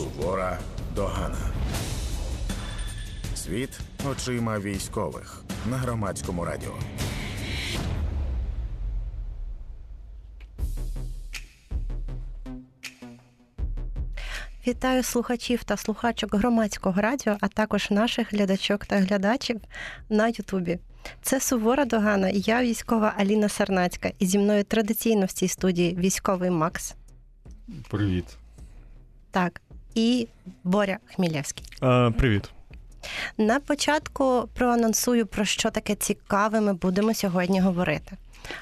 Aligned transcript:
Сувора 0.00 0.58
догана. 0.94 1.38
Світ 3.34 3.80
очима 4.10 4.58
військових 4.58 5.42
на 5.70 5.76
громадському 5.76 6.44
радіо. 6.44 6.74
Вітаю 14.66 15.02
слухачів 15.02 15.64
та 15.64 15.76
слухачок 15.76 16.34
громадського 16.34 17.00
радіо, 17.00 17.36
а 17.40 17.48
також 17.48 17.90
наших 17.90 18.32
глядачок 18.32 18.86
та 18.86 18.96
глядачів 18.96 19.60
на 20.08 20.28
Ютубі. 20.28 20.78
Це 21.22 21.40
Сувора 21.40 21.84
Догана 21.84 22.28
і 22.28 22.40
я 22.40 22.62
військова 22.62 23.14
Аліна 23.16 23.48
Сарнацька. 23.48 24.12
І 24.18 24.26
зі 24.26 24.38
мною 24.38 24.64
традиційно 24.64 25.26
в 25.26 25.32
цій 25.32 25.48
студії 25.48 25.96
військовий 25.96 26.50
Макс. 26.50 26.94
Привіт. 27.90 28.24
Так, 29.30 29.60
і 29.94 30.28
Боря 30.64 30.98
Хмілявський. 31.14 31.64
А, 31.80 32.10
Привіт. 32.18 32.50
На 33.38 33.60
початку 33.60 34.48
проанонсую, 34.54 35.26
про 35.26 35.44
що 35.44 35.70
таке 35.70 35.94
цікаве 35.94 36.60
ми 36.60 36.74
будемо 36.74 37.14
сьогодні 37.14 37.60
говорити. 37.60 38.16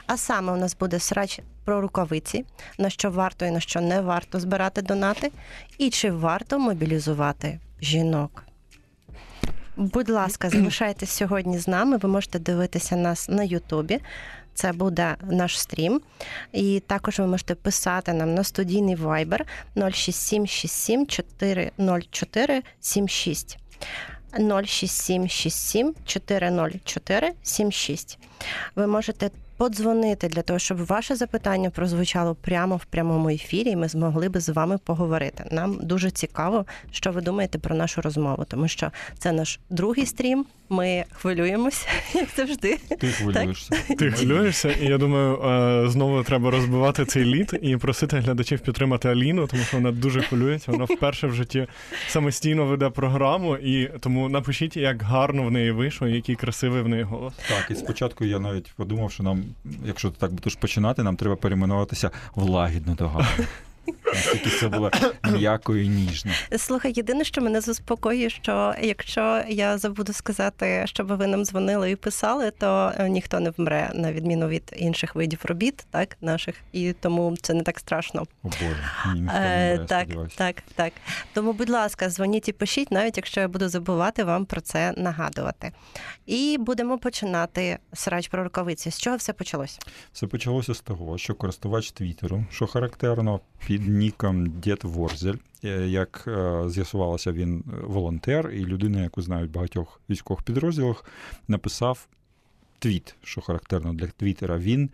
А 0.06 0.16
саме 0.16 0.52
у 0.52 0.56
нас 0.56 0.76
буде 0.76 0.98
срач 0.98 1.40
про 1.64 1.80
рукавиці, 1.80 2.44
на 2.78 2.90
що 2.90 3.10
варто 3.10 3.46
і 3.46 3.50
на 3.50 3.60
що 3.60 3.80
не 3.80 4.00
варто 4.00 4.40
збирати 4.40 4.82
донати, 4.82 5.32
і 5.78 5.90
чи 5.90 6.10
варто 6.10 6.58
мобілізувати 6.58 7.58
жінок. 7.80 8.44
Будь 9.76 10.08
ласка, 10.08 10.50
залишайтесь 10.50 11.10
сьогодні 11.10 11.58
з 11.58 11.68
нами. 11.68 11.96
Ви 11.96 12.08
можете 12.08 12.38
дивитися 12.38 12.96
нас 12.96 13.28
на 13.28 13.42
Ютубі. 13.42 14.00
Це 14.58 14.72
буде 14.72 15.16
наш 15.22 15.60
стрім. 15.60 16.00
І 16.52 16.82
також 16.86 17.18
ви 17.18 17.26
можете 17.26 17.54
писати 17.54 18.12
нам 18.12 18.34
на 18.34 18.44
студійний 18.44 18.94
вайбер 18.94 19.46
06767 19.74 21.06
404 21.06 22.62
76. 22.80 23.58
06767 24.32 25.94
404 26.04 27.32
76. 27.42 28.18
Ви 28.76 28.86
можете 28.86 29.30
подзвонити 29.58 30.28
для 30.28 30.42
того, 30.42 30.58
щоб 30.58 30.86
ваше 30.86 31.16
запитання 31.16 31.70
прозвучало 31.70 32.34
прямо 32.34 32.76
в 32.76 32.84
прямому 32.84 33.28
ефірі, 33.28 33.70
і 33.70 33.76
ми 33.76 33.88
змогли 33.88 34.28
би 34.28 34.40
з 34.40 34.48
вами 34.48 34.78
поговорити. 34.78 35.44
Нам 35.50 35.78
дуже 35.82 36.10
цікаво, 36.10 36.66
що 36.90 37.12
ви 37.12 37.20
думаєте 37.20 37.58
про 37.58 37.74
нашу 37.74 38.00
розмову, 38.00 38.44
тому 38.48 38.68
що 38.68 38.90
це 39.18 39.32
наш 39.32 39.60
другий 39.70 40.06
стрім. 40.06 40.46
Ми 40.70 41.04
хвилюємося, 41.12 41.86
як 42.14 42.28
завжди. 42.36 42.78
Ти 42.98 43.06
хвилюєшся. 43.06 43.76
Ти 43.98 44.10
хвилюєшся, 44.10 44.70
і 44.70 44.84
я 44.86 44.98
думаю, 44.98 45.88
знову 45.88 46.22
треба 46.22 46.50
розбивати 46.50 47.04
цей 47.04 47.24
лід 47.24 47.58
і 47.62 47.76
просити 47.76 48.18
глядачів 48.18 48.60
підтримати 48.60 49.08
Аліну, 49.08 49.46
тому 49.46 49.62
що 49.62 49.76
вона 49.76 49.92
дуже 49.92 50.20
хвилюється. 50.20 50.72
Вона 50.72 50.84
вперше 50.84 51.26
в 51.26 51.32
житті 51.32 51.66
самостійно 52.08 52.66
веде 52.66 52.90
програму, 52.90 53.56
і 53.56 53.90
тому 54.00 54.28
напишіть, 54.28 54.76
як 54.76 55.02
гарно 55.02 55.42
в 55.42 55.50
неї 55.50 55.70
вийшло, 55.70 56.08
який 56.08 56.34
красивий 56.34 56.82
в 56.82 56.88
неї 56.88 57.02
голос. 57.02 57.34
Так, 57.48 57.70
і 57.70 57.74
спочатку 57.74 58.24
я 58.24 58.38
навіть 58.38 58.72
подумав, 58.76 59.12
що 59.12 59.22
нам, 59.22 59.44
якщо 59.84 60.10
ти 60.10 60.16
так 60.18 60.32
будеш 60.32 60.54
починати, 60.54 61.02
нам 61.02 61.16
треба 61.16 61.36
перейменуватися 61.36 62.10
в 62.34 62.42
лагідну 62.42 62.94
догану. 62.94 63.26
Наскільки 64.06 64.50
це 64.50 64.68
було 64.68 64.90
м'яко 65.32 65.76
і 65.76 65.88
ніжно. 65.88 66.32
Слухай, 66.56 66.92
єдине, 66.96 67.24
що 67.24 67.40
мене 67.40 67.60
заспокоює, 67.60 68.30
що 68.30 68.74
якщо 68.82 69.42
я 69.48 69.78
забуду 69.78 70.12
сказати, 70.12 70.82
щоб 70.86 71.06
ви 71.06 71.26
нам 71.26 71.44
дзвонили 71.44 71.90
і 71.90 71.96
писали, 71.96 72.50
то 72.50 72.92
е, 72.98 73.08
ніхто 73.08 73.40
не 73.40 73.50
вмре 73.50 73.90
на 73.94 74.12
відміну 74.12 74.48
від 74.48 74.72
інших 74.76 75.14
видів 75.14 75.40
робіт, 75.44 75.86
так 75.90 76.16
наших, 76.20 76.54
і 76.72 76.92
тому 76.92 77.36
це 77.42 77.54
не 77.54 77.62
так 77.62 77.78
страшно. 77.78 78.22
О 78.42 78.48
Боже, 78.48 78.84
ні, 79.14 79.20
ніхто 79.20 79.38
не 79.38 79.46
Е, 79.46 79.74
бере, 79.76 79.86
так, 79.86 80.00
сподіваюся. 80.02 80.36
так, 80.38 80.62
так. 80.74 80.92
Тому, 81.34 81.52
будь 81.52 81.70
ласка, 81.70 82.08
дзвоніть 82.08 82.48
і 82.48 82.52
пишіть, 82.52 82.92
навіть 82.92 83.16
якщо 83.16 83.40
я 83.40 83.48
буду 83.48 83.68
забувати 83.68 84.24
вам 84.24 84.44
про 84.44 84.60
це 84.60 84.94
нагадувати. 84.96 85.72
І 86.26 86.56
будемо 86.60 86.98
починати 86.98 87.78
срач 87.92 88.28
про 88.28 88.44
рукавиці. 88.44 88.90
З 88.90 88.98
чого 89.00 89.16
все 89.16 89.32
почалося? 89.32 89.78
Все 90.12 90.26
почалося 90.26 90.74
з 90.74 90.80
того, 90.80 91.18
що 91.18 91.34
користувач 91.34 91.90
Твіттеру, 91.92 92.44
що 92.50 92.66
характерно 92.66 93.40
під 93.66 93.77
ніком 93.78 94.46
Дід 94.46 94.84
Ворзель, 94.84 95.34
е, 95.64 95.88
як 95.88 96.24
е, 96.28 96.62
з'ясувалося, 96.68 97.32
він 97.32 97.58
е, 97.58 97.76
волонтер 97.82 98.50
і 98.50 98.64
людина, 98.64 99.02
яку 99.02 99.22
знають 99.22 99.50
в 99.50 99.54
багатьох 99.54 100.00
військових 100.10 100.42
підрозділах, 100.42 101.04
написав 101.48 102.06
твіт, 102.78 103.14
що 103.22 103.40
характерно 103.40 103.94
для 103.94 104.06
Твіттера. 104.06 104.58
Він 104.58 104.90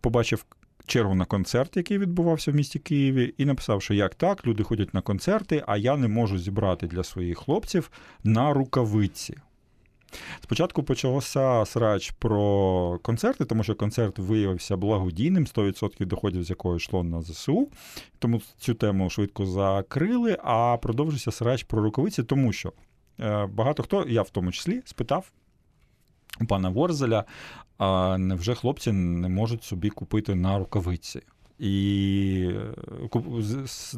побачив. 0.00 0.44
Чергу 0.86 1.14
на 1.14 1.24
концерт, 1.24 1.76
який 1.76 1.98
відбувався 1.98 2.50
в 2.50 2.54
місті 2.54 2.78
Києві, 2.78 3.34
і 3.38 3.44
написав, 3.44 3.82
що 3.82 3.94
як 3.94 4.14
так, 4.14 4.46
люди 4.46 4.62
ходять 4.62 4.94
на 4.94 5.00
концерти, 5.00 5.64
а 5.66 5.76
я 5.76 5.96
не 5.96 6.08
можу 6.08 6.38
зібрати 6.38 6.86
для 6.86 7.04
своїх 7.04 7.38
хлопців 7.38 7.90
на 8.24 8.52
рукавиці. 8.52 9.36
Спочатку 10.42 10.82
почався 10.82 11.64
срач 11.66 12.10
про 12.10 12.98
концерти, 13.02 13.44
тому 13.44 13.62
що 13.64 13.74
концерт 13.74 14.18
виявився 14.18 14.76
благодійним, 14.76 15.44
100% 15.44 16.06
доходів 16.06 16.44
з 16.44 16.50
якого 16.50 16.76
йшло 16.76 17.04
на 17.04 17.22
ЗСУ. 17.22 17.68
Тому 18.18 18.40
цю 18.58 18.74
тему 18.74 19.10
швидко 19.10 19.46
закрили, 19.46 20.38
а 20.44 20.76
продовжився 20.82 21.32
срач 21.32 21.62
про 21.62 21.82
рукавиці, 21.82 22.22
тому 22.22 22.52
що 22.52 22.72
е, 23.20 23.46
багато 23.46 23.82
хто, 23.82 24.06
я 24.08 24.22
в 24.22 24.30
тому 24.30 24.52
числі, 24.52 24.82
спитав 24.84 25.32
у 26.40 26.46
пана 26.46 26.68
Ворзеля, 26.68 27.24
а 27.78 28.18
невже 28.18 28.54
хлопці 28.54 28.92
не 28.92 29.28
можуть 29.28 29.64
собі 29.64 29.90
купити 29.90 30.34
на 30.34 30.58
рукавиці? 30.58 31.22
І 31.58 32.48
е, 33.04 33.08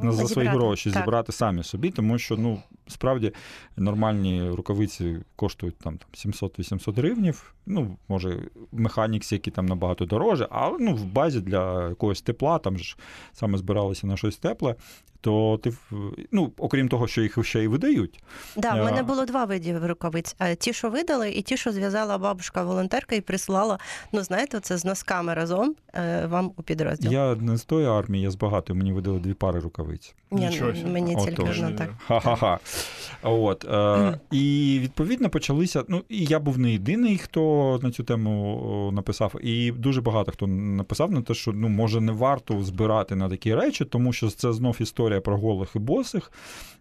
на- 0.02 0.12
за 0.12 0.26
свої 0.28 0.48
гроші 0.48 0.90
так. 0.90 1.02
зібрати 1.02 1.32
самі 1.32 1.62
собі, 1.62 1.90
тому 1.90 2.18
що 2.18 2.36
ну 2.36 2.62
справді 2.86 3.32
нормальні 3.76 4.50
рукавиці 4.50 5.16
коштують 5.36 5.78
там, 5.78 5.98
там 5.98 6.32
700-800 6.32 6.96
гривнів. 6.96 7.54
Ну, 7.66 7.96
може, 8.08 8.38
механікс, 8.72 9.32
які 9.32 9.50
там 9.50 9.66
набагато 9.66 10.04
дороже, 10.04 10.48
але 10.50 10.78
ну, 10.80 10.94
в 10.94 11.04
базі 11.04 11.40
для 11.40 11.88
якогось 11.88 12.22
тепла, 12.22 12.58
там 12.58 12.78
ж 12.78 12.96
саме 13.32 13.58
збиралися 13.58 14.06
на 14.06 14.16
щось 14.16 14.36
тепле, 14.36 14.74
то 15.20 15.60
ти 15.62 15.70
в- 15.70 16.12
ну, 16.32 16.52
окрім 16.58 16.88
того, 16.88 17.06
що 17.06 17.22
їх 17.22 17.38
ще 17.42 17.62
й 17.62 17.66
видають, 17.66 18.22
Да, 18.56 18.74
в 18.74 18.84
мене 18.84 19.02
було 19.02 19.24
два 19.24 19.44
види 19.44 19.78
рукавиць: 19.78 20.36
Е, 20.40 20.56
ті, 20.56 20.72
що 20.72 20.90
видали, 20.90 21.30
і 21.30 21.42
ті, 21.42 21.56
що 21.56 21.72
зв'язала 21.72 22.18
бабушка-волонтерка 22.18 23.14
і 23.16 23.20
прислала. 23.20 23.78
Ну, 24.12 24.22
знаєте, 24.22 24.60
це 24.60 24.76
з 24.78 24.84
носками 24.84 25.34
разом 25.34 25.74
е, 25.94 26.26
вам 26.26 26.52
у 26.56 26.62
підрозділ. 26.62 27.12
я 27.12 27.34
не 27.34 27.56
з 27.56 27.64
тої 27.64 27.86
армії, 27.86 28.24
я 28.24 28.30
з 28.30 28.36
багатої, 28.36 28.78
мені 28.78 28.92
видали 28.92 29.18
дві 29.18 29.34
пари 29.34 29.60
рукавиць. 29.60 30.14
Ні, 30.30 30.46
Нічого 30.46 30.72
мені 30.86 31.16
тільки 31.16 31.42
одно 31.42 31.70
так. 31.70 31.90
Ха-ха-ха. 32.06 32.58
От, 33.22 33.64
е, 33.64 34.18
і 34.30 34.78
відповідно 34.82 35.30
почалися. 35.30 35.84
Ну, 35.88 36.02
і 36.08 36.24
я 36.24 36.38
був 36.38 36.58
не 36.58 36.72
єдиний, 36.72 37.18
хто 37.18 37.80
на 37.82 37.90
цю 37.90 38.04
тему 38.04 38.90
написав, 38.94 39.34
і 39.42 39.70
дуже 39.72 40.00
багато 40.00 40.32
хто 40.32 40.46
написав 40.46 41.10
на 41.10 41.22
те, 41.22 41.34
що 41.34 41.52
ну, 41.52 41.68
може 41.68 42.00
не 42.00 42.12
варто 42.12 42.62
збирати 42.62 43.16
на 43.16 43.28
такі 43.28 43.54
речі, 43.54 43.84
тому 43.84 44.12
що 44.12 44.30
це 44.30 44.52
знов 44.52 44.76
історія 44.80 45.20
про 45.20 45.38
голих 45.38 45.70
і 45.76 45.78
босих. 45.78 46.32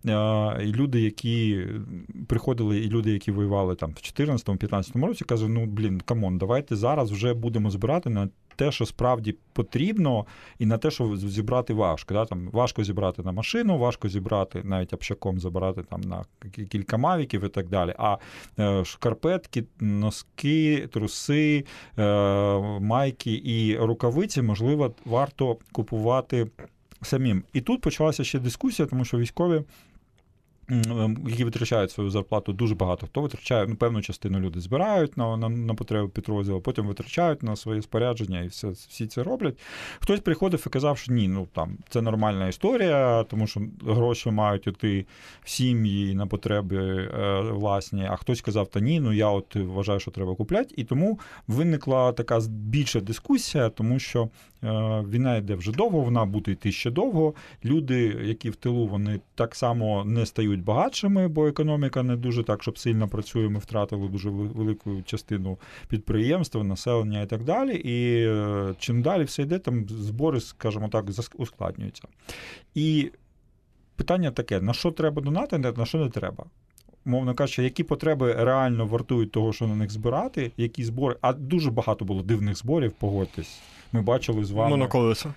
Е, 0.06 0.10
і 0.64 0.74
люди, 0.74 1.02
які 1.02 1.68
приходили, 2.28 2.78
і 2.78 2.90
люди, 2.90 3.12
які 3.12 3.32
воювали 3.32 3.76
там 3.76 3.92
в 3.92 4.20
2014-2015 4.20 5.06
році, 5.06 5.26
кажуть, 5.26 5.50
ну 5.50 5.66
блін, 5.66 6.02
come 6.06 6.24
on, 6.24 6.38
давайте 6.38 6.76
зараз 6.76 7.12
вже 7.12 7.34
будемо 7.34 7.72
збирати 7.72 8.10
на. 8.10 8.30
Те, 8.56 8.72
що 8.72 8.86
справді 8.86 9.36
потрібно, 9.54 10.26
і 10.60 10.66
на 10.66 10.78
те, 10.78 10.92
що 10.92 11.18
зібрати 11.18 11.74
важко. 11.74 12.14
Да? 12.14 12.26
Там 12.26 12.50
важко 12.52 12.84
зібрати 12.84 13.24
на 13.24 13.32
машину, 13.32 13.78
важко 13.78 14.10
зібрати 14.10 14.62
навіть 14.64 14.94
общаком 14.94 15.40
забирати 15.40 15.84
там 15.84 16.02
на 16.02 16.26
кілька 16.70 16.98
мавіків 16.98 17.44
і 17.44 17.50
так 17.50 17.70
далі. 17.70 17.94
А 17.98 18.18
е, 18.60 18.86
шкарпетки, 18.86 19.64
носки, 19.80 20.88
труси, 20.92 21.66
е, 21.98 22.04
майки 22.80 23.42
і 23.44 23.78
рукавиці, 23.78 24.42
можливо, 24.42 24.94
варто 25.06 25.58
купувати 25.72 26.48
самим. 27.02 27.44
І 27.54 27.62
тут 27.62 27.82
почалася 27.82 28.24
ще 28.24 28.40
дискусія, 28.40 28.88
тому 28.88 29.06
що 29.06 29.18
військові. 29.18 29.64
М, 30.72 31.18
Які 31.28 31.44
витрачають 31.44 31.92
свою 31.92 32.10
зарплату 32.10 32.54
дуже 32.54 32.76
багато. 32.76 33.08
Хто 33.08 33.22
витрачає 33.22 33.66
ну, 33.70 33.76
певну 33.76 34.02
частину 34.02 34.40
люди 34.40 34.60
збирають 34.60 35.18
на, 35.18 35.38
на, 35.38 35.50
на 35.50 35.74
потреби 35.74 36.08
підрозділу, 36.08 36.62
потім 36.62 36.88
витрачають 36.88 37.44
на 37.44 37.56
своє 37.56 37.82
спорядження 37.82 38.42
і 38.42 38.48
все, 38.48 38.70
всі 38.70 39.08
це 39.08 39.24
роблять. 39.24 39.60
Хтось 40.00 40.20
приходив 40.20 40.64
і 40.68 40.70
казав, 40.70 40.98
що 40.98 41.14
ні, 41.14 41.28
ну 41.28 41.48
там 41.54 41.78
це 41.90 42.02
нормальна 42.02 42.48
історія, 42.48 43.24
тому 43.24 43.48
що 43.48 43.62
гроші 43.86 44.32
мають 44.32 44.68
іти 44.68 45.06
в 45.44 45.50
сім'ї 45.50 46.16
на 46.16 46.28
потреби 46.28 46.78
е, 46.78 47.42
власні. 47.42 48.08
А 48.10 48.16
хтось 48.16 48.42
казав, 48.42 48.68
та 48.68 48.80
ні, 48.80 49.00
ну 49.00 49.14
я 49.14 49.28
от 49.28 49.56
вважаю, 49.56 50.00
що 50.00 50.12
треба 50.12 50.36
купляти. 50.36 50.74
І 50.78 50.84
тому 50.84 51.20
виникла 51.48 52.12
така 52.12 52.40
більша 52.50 53.00
дискусія, 53.00 53.70
тому 53.70 54.00
що 54.00 54.30
е, 54.64 54.68
війна 55.10 55.36
йде 55.36 55.56
вже 55.56 55.72
довго, 55.72 56.02
вона 56.02 56.26
буде 56.26 56.52
йти 56.52 56.72
ще 56.72 56.92
довго. 56.92 57.34
Люди, 57.66 58.18
які 58.24 58.50
в 58.50 58.56
тилу, 58.56 58.88
вони 58.88 59.20
так 59.36 59.56
само 59.56 60.06
не 60.06 60.26
стають 60.26 60.53
багатшими, 60.62 61.28
бо 61.28 61.48
економіка 61.48 62.04
не 62.04 62.16
дуже 62.16 62.44
так, 62.44 62.64
щоб 62.64 62.80
сильно 62.80 63.08
працює. 63.08 63.50
Ми 63.50 63.60
втратили 63.60 64.08
дуже 64.08 64.30
велику 64.30 65.02
частину 65.06 65.58
підприємства, 65.88 66.64
населення 66.64 67.22
і 67.22 67.26
так 67.26 67.44
далі. 67.44 67.76
І 67.76 68.28
е, 68.28 68.74
чим 68.80 69.02
далі 69.02 69.24
все 69.24 69.42
йде, 69.42 69.60
там 69.60 69.90
збори, 69.90 70.40
скажімо 70.40 70.88
так, 70.88 71.06
ускладнюються. 71.36 72.04
І 72.76 73.12
питання 73.96 74.32
таке: 74.32 74.62
на 74.62 74.74
що 74.74 74.92
треба 74.92 75.22
донатити, 75.22 75.74
на 75.78 75.86
що 75.86 75.98
не 75.98 76.10
треба. 76.10 76.46
Мовно 77.06 77.34
кажучи, 77.34 77.64
які 77.64 77.84
потреби 77.84 78.34
реально 78.34 78.86
вартують 78.86 79.32
того, 79.32 79.54
що 79.54 79.68
на 79.68 79.76
них 79.76 79.92
збирати, 79.92 80.52
які 80.58 80.84
збори. 80.84 81.16
А 81.22 81.34
дуже 81.34 81.72
багато 81.72 82.06
було 82.06 82.24
дивних 82.24 82.58
зборів, 82.58 82.92
погодьтесь. 82.92 83.62
Ми 83.92 84.02
бачили 84.02 84.46
з 84.46 84.52
вами. 84.52 84.70
Моноколесо. 84.70 85.34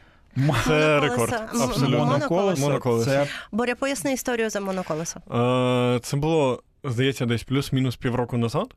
Це 0.67 1.00
рекорд. 1.00 1.35
Абсолютно. 1.62 2.05
моноколесо. 2.05 2.62
Моноколесо. 2.62 3.11
Це 3.11 3.27
Боря, 3.53 3.75
поясни 3.75 4.12
історію 4.12 4.50
за 4.50 4.61
моноколесо. 4.61 5.21
Е, 5.35 6.00
Це 6.03 6.17
було, 6.17 6.62
здається, 6.87 7.27
десь 7.27 7.43
плюс-мінус 7.44 7.97
півроку 7.97 8.37
назад. 8.37 8.75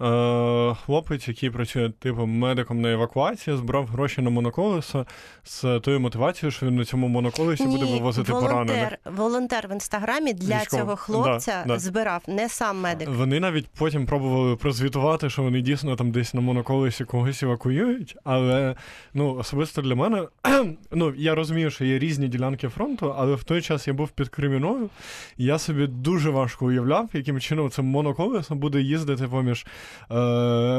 Е, 0.00 0.74
Хлопець, 0.84 1.28
який 1.28 1.50
працює 1.50 1.90
типу 1.90 2.26
медиком 2.26 2.80
на 2.80 2.92
евакуації, 2.92 3.56
збирав 3.56 3.86
гроші 3.86 4.22
на 4.22 4.30
моноколесо 4.30 5.06
з 5.44 5.80
тою 5.80 6.00
мотивацією, 6.00 6.50
що 6.52 6.66
він 6.66 6.76
на 6.76 6.84
цьому 6.84 7.08
моноколесі 7.08 7.66
буде 7.66 7.84
вивозити 7.84 8.32
поранених. 8.32 8.76
волонтер, 8.76 8.98
волонтер 9.16 9.68
в 9.68 9.72
інстаграмі 9.72 10.32
для 10.32 10.58
Військово. 10.60 10.82
цього 10.82 10.96
хлопця 10.96 11.62
Да, 11.66 11.72
да. 11.74 11.78
збирав, 11.78 12.22
не 12.28 12.48
сам 12.48 12.80
медик. 12.80 13.08
Вони 13.08 13.40
навіть 13.40 13.66
потім 13.78 14.06
пробували 14.06 14.56
прозвітувати, 14.56 15.30
що 15.30 15.42
вони 15.42 15.60
дійсно 15.60 15.96
там 15.96 16.10
десь 16.10 16.34
на 16.34 16.40
моноколесі 16.40 17.04
когось 17.04 17.42
евакуюють. 17.42 18.16
Але 18.24 18.74
ну 19.14 19.34
особисто 19.34 19.82
для 19.82 19.94
мене, 19.94 20.26
ну 20.92 21.14
я 21.16 21.34
розумію, 21.34 21.70
що 21.70 21.84
є 21.84 21.98
різні 21.98 22.28
ділянки 22.28 22.68
фронту, 22.68 23.14
але 23.18 23.34
в 23.34 23.44
той 23.44 23.62
час 23.62 23.88
я 23.88 23.94
був 23.94 24.08
під 24.10 24.28
Креміною, 24.28 24.90
і 25.36 25.44
я 25.44 25.58
собі 25.58 25.86
дуже 25.86 26.30
важко 26.30 26.66
уявляв, 26.66 27.08
яким 27.12 27.40
чином 27.40 27.51
це 27.70 27.82
моноколесо 27.82 28.54
буде 28.54 28.80
їздити 28.80 29.28
поміж 29.28 29.66
е, 30.10 30.14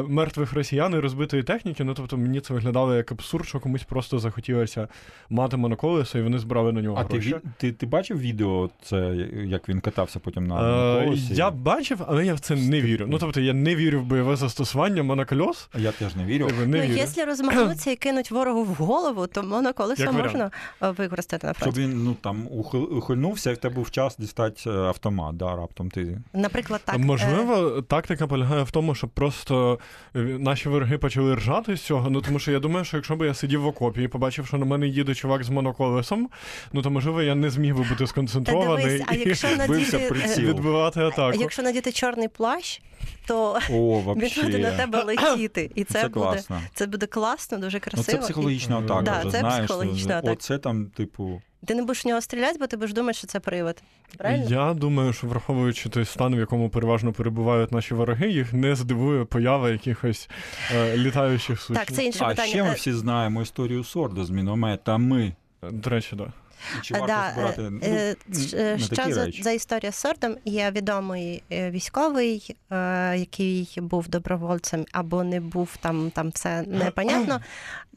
мертвих 0.08 0.54
росіян 0.54 0.94
і 0.94 1.00
розбитої 1.00 1.44
техніки. 1.44 1.84
Ну 1.84 1.94
тобто 1.94 2.18
мені 2.18 2.40
це 2.40 2.54
виглядало 2.54 2.96
як 2.96 3.12
абсурд, 3.12 3.48
що 3.48 3.60
комусь 3.60 3.84
просто 3.84 4.20
захотілося 4.20 4.88
мати 5.30 5.58
моноколесо, 5.58 6.20
і 6.20 6.22
вони 6.22 6.40
збирали 6.40 6.72
на 6.72 6.82
нього 6.82 6.98
а 7.00 7.04
ти, 7.04 7.14
гроші. 7.14 7.34
ві- 7.34 7.42
ти, 7.58 7.72
ти 7.72 7.86
бачив 7.86 8.20
відео, 8.20 8.70
це 8.84 9.16
як 9.46 9.70
він 9.70 9.80
катався 9.80 10.20
потім 10.20 10.48
на 10.48 10.64
Е, 10.64 11.14
я 11.30 11.52
бачив, 11.52 12.00
але 12.08 12.26
я 12.26 12.34
в 12.34 12.40
це 12.40 12.56
не 12.56 12.82
вірю. 12.82 13.06
Ну 13.10 13.18
тобто 13.18 13.42
я 13.42 13.54
не 13.54 13.76
вірю 13.76 14.00
в 14.00 14.04
бойове 14.04 14.36
застосування 14.36 15.04
монокольос. 15.04 15.70
Я 15.78 15.92
теж 15.92 16.16
не 16.16 16.26
вірю. 16.26 16.48
Не 16.60 16.66
ну, 16.66 16.78
вірю. 16.78 16.94
якщо 16.94 17.26
розмахнуться 17.26 17.92
і 17.92 17.96
кинуть 17.96 18.32
ворогу 18.32 18.64
в 18.64 18.76
голову, 18.76 19.28
то 19.28 19.44
моноколесо 19.44 20.04
Як 20.04 20.14
можна 20.14 20.52
е, 20.82 20.90
використати 20.90 21.48
на 21.48 21.54
Щоб 21.54 21.76
він 21.76 22.04
ну 22.04 22.16
там 22.22 22.48
ухильнувся, 22.92 23.52
і 23.52 23.54
в 23.54 23.58
тебе 23.58 23.76
був 23.76 23.92
час 23.92 24.18
дістати 24.18 24.70
е, 24.70 24.74
автомат, 24.74 25.38
да, 25.38 25.56
раптом 25.56 25.90
ти. 25.90 26.22
Наприклад, 26.34 26.63
так. 26.68 26.96
е, 26.96 26.98
Можливо, 26.98 27.82
тактика 27.82 28.28
полягає 28.28 28.64
в 28.64 28.72
тому, 28.72 28.96
щоб 28.96 29.10
просто 29.10 29.80
е, 30.16 30.20
наші 30.20 30.70
вороги 30.70 30.98
почали 30.98 31.36
ржати 31.36 31.76
з 31.78 31.82
цього. 31.82 32.10
Ну 32.10 32.22
тому 32.22 32.40
що 32.40 32.52
я 32.52 32.60
думаю, 32.60 32.86
що 32.86 32.98
якщо 32.98 33.16
б 33.16 33.26
я 33.26 33.34
сидів 33.34 33.62
в 33.62 33.68
окопі 33.68 34.04
і 34.04 34.08
побачив, 34.08 34.48
що 34.48 34.58
на 34.58 34.66
мене 34.66 34.88
їде 34.88 35.16
чувак 35.16 35.44
з 35.44 35.50
моноколесом, 35.50 36.30
ну 36.74 36.82
то 36.82 36.90
можливо 36.92 37.22
я 37.22 37.36
не 37.36 37.50
зміг 37.50 37.76
би 37.76 37.84
бути 37.84 37.96
Та 37.96 38.08
сконцентрований 38.08 38.86
дивись, 38.86 39.04
а 39.08 39.16
і 39.16 39.20
якщо 39.28 39.48
Бився 39.68 39.98
надіти, 39.98 40.10
приціл. 40.10 40.46
е, 40.46 40.48
відбивати 40.48 41.00
атаку. 41.00 41.38
якщо 41.40 41.62
надіти 41.62 41.92
чорний 41.92 42.28
плащ, 42.28 42.82
то 43.28 43.60
О, 43.72 44.02
він 44.16 44.44
буде 44.44 44.58
на 44.58 44.72
тебе 44.72 45.04
летіти. 45.04 45.72
І 45.76 45.84
це, 45.84 46.02
Це 46.02 46.08
буде 46.08 46.26
класно. 46.26 46.62
це 46.74 46.86
буде 46.88 47.06
класно, 47.06 47.58
дуже 47.58 47.82
Ну, 47.98 48.04
це 48.04 48.18
психологічна 48.18 48.78
атака. 48.80 49.02
Да, 49.02 49.20
вже, 49.20 49.32
це 49.32 49.40
знаєш, 49.40 49.66
психологічна 49.66 50.18
атака. 50.18 50.34
Оце 50.34 50.58
там, 50.58 50.86
типу. 50.86 51.42
Ти 51.66 51.76
не 51.76 51.82
будеш 51.82 52.06
в 52.06 52.08
нього 52.08 52.22
стріляти, 52.22 52.58
бо 52.60 52.68
ти 52.68 52.78
будеш 52.78 52.94
думати, 52.94 53.18
що 53.18 53.28
це 53.28 53.40
привид. 53.40 53.84
Правильно? 54.18 54.46
Я 54.50 54.74
думаю, 54.74 55.14
що 55.14 55.28
враховуючи 55.28 55.90
той 55.90 56.06
стан, 56.06 56.36
в 56.36 56.40
якому 56.40 56.70
переважно 56.70 57.14
перебувають 57.14 57.72
наші 57.72 57.94
вороги, 57.94 58.30
їх 58.30 58.54
не 58.54 58.76
здивує 58.76 59.26
поява 59.26 59.70
якихось 59.70 60.30
е, 60.76 60.98
літаючих 60.98 61.62
сущностей. 61.62 61.86
Так, 61.86 61.96
це 61.96 62.06
інше 62.06 62.26
А 62.44 62.46
ще 62.46 62.64
ми 62.64 62.70
Е, 62.70 62.74
всі 62.74 62.94
знаємо 62.94 63.42
історію 63.42 63.84
Сорда 63.84 64.26
з 64.26 64.30
мінометами. 64.30 65.36
До 65.72 65.90
речі, 65.90 66.16
так. 66.18 66.28
І 66.28 66.43
Чи 66.82 66.94
варто 66.94 67.08
да, 67.08 67.32
збирати 67.34 67.62
е, 67.62 67.70
ну, 67.70 67.80
е, 67.84 68.16
е, 68.54 68.78
такі 68.96 69.14
за, 69.14 69.26
речі? 69.26 69.44
за 69.44 69.52
історія 69.52 69.92
з 69.92 69.96
Сордом? 69.96 70.36
Є 70.46 70.72
відомий 70.72 71.44
е, 71.52 71.72
військовий, 71.72 72.56
е, 72.72 73.18
який 73.18 73.70
був 73.78 74.08
добровольцем 74.08 74.86
або 74.92 75.24
не 75.24 75.40
був 75.40 75.78
там, 75.82 76.12
там 76.12 76.30
все 76.30 76.62
непонятно. 76.68 77.40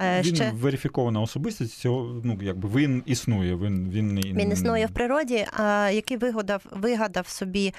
Е, 0.01 0.23
Він 0.23 0.37
Ще 0.37 0.51
верифікована 0.55 1.21
особистість, 1.21 1.79
цього, 1.79 2.21
ну, 2.25 2.39
якби 2.43 2.69
він 2.81 3.03
існує, 3.07 3.57
він, 3.57 3.91
він, 3.91 4.21
він 4.25 4.53
існує 4.53 4.87
в 4.87 4.91
природі, 4.91 5.47
який 5.93 6.17
вигадав, 6.17 6.63
вигадав 6.71 7.29
собі 7.29 7.75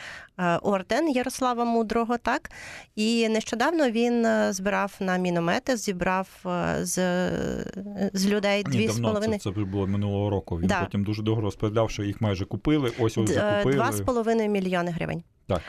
орден 0.62 1.10
Ярослава 1.10 1.66
Мудрого, 1.66 2.18
так? 2.18 2.52
І 2.96 3.30
нещодавно 3.30 3.90
він 3.90 4.28
збирав 4.54 4.94
на 5.00 5.18
міномети, 5.18 5.78
зібрав 5.78 6.28
з, 6.82 6.94
з 8.14 8.28
людей 8.28 8.64
дві 8.64 8.88
з 8.88 8.92
давно, 8.92 9.08
половиною. 9.08 9.40
це, 9.40 9.52
це 9.54 9.60
було 9.60 9.88
минулого 9.88 10.30
року. 10.30 10.60
Він 10.60 10.68
Да. 10.68 10.77
Потім 10.84 11.04
дуже 11.04 11.24
довго 11.24 11.42
розповідав, 11.42 11.90
що 11.90 12.04
їх 12.04 12.22
майже 12.22 12.46
купили, 12.46 12.92
ось 13.00 13.18
ось 13.18 13.32
е, 13.32 13.34
закупили. 13.34 13.76
Два 13.76 13.92
з 13.92 14.02
половиною 14.02 14.50
мільйони 14.50 14.92
гривень. 14.92 15.24
Так. 15.48 15.62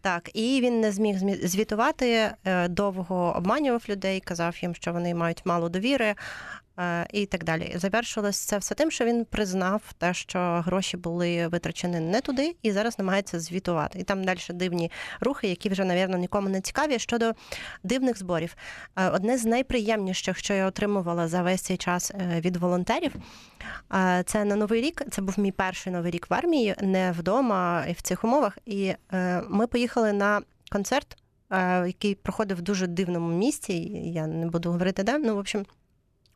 Так, 0.00 0.30
і 0.34 0.60
він 0.62 0.80
не 0.80 0.92
зміг 0.92 1.16
звітувати, 1.46 2.30
е, 2.44 2.68
довго 2.68 3.34
обманював 3.36 3.82
людей, 3.88 4.20
казав 4.20 4.56
їм, 4.62 4.74
що 4.74 4.92
вони 4.92 5.14
мають 5.14 5.42
мало 5.46 5.68
довіри. 5.68 6.14
І 7.12 7.26
так 7.26 7.44
далі. 7.44 7.72
Завершилось 7.76 8.36
це 8.36 8.58
все 8.58 8.74
тим, 8.74 8.90
що 8.90 9.04
він 9.04 9.24
признав 9.24 9.82
те, 9.98 10.14
що 10.14 10.62
гроші 10.66 10.96
були 10.96 11.46
витрачені 11.46 12.00
не 12.00 12.20
туди, 12.20 12.56
і 12.62 12.72
зараз 12.72 12.98
намагається 12.98 13.40
звітувати. 13.40 13.98
І 13.98 14.02
там 14.02 14.24
далі 14.24 14.38
дивні 14.50 14.90
рухи, 15.20 15.48
які 15.48 15.68
вже, 15.68 15.84
навірно, 15.84 16.16
нікому 16.16 16.48
не 16.48 16.60
цікаві. 16.60 16.98
Щодо 16.98 17.32
дивних 17.82 18.18
зборів, 18.18 18.56
Е, 18.96 19.10
одне 19.10 19.38
з 19.38 19.44
найприємніших, 19.44 20.38
що 20.38 20.54
я 20.54 20.66
отримувала 20.66 21.28
за 21.28 21.42
весь 21.42 21.60
цей 21.60 21.76
час 21.76 22.10
е, 22.10 22.40
від 22.40 22.56
волонтерів, 22.56 23.14
е, 23.94 24.22
це 24.26 24.44
на 24.44 24.56
новий 24.56 24.82
рік. 24.82 25.02
Це 25.10 25.22
був 25.22 25.38
мій 25.38 25.52
перший 25.52 25.92
новий 25.92 26.10
рік 26.10 26.30
в 26.30 26.34
армії, 26.34 26.74
не 26.80 27.12
вдома 27.12 27.84
і 27.88 27.92
в 27.92 28.00
цих 28.00 28.24
умовах. 28.24 28.58
І 28.66 28.92
ми 29.48 29.66
поїхали 29.66 30.12
на 30.12 30.42
концерт, 30.72 31.16
який 31.86 32.14
проходив 32.14 32.56
в 32.56 32.62
дуже 32.62 32.86
дивному 32.86 33.38
місці. 33.38 33.72
Я 34.14 34.26
не 34.26 34.46
буду 34.46 34.70
говорити, 34.70 35.02
де. 35.02 35.18
Ну, 35.18 35.34
в 35.34 35.38
общем, 35.38 35.66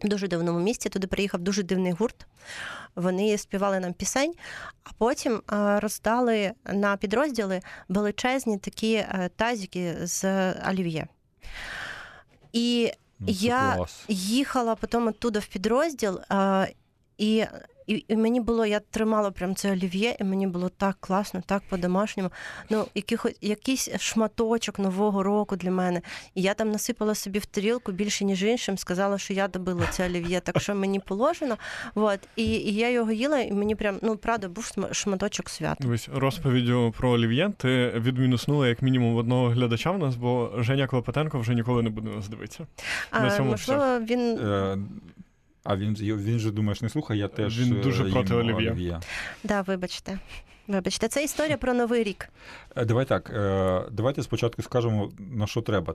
дуже 0.09 0.29
дивному 0.29 0.61
місці. 0.61 0.89
Туди 0.89 1.07
приїхав 1.07 1.41
дуже 1.41 1.63
дивний 1.63 1.93
гурт. 1.93 2.27
Вони 2.97 3.39
співали 3.39 3.81
нам 3.81 3.93
пісень, 3.93 4.35
а 4.85 4.91
потім 4.99 5.43
е, 5.53 5.81
роздали 5.81 6.53
на 6.65 6.97
підрозділи 6.97 7.61
величезні 7.89 8.59
такі 8.59 8.95
е, 8.95 9.31
тазики 9.37 9.97
з 10.03 10.53
олів'є. 10.53 11.07
І 12.53 12.93
Ну, 13.23 13.27
я 13.31 13.73
клас. 13.77 14.05
їхала 14.09 14.75
потім 14.75 15.07
оттуда 15.07 15.39
в 15.39 15.47
підрозділ, 15.47 16.21
і, 17.21 17.47
і, 17.87 18.05
і 18.09 18.17
мені 18.17 18.41
було, 18.41 18.67
я 18.67 18.81
тримала 18.81 19.31
прям 19.31 19.55
це 19.55 19.73
олів'є, 19.73 20.17
і 20.21 20.25
мені 20.25 20.47
було 20.47 20.69
так 20.69 20.97
класно, 21.01 21.43
так 21.47 21.63
по-домашньому. 21.69 22.31
Ну, 22.71 22.87
якихось, 22.95 23.35
якийсь 23.41 23.89
шматочок 23.99 24.79
нового 24.79 25.23
року 25.23 25.57
для 25.57 25.71
мене. 25.71 26.01
І 26.35 26.43
я 26.43 26.55
там 26.55 26.71
насипала 26.71 27.15
собі 27.15 27.39
в 27.39 27.47
тарілку 27.47 27.93
більше, 27.93 28.25
ніж 28.25 28.43
іншим, 28.43 28.79
сказала, 28.79 29.19
що 29.19 29.35
я 29.35 29.49
добила 29.49 29.83
це 29.91 30.07
олів'є, 30.07 30.41
так 30.41 30.61
що 30.61 30.75
мені 30.75 31.01
положено. 31.01 31.57
От, 31.95 32.21
і, 32.37 32.45
і 32.45 32.75
я 32.75 32.91
його 32.91 33.13
їла, 33.13 33.39
і 33.39 33.53
мені 33.53 33.75
прям, 33.75 33.99
ну, 34.03 34.17
правда, 34.17 34.49
був 34.49 34.73
шматочок 34.93 35.49
свята. 35.49 35.89
Ось 35.89 36.09
розповіддю 36.15 36.95
про 36.97 37.11
Олів'є 37.11 37.53
ти 37.57 37.93
відмінуснула 37.97 38.69
як 38.69 38.83
мінімум 38.83 39.17
одного 39.17 39.49
глядача 39.49 39.91
в 39.91 39.99
нас, 39.99 40.17
бо 40.17 40.53
Женя 40.59 40.87
Клопотенко 40.87 41.39
вже 41.39 41.55
ніколи 41.55 41.83
не 41.83 41.91
буде 41.91 42.11
нас 42.11 42.29
дивитися. 42.29 42.67
На 43.13 43.27
А, 43.27 43.37
цьому 43.37 43.51
можливо, 43.51 44.01
він 44.01 44.39
Е, 44.39 44.79
А 45.65 45.77
він, 45.77 45.95
він 45.95 46.39
же 46.39 46.51
думаєш, 46.51 46.83
не 46.83 46.89
слухай, 46.89 47.19
я 47.19 47.29
теж 47.29 47.61
Він 47.61 47.77
е, 47.77 47.81
дуже 47.81 48.03
їм 48.05 48.13
проти 48.13 48.35
олів'є. 48.35 49.01
да, 49.45 49.63
вибачте. 49.63 50.19
Вибачте, 50.69 51.09
це 51.09 51.25
історія 51.25 51.57
про 51.57 51.75
новий 51.75 52.05
рік. 52.05 52.29
Е, 52.77 52.85
Давай 52.85 53.05
так, 53.05 53.31
е, 53.35 53.83
давайте 53.91 54.23
спочатку 54.23 54.63
скажемо, 54.63 55.11
на 55.19 55.47
що 55.47 55.63
треба. 55.63 55.95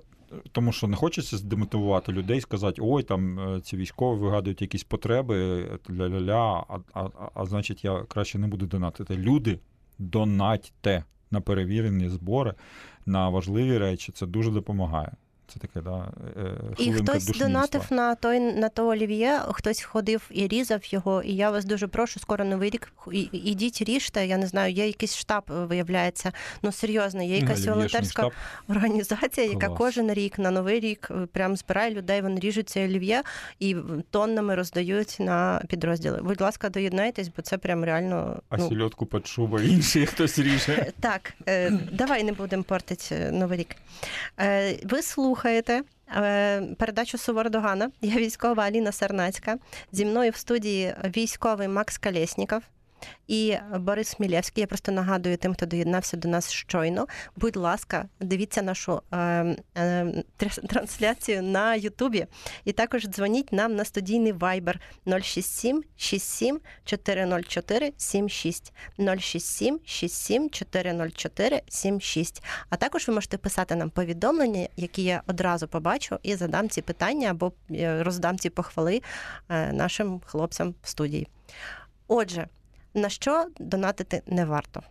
Тому 0.52 0.72
що 0.72 0.88
не 0.88 0.96
хочеться 0.96 1.38
здемотивувати 1.38 2.12
людей, 2.12 2.42
сказати, 2.42 2.82
ой, 2.84 3.04
там 3.04 3.62
ці 3.64 3.78
військові 3.78 4.20
вигадують 4.20 4.62
якісь 4.62 4.84
потреби, 4.84 5.66
ля-ля-ля, 5.90 6.64
а, 6.70 6.80
а, 6.94 7.04
а, 7.04 7.30
а 7.34 7.46
значить, 7.46 7.84
я 7.84 8.04
краще 8.08 8.40
не 8.40 8.48
буду 8.48 8.66
донатити. 8.66 9.18
Люди, 9.18 9.60
донатьте 10.00 11.04
на 11.32 11.42
перевірені 11.42 12.10
збори, 12.10 12.54
на 13.06 13.30
важливі 13.30 13.78
речі, 13.78 14.12
це 14.12 14.26
дуже 14.26 14.52
допомагає. 14.52 15.12
Це 15.48 15.60
таке, 15.60 15.82
да, 15.82 16.12
е, 16.38 16.58
І 16.78 16.94
хтось 16.94 17.06
душнівства. 17.06 17.48
донатив 17.48 17.86
на 17.90 18.16
той 18.16 18.40
на 18.40 18.70
то 18.70 18.88
олів'є, 18.88 19.42
хтось 19.52 19.82
ходив 19.82 20.22
і 20.30 20.48
різав 20.48 20.94
його. 20.94 21.24
І 21.24 21.36
я 21.36 21.52
вас 21.52 21.66
дуже 21.66 21.88
прошу, 21.88 22.20
скоро 22.20 22.46
новий 22.46 22.70
рік. 22.70 22.92
Ідіть, 23.32 23.82
ріжте. 23.82 24.28
Я 24.28 24.38
не 24.38 24.48
знаю, 24.48 24.74
є 24.74 24.88
якийсь 24.88 25.16
штаб, 25.16 25.44
е, 25.50 25.66
виявляється. 25.66 26.32
Ну 26.62 26.72
серйозно, 26.72 27.24
є 27.24 27.38
якась 27.38 27.66
волонтерська 27.66 28.30
організація, 28.68 29.48
яка 29.48 29.68
Клас. 29.68 29.78
кожен 29.78 30.14
рік 30.14 30.40
на 30.40 30.52
новий 30.52 30.80
рік 30.80 31.08
е, 31.12 31.26
прям 31.26 31.56
збирає 31.56 31.92
людей. 31.92 32.22
Вони 32.22 32.40
ріжуть 32.40 32.70
це 32.70 32.86
олів'є 32.86 33.24
і 33.60 33.76
тоннами 34.12 34.56
роздають 34.56 35.18
на 35.20 35.62
підрозділи. 35.68 36.20
Будь 36.22 36.42
ласка, 36.42 36.70
доєднайтесь, 36.70 37.32
бо 37.38 37.42
це 37.42 37.58
прям 37.58 37.84
реально. 37.84 38.42
А 38.50 38.58
ну, 38.58 38.70
сільотку 38.70 39.06
під 39.06 39.28
шуба 39.28 39.62
інший 39.64 40.06
хтось 40.06 40.40
ріже. 40.40 40.92
так, 41.00 41.34
е, 41.48 41.72
давай 41.92 42.24
не 42.24 42.32
будемо 42.32 42.64
портити 42.64 43.16
е, 43.16 43.32
новий 43.32 43.60
рік. 43.60 43.76
Е, 44.40 44.78
ви 44.84 45.02
слухаєте 45.02 45.35
е, 46.16 46.62
передачу 46.62 47.18
Сувордогана. 47.18 47.92
Я 48.02 48.16
військова 48.16 48.64
Аліна 48.64 48.92
Сарнацька. 48.92 49.58
Зі 49.92 50.06
мною 50.06 50.32
в 50.32 50.36
студії 50.36 50.96
військовий 51.06 51.68
Макс 51.68 51.98
Калєсніков. 51.98 52.62
І 53.28 53.58
Борис 53.80 54.14
Хмілєвський. 54.14 54.62
Я 54.62 54.68
просто 54.68 54.92
нагадую 54.92 55.38
тим, 55.38 55.54
хто 55.54 55.66
доєднався 55.66 56.18
до 56.18 56.28
нас 56.28 56.52
щойно. 56.52 57.08
Будь 57.36 57.56
ласка, 57.56 58.06
дивіться 58.20 58.62
нашу 58.62 59.02
е, 59.12 59.18
е, 59.78 60.24
трансляцію 60.70 61.44
на 61.44 61.76
Ютубі. 61.76 62.28
І 62.66 62.72
також 62.72 63.04
дзвоніть 63.08 63.54
нам 63.54 63.76
на 63.76 63.86
студійний 63.86 64.34
Viber 64.34 64.76
067 65.06 65.84
67 65.98 66.60
404 66.86 67.94
76 67.98 68.74
067 68.98 69.80
67 69.86 70.50
404 70.50 71.62
76. 71.68 72.44
А 72.70 72.76
також 72.76 73.08
ви 73.08 73.14
можете 73.14 73.38
писати 73.38 73.76
нам 73.76 73.90
повідомлення, 73.90 74.68
які 74.78 75.04
я 75.04 75.22
одразу 75.28 75.68
побачу, 75.68 76.20
і 76.24 76.36
задам 76.36 76.70
ці 76.70 76.82
питання 76.82 77.32
або 77.32 77.52
е, 77.72 78.04
роздам 78.04 78.40
ці 78.40 78.50
похвали 78.50 79.02
е, 79.50 79.74
нашим 79.74 80.22
хлопцям 80.26 80.76
в 80.84 80.88
студії. 80.88 81.28
Отже, 82.08 82.48
на 82.96 83.10
що 83.10 83.46
донатити 83.60 84.22
не 84.28 84.46
варто? 84.46 84.82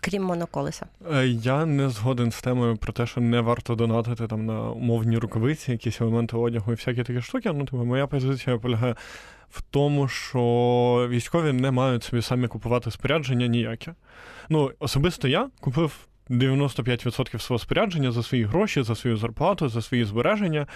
Крім 0.00 0.22
моноколеса. 0.24 0.86
Е, 1.12 1.26
Я 1.26 1.66
не 1.66 1.88
згоден 1.88 2.32
з 2.32 2.42
темою 2.42 2.76
про 2.76 2.92
те, 2.92 3.06
що 3.06 3.20
не 3.20 3.40
варто 3.40 3.74
донатити 3.74 4.26
там 4.26 4.46
на 4.46 4.70
умовні 4.70 5.18
рукавиці, 5.18 5.72
якісь 5.72 6.00
елементи 6.00 6.36
одягу 6.36 6.72
і 6.72 6.74
всякі 6.74 7.02
такі 7.02 7.20
штуки. 7.20 7.52
Ну, 7.54 7.64
типу, 7.64 7.84
моя 7.84 8.06
позиція 8.06 8.58
полягає 8.58 8.94
в 9.50 9.62
тому, 9.62 10.08
що 10.08 11.06
військові 11.10 11.52
не 11.52 11.70
мають 11.70 12.04
собі 12.04 12.22
самі 12.22 12.48
купувати 12.48 12.90
спорядження 12.90 13.46
ніяке. 13.46 13.94
Ну, 14.48 14.70
особисто 14.78 15.28
я 15.28 15.48
купив 15.60 16.06
95% 16.30 17.38
свого 17.38 17.58
спорядження 17.58 18.12
за 18.12 18.22
свої 18.22 18.44
гроші, 18.44 18.82
за 18.82 18.94
свою 18.94 19.16
зарплату, 19.16 19.68
за 19.68 19.82
свої 19.82 20.04
збереження. 20.04 20.66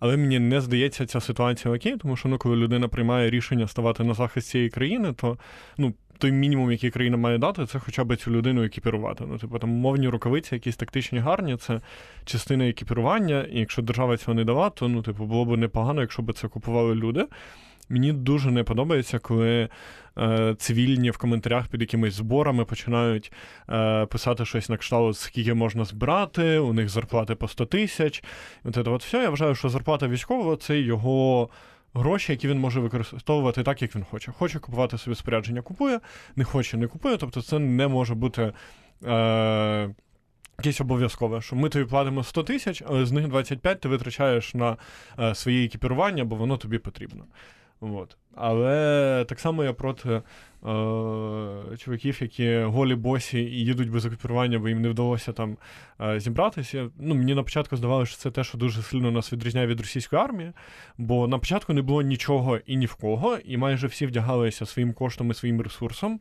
Але 0.00 0.16
мені 0.16 0.38
не 0.38 0.60
здається 0.60 1.06
ця 1.06 1.20
ситуація 1.20 1.74
окей, 1.74 1.96
тому 1.96 2.16
що 2.16 2.28
ну, 2.28 2.38
коли 2.38 2.56
людина 2.56 2.88
приймає 2.88 3.30
рішення 3.30 3.68
ставати 3.68 4.04
на 4.04 4.14
захист 4.14 4.48
цієї 4.48 4.70
країни, 4.70 5.12
то 5.12 5.38
ну. 5.78 5.94
Той 6.20 6.32
мінімум, 6.32 6.72
який 6.72 6.90
країна 6.90 7.16
має 7.16 7.38
дати, 7.38 7.66
це 7.66 7.78
хоча 7.78 8.04
б 8.04 8.16
цю 8.16 8.30
людину 8.30 8.64
екіпірувати. 8.64 9.24
Ну, 9.28 9.38
типу, 9.38 9.58
там 9.58 9.70
мовні 9.70 10.08
рукавиці, 10.08 10.54
якісь 10.54 10.76
тактичні 10.76 11.18
гарні, 11.18 11.56
це 11.56 11.80
частина 12.24 12.68
екіпірування. 12.68 13.42
І 13.42 13.58
якщо 13.58 13.82
держава 13.82 14.16
цього 14.16 14.34
не 14.34 14.44
дала, 14.44 14.70
то 14.70 14.88
ну, 14.88 15.02
типу, 15.02 15.24
було 15.24 15.44
б 15.44 15.56
непогано, 15.56 16.00
якщо 16.00 16.22
б 16.22 16.32
це 16.32 16.48
купували 16.48 16.94
люди. 16.94 17.26
Мені 17.88 18.12
дуже 18.12 18.50
не 18.50 18.64
подобається, 18.64 19.18
коли 19.18 19.68
е, 20.18 20.54
цивільні 20.58 21.10
в 21.10 21.18
коментарях 21.18 21.68
під 21.68 21.80
якимись 21.80 22.14
зборами 22.14 22.64
починають 22.64 23.32
е, 23.70 24.06
писати 24.06 24.44
щось 24.44 24.68
на 24.68 24.76
кшталт, 24.76 25.16
скільки 25.16 25.54
можна 25.54 25.84
збирати, 25.84 26.58
у 26.58 26.72
них 26.72 26.88
зарплати 26.88 27.34
по 27.34 27.48
100 27.48 27.66
тисяч. 27.66 28.24
От 28.64 28.74
це 28.74 28.80
от 28.80 29.04
все. 29.04 29.22
Я 29.22 29.30
вважаю, 29.30 29.54
що 29.54 29.68
зарплата 29.68 30.08
військового 30.08 30.56
це 30.56 30.80
його. 30.80 31.48
Гроші, 31.94 32.32
які 32.32 32.48
він 32.48 32.58
може 32.58 32.80
використовувати 32.80 33.62
так, 33.62 33.82
як 33.82 33.96
він 33.96 34.04
хоче. 34.04 34.32
Хоче 34.32 34.58
купувати 34.58 34.98
собі 34.98 35.16
спорядження, 35.16 35.62
купує, 35.62 36.00
не 36.36 36.44
хоче, 36.44 36.76
не 36.76 36.86
купує. 36.86 37.16
Тобто 37.16 37.42
це 37.42 37.58
не 37.58 37.88
може 37.88 38.14
бути 38.14 38.52
е, 39.06 39.90
якесь 40.58 40.80
обов'язкове, 40.80 41.40
що 41.40 41.56
ми 41.56 41.68
тобі 41.68 41.84
платимо 41.84 42.24
100 42.24 42.42
тисяч, 42.42 42.82
але 42.86 43.06
з 43.06 43.12
них 43.12 43.28
25 43.28 43.80
ти 43.80 43.88
витрачаєш 43.88 44.54
на 44.54 44.76
е, 45.18 45.34
своє 45.34 45.64
екіпірування, 45.64 46.24
бо 46.24 46.36
воно 46.36 46.56
тобі 46.56 46.78
потрібно. 46.78 47.24
От. 47.80 48.16
Але 48.34 49.24
так 49.28 49.40
само 49.40 49.64
я 49.64 49.72
проти 49.72 50.08
е, 50.10 50.22
чуваків, 51.78 52.18
які 52.20 52.58
голі 52.58 52.94
босі 52.94 53.38
і 53.38 53.64
їдуть 53.64 53.90
без 53.90 54.06
екіпірування, 54.06 54.58
бо 54.58 54.68
їм 54.68 54.82
не 54.82 54.88
вдалося 54.88 55.32
там 55.32 55.56
е, 56.00 56.20
зібратися. 56.20 56.90
Ну, 56.98 57.14
мені 57.14 57.34
на 57.34 57.42
початку 57.42 57.76
здавалося, 57.76 58.12
що 58.12 58.20
це 58.20 58.30
те, 58.30 58.44
що 58.44 58.58
дуже 58.58 58.82
сильно 58.82 59.10
нас 59.10 59.32
відрізняє 59.32 59.66
від 59.66 59.80
російської 59.80 60.22
армії, 60.22 60.52
бо 60.98 61.28
на 61.28 61.38
початку 61.38 61.72
не 61.72 61.82
було 61.82 62.02
нічого 62.02 62.56
і 62.56 62.76
ні 62.76 62.86
в 62.86 62.94
кого, 62.94 63.36
і 63.36 63.56
майже 63.56 63.86
всі 63.86 64.06
вдягалися 64.06 64.66
своїм 64.66 64.92
коштом 64.92 65.30
і 65.30 65.34
своїм 65.34 65.60
ресурсом. 65.60 66.20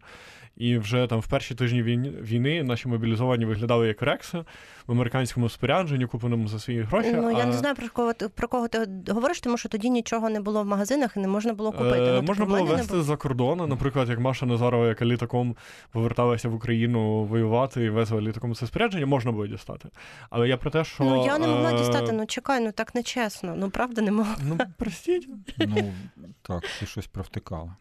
І 0.58 0.78
вже 0.78 1.08
там 1.08 1.20
в 1.20 1.28
перші 1.28 1.56
тижні 1.56 1.84
війни, 2.22 2.64
наші 2.64 2.88
мобілізовані 2.88 3.46
виглядали 3.46 3.88
як 3.88 4.02
рекси 4.02 4.44
в 4.88 4.92
американському 4.92 5.50
спорядженні, 5.50 6.06
купленому 6.06 6.48
за 6.48 6.60
свої 6.60 6.82
гроші. 6.82 7.14
Ну 7.14 7.32
я 7.32 7.44
а... 7.44 7.46
не 7.46 7.54
знаю 7.54 7.76
про 7.76 7.90
кого 7.90 8.14
ти 8.14 8.30
про 8.30 8.48
кого 8.48 8.68
ти 8.68 8.88
говориш, 9.08 9.42
тому 9.42 9.58
що 9.58 9.70
тоді 9.70 9.90
нічого 9.90 10.30
не 10.30 10.40
було 10.40 10.64
в 10.64 10.66
магазинах 10.66 11.14
і 11.18 11.20
не 11.20 11.28
можна 11.28 11.54
було 11.54 11.72
купити. 11.72 11.98
Е, 11.98 12.14
Ну, 12.18 12.22
можна 12.22 12.46
типу, 12.46 12.58
було 12.58 12.70
мене 12.70 12.84
не... 12.94 13.02
за 13.02 13.18
кордону, 13.18 13.68
наприклад, 13.68 14.10
як 14.10 14.20
Маша 14.20 14.46
Назарова, 14.46 14.88
яка 14.88 15.06
літаком 15.06 15.56
поверталася 15.92 16.50
в 16.50 16.54
Україну 16.54 17.24
воювати 17.24 17.84
і 17.84 17.90
везла 17.90 18.22
літаком 18.22 18.56
це 18.56 18.68
спорядження, 18.68 19.06
можна 19.06 19.32
було 19.32 19.48
дістати. 19.48 19.90
Але 20.30 20.48
я 20.48 20.58
про 20.58 20.72
те, 20.72 20.84
що. 20.84 21.04
Ну 21.04 21.26
я 21.26 21.38
не 21.38 21.48
могла 21.48 21.72
е, 21.72 21.78
дістати. 21.78 22.12
Ну 22.12 22.26
чекай, 22.26 22.64
ну 22.64 22.72
так 22.72 22.96
нечесно. 22.96 23.54
Ну 23.58 23.70
правда 23.70 24.02
не 24.02 24.12
могла. 24.12 24.36
Ну, 24.44 24.58
простіть. 24.78 25.30
Ну 25.58 25.94
так, 26.42 26.64
ти 26.80 26.86
щось 26.86 27.08
провтикала. 27.08 27.76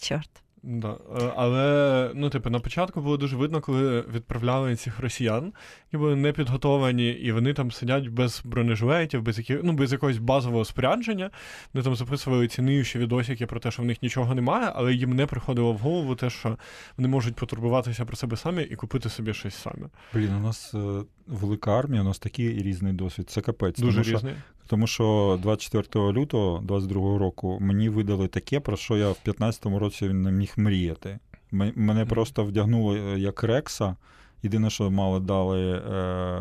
Чорт. 0.00 0.42
Да. 0.62 0.96
е, 1.20 1.32
Але 1.36 2.10
ну, 2.14 2.30
типу, 2.30 2.50
на 2.50 2.60
початку 2.60 3.00
було 3.00 3.16
дуже 3.16 3.36
видно, 3.36 3.60
коли 3.60 4.00
відправляли 4.00 4.76
цих 4.76 5.00
росіян, 5.00 5.52
які 5.86 5.96
були 5.96 6.16
не 6.16 6.32
підготовані, 6.32 7.10
і 7.10 7.32
вони 7.32 7.54
там 7.54 7.70
сидять 7.70 8.08
без 8.08 8.42
бронежилетів, 8.44 9.22
без 9.22 9.38
які, 9.38 9.58
ну, 9.62 9.72
без 9.72 9.92
якогось 9.92 10.18
базового 10.18 10.64
спорядження. 10.64 11.30
Вони 11.74 11.84
там 11.84 11.96
записували 11.96 12.48
цінуючі 12.48 12.98
відосики 12.98 13.46
про 13.46 13.60
те, 13.60 13.70
що 13.70 13.82
в 13.82 13.86
них 13.86 14.02
нічого 14.02 14.34
немає, 14.34 14.72
але 14.74 14.94
їм 14.94 15.16
не 15.16 15.26
приходило 15.26 15.72
в 15.72 15.78
голову 15.78 16.14
те, 16.14 16.30
що 16.30 16.58
вони 16.96 17.08
можуть 17.08 17.34
потурбуватися 17.34 18.04
про 18.04 18.16
себе 18.16 18.36
самі 18.36 18.62
і 18.62 18.76
купити 18.76 19.08
собі 19.08 19.34
щось 19.34 19.54
самі. 19.54 19.86
Блін, 20.14 20.34
у 20.34 20.40
нас 20.40 20.74
е, 20.74 20.78
велика 21.26 21.78
армія, 21.78 22.02
у 22.02 22.04
нас 22.04 22.18
такий 22.18 22.62
різний 22.62 22.92
досвід. 22.92 23.30
Це 23.30 23.40
капець. 23.40 23.78
Дуже 23.78 23.92
тому, 23.92 24.04
що, 24.04 24.16
різний. 24.16 24.34
Тому 24.66 24.86
що 24.86 25.38
24 25.42 26.12
лютого 26.12 26.58
22 26.58 27.18
року 27.18 27.58
мені 27.60 27.88
видали 27.88 28.28
таке, 28.28 28.60
про 28.60 28.76
що 28.76 28.96
я 28.96 29.10
в 29.10 29.18
15-му 29.24 29.78
році 29.78 30.08
не 30.08 30.32
міг 30.32 30.52
мріяти. 30.56 31.18
Мене 31.52 32.06
просто 32.06 32.44
вдягнули 32.44 33.00
е, 33.00 33.18
як 33.18 33.42
рекса. 33.44 33.96
Єдине, 34.42 34.70
що 34.70 34.90
мали 34.90 35.20
дали 35.20 35.72
е, 35.72 35.80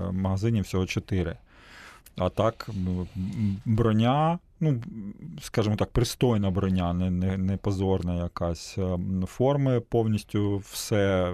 в 0.07 0.13
магазині 0.13 0.61
всього 0.61 0.85
4. 0.85 1.35
А 2.17 2.29
так, 2.29 2.69
броня, 3.65 4.39
ну, 4.61 4.81
скажімо 5.41 5.75
так, 5.75 5.91
пристойна 5.91 6.51
броня, 6.51 6.93
не, 6.93 7.09
не, 7.09 7.37
не 7.37 7.57
позорна 7.57 8.23
якась. 8.23 8.77
Е, 8.77 8.97
Форми 9.25 9.79
повністю 9.79 10.57
все. 10.57 11.33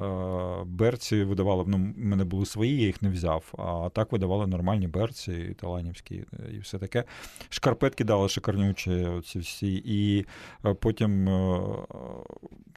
е, 0.00 0.64
Берці 0.64 1.24
видавали, 1.24 1.64
ну, 1.66 1.76
в 1.76 2.04
мене 2.04 2.24
були 2.24 2.46
свої, 2.46 2.80
я 2.80 2.86
їх 2.86 3.02
не 3.02 3.10
взяв. 3.10 3.52
А 3.58 3.88
так 3.88 4.12
видавали 4.12 4.46
нормальні 4.46 4.88
берці, 4.88 5.56
таланівські 5.60 6.14
е, 6.14 6.52
і 6.54 6.58
все 6.58 6.78
таке. 6.78 7.04
Шкарпетки 7.48 8.04
дали 8.04 8.28
шикарнючі, 8.28 9.06
ці 9.24 9.38
всі. 9.38 9.82
І 9.84 10.26
е, 10.66 10.74
потім 10.74 11.28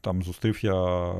там 0.01 0.23
зустрів 0.23 0.65
я 0.65 1.05
е, 1.11 1.15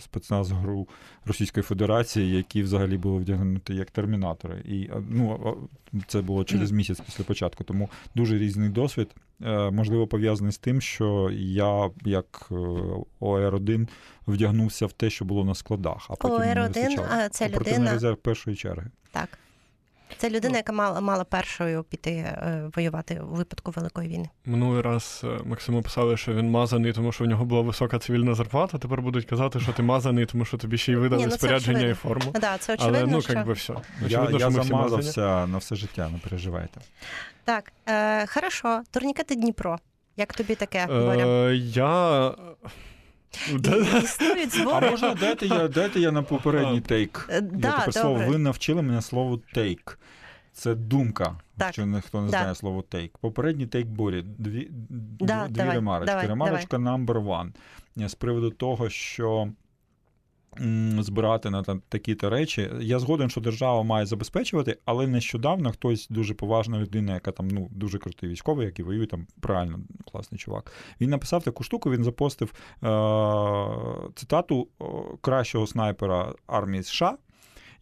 спецназ 0.00 0.50
гру 0.50 0.88
Російської 1.24 1.64
Федерації, 1.64 2.36
які 2.36 2.62
взагалі 2.62 2.98
були 2.98 3.18
вдягнуті 3.18 3.74
як 3.74 3.90
термінатори. 3.90 4.62
І 4.64 4.82
е, 4.82 5.02
ну, 5.08 5.56
е, 5.94 5.98
це 6.06 6.20
було 6.20 6.44
через 6.44 6.70
місяць 6.70 7.00
після 7.00 7.24
початку. 7.24 7.64
Тому 7.64 7.90
дуже 8.14 8.38
різний 8.38 8.68
досвід. 8.68 9.08
Можливо, 9.72 10.06
пов'язаний 10.06 10.52
з 10.52 10.58
тим, 10.58 10.80
що 10.80 11.30
я, 11.34 11.90
як 12.04 12.48
е, 12.50 12.54
ОР-1, 13.20 13.88
вдягнувся 14.26 14.86
в 14.86 14.92
те, 14.92 15.10
що 15.10 15.24
було 15.24 15.44
на 15.44 15.54
складах, 15.54 16.06
а 16.10 16.14
потім 16.14 16.38
не 16.38 16.54
ОР-1, 16.54 16.66
вистачало. 16.74 17.08
а 17.10 17.28
це 17.28 17.48
людина- 17.48 17.92
резерв 17.92 18.16
першої 18.16 18.56
черги. 18.56 18.90
Так. 19.12 19.28
Це 20.18 20.30
людина, 20.30 20.56
яка 20.56 20.72
мала, 20.72 21.00
мала 21.00 21.24
першою 21.24 21.82
піти 21.82 22.10
е, 22.10 22.70
воювати 22.76 23.20
у 23.20 23.26
випадку 23.26 23.70
Великої 23.70 24.08
війни. 24.08 24.28
Минулий 24.44 24.82
раз 24.82 25.20
е, 25.24 25.38
Максиму 25.44 25.82
писали, 25.82 26.16
що 26.16 26.34
він 26.34 26.50
мазаний, 26.50 26.92
тому 26.92 27.12
що 27.12 27.24
в 27.24 27.26
нього 27.26 27.44
була 27.44 27.60
висока 27.60 27.98
цивільна 27.98 28.34
зарплата. 28.34 28.78
Тепер 28.78 29.02
будуть 29.02 29.24
казати, 29.24 29.60
що 29.60 29.72
ти 29.72 29.82
мазаний, 29.82 30.26
тому 30.26 30.44
що 30.44 30.56
тобі 30.56 30.78
ще 30.78 30.92
й 30.92 30.96
видали 30.96 31.22
Ні, 31.22 31.28
ну 31.30 31.36
спорядження 31.36 31.86
і 31.86 31.94
форму. 31.94 32.32
Да, 32.40 32.58
це 32.58 32.74
очевидно, 32.74 32.98
Але 32.98 33.12
ну, 33.12 33.22
що... 33.22 33.32
як 33.32 33.46
все. 33.46 33.74
Очевидно, 34.06 34.38
я 34.38 34.38
що 34.38 34.50
ми 34.50 34.60
всі 34.60 34.72
мазані. 34.72 35.52
на 35.52 35.58
все 35.58 35.76
життя, 35.76 36.08
не 36.12 36.18
переживайте. 36.18 36.80
Так, 37.44 37.72
е, 37.88 38.26
хорошо, 38.26 38.82
турнікети 38.90 39.34
Дніпро. 39.34 39.78
Як 40.16 40.34
тобі 40.34 40.54
таке, 40.54 40.86
Боря? 40.86 41.26
Е, 41.26 41.56
я. 41.56 42.34
І- 43.50 43.54
Існують 44.04 44.66
А 44.72 44.90
можна 44.90 45.14
дайте 45.14 45.46
я, 45.46 45.68
дайте 45.68 46.00
я 46.00 46.12
на 46.12 46.22
попередній 46.22 46.80
тейк. 46.80 47.26
Да, 47.42 47.68
Я 47.68 47.78
тепер 47.78 47.94
слово, 47.94 48.24
ви 48.26 48.38
навчили 48.38 48.82
мене 48.82 49.02
слово 49.02 49.40
тейк. 49.54 49.98
Це 50.52 50.74
думка, 50.74 51.24
Так. 51.24 51.38
якщо 51.58 51.86
ніхто 51.86 52.20
не 52.20 52.30
Да. 52.30 52.38
знає 52.38 52.54
слово 52.54 52.82
тейк. 52.82 53.18
Попередній 53.18 53.66
тейк 53.66 53.86
Борі. 53.86 54.22
Дві, 54.38 54.68
Да, 55.20 55.46
дві 55.48 55.54
давай, 55.54 55.74
ремарочки. 55.74 56.12
давай, 56.12 56.26
Ремарочка 56.26 56.76
number 56.76 57.24
one. 57.24 58.08
З 58.08 58.14
приводу 58.14 58.50
того, 58.50 58.88
що 58.90 59.48
збирати 61.00 61.50
на 61.50 61.62
такі-то 61.62 62.30
речі. 62.30 62.70
Я 62.80 62.98
згоден, 62.98 63.30
що 63.30 63.40
держава 63.40 63.82
має 63.82 64.06
забезпечувати, 64.06 64.78
але 64.84 65.06
нещодавно 65.06 65.72
хтось 65.72 66.08
дуже 66.10 66.34
поважна 66.34 66.78
людина, 66.78 67.14
яка 67.14 67.32
там 67.32 67.48
ну 67.48 67.68
дуже 67.70 67.98
крутий 67.98 68.28
військовий, 68.28 68.66
який 68.66 68.84
воює 68.84 69.06
там 69.06 69.26
правильно 69.40 69.78
класний 70.12 70.38
чувак. 70.38 70.72
Він 71.00 71.10
написав 71.10 71.42
таку 71.42 71.64
штуку, 71.64 71.90
він 71.90 72.04
запостив 72.04 72.52
е- 72.52 74.10
цитату 74.14 74.68
кращого 75.20 75.66
снайпера 75.66 76.34
армії 76.46 76.82
США. 76.82 77.16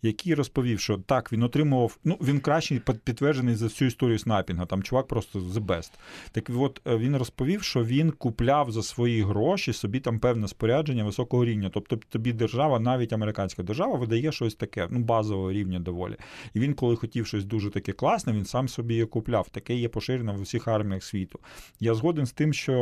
Який 0.04 0.34
розповів, 0.34 0.80
що 0.80 0.98
так, 0.98 1.32
він 1.32 1.42
отримував. 1.42 1.98
Ну, 2.04 2.18
він 2.20 2.40
кращий 2.40 2.80
підтверджений 3.04 3.54
за 3.54 3.66
всю 3.66 3.88
історію 3.88 4.18
снайпінга. 4.18 4.66
Там 4.66 4.82
чувак 4.82 5.06
просто 5.06 5.38
the 5.38 5.66
best. 5.66 5.90
Так 6.32 6.50
от 6.56 6.80
е, 6.86 6.96
він 6.96 7.16
розповів, 7.16 7.62
що 7.62 7.84
він 7.84 8.10
купляв 8.10 8.70
за 8.70 8.82
свої 8.82 9.22
гроші 9.22 9.72
собі 9.72 10.00
там 10.00 10.18
певне 10.18 10.48
спорядження 10.48 11.04
високого 11.04 11.44
рівня. 11.44 11.70
Тобто 11.74 11.96
тобі 11.96 12.32
держава, 12.32 12.80
навіть 12.80 13.12
американська 13.12 13.62
держава, 13.62 13.96
видає 13.96 14.32
щось 14.32 14.54
таке, 14.54 14.88
ну 14.90 14.98
базового 14.98 15.52
рівня 15.52 15.78
доволі. 15.78 16.16
І 16.54 16.60
він, 16.60 16.74
коли 16.74 16.96
хотів 16.96 17.26
щось 17.26 17.44
дуже 17.44 17.70
таке 17.70 17.92
класне, 17.92 18.32
він 18.32 18.44
сам 18.44 18.68
собі 18.68 18.94
її 18.94 19.06
купляв. 19.06 19.48
Таке 19.48 19.74
є 19.74 19.88
поширено 19.88 20.34
в 20.34 20.40
усіх 20.40 20.68
арміях 20.68 21.04
світу. 21.04 21.38
Я 21.80 21.94
згоден 21.94 22.26
з 22.26 22.32
тим, 22.32 22.52
що 22.52 22.74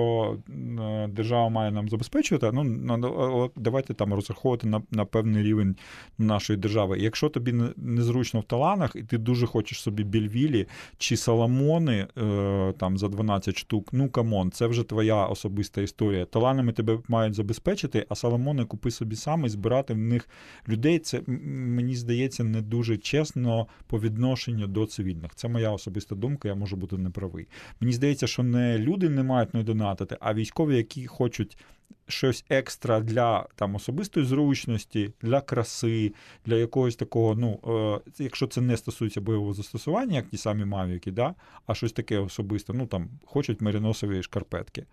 е, 0.49 1.09
держава 1.09 1.49
має 1.49 1.71
нам 1.71 1.89
забезпечувати. 1.89 2.51
Ну 2.53 3.51
давайте 3.57 3.95
там 3.95 4.15
розраховувати 4.15 4.67
на, 4.67 4.83
на 4.91 5.05
певний 5.05 5.43
рівень 5.43 5.77
нашої 6.19 6.59
держави. 6.59 6.99
Якщо 7.13 7.29
тобі 7.29 7.55
незручно 7.77 8.41
в 8.41 8.45
Таланах, 8.45 8.97
і 8.97 9.03
ти 9.03 9.19
дуже 9.19 9.47
хочеш 9.47 9.81
собі 9.81 10.05
Бельвілі 10.05 10.67
чи 10.99 11.17
Саломони 11.17 12.07
е, 12.19 12.75
там 12.79 12.99
за 12.99 13.09
12 13.09 13.59
штук, 13.59 13.89
ну 13.93 14.09
come 14.09 14.33
on, 14.33 14.51
це 14.51 14.67
вже 14.67 14.83
твоя 14.83 15.27
особиста 15.27 15.81
історія. 15.81 16.25
Таланами 16.25 16.73
тебе 16.73 16.99
мають 17.09 17.35
забезпечити, 17.35 18.07
а 18.09 18.15
Саломони 18.15 18.65
купи 18.65 18.91
собі 18.91 19.17
сам 19.17 19.45
і 19.45 19.49
збирати 19.49 19.95
в 19.95 19.99
них 19.99 20.29
людей. 20.69 20.99
Це 20.99 21.21
мені 21.27 21.95
здається 21.95 22.45
не 22.45 22.61
дуже 22.61 22.97
чесно 22.97 23.67
по 23.87 24.01
відношенню 24.01 24.67
до 24.67 24.87
цивільних. 24.87 25.35
Це 25.35 25.49
моя 25.49 25.71
особиста 25.71 26.15
думка, 26.15 26.49
я 26.49 26.55
можу 26.55 26.77
бути 26.77 26.99
неправий. 26.99 27.47
Мені 27.81 27.93
здається, 27.93 28.27
що 28.27 28.43
не 28.43 28.79
люди 28.79 29.09
не 29.09 29.23
мають 29.23 29.55
не 29.55 29.63
донатити, 29.63 30.17
а 30.21 30.35
військові, 30.35 30.77
які 30.77 31.07
хочуть. 31.07 31.59
Щось 32.09 32.45
екстра 32.49 33.01
для 33.01 33.47
там 33.57 33.75
особистої 33.75 34.27
зручності, 34.27 35.13
для 35.23 35.41
краси, 35.41 36.13
для 36.47 36.57
якогось 36.57 36.97
такого. 36.97 37.35
Ну, 37.35 37.61
е, 38.07 38.11
якщо 38.19 38.47
це 38.47 38.61
не 38.61 38.77
стосується 38.77 39.21
бойового 39.21 39.53
застосування, 39.53 40.17
як 40.17 40.29
ті 40.29 40.37
самі 40.37 40.65
мавіки, 40.65 41.11
да, 41.11 41.35
а 41.67 41.75
щось 41.75 41.93
таке 41.93 42.19
особисте, 42.19 42.73
ну 42.73 42.87
там 42.87 43.09
хочуть 43.25 43.61
мериносові 43.61 44.23
шкарпетки 44.23 44.87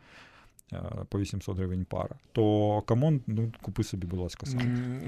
по 1.10 1.20
800 1.20 1.58
гривень 1.58 1.86
пара, 1.86 2.16
то 2.32 2.82
come 2.82 3.04
on, 3.04 3.22
ну 3.28 3.52
купи 3.62 3.84
собі, 3.84 4.08
будь 4.08 4.20
ласка, 4.20 4.46
сам. 4.46 4.62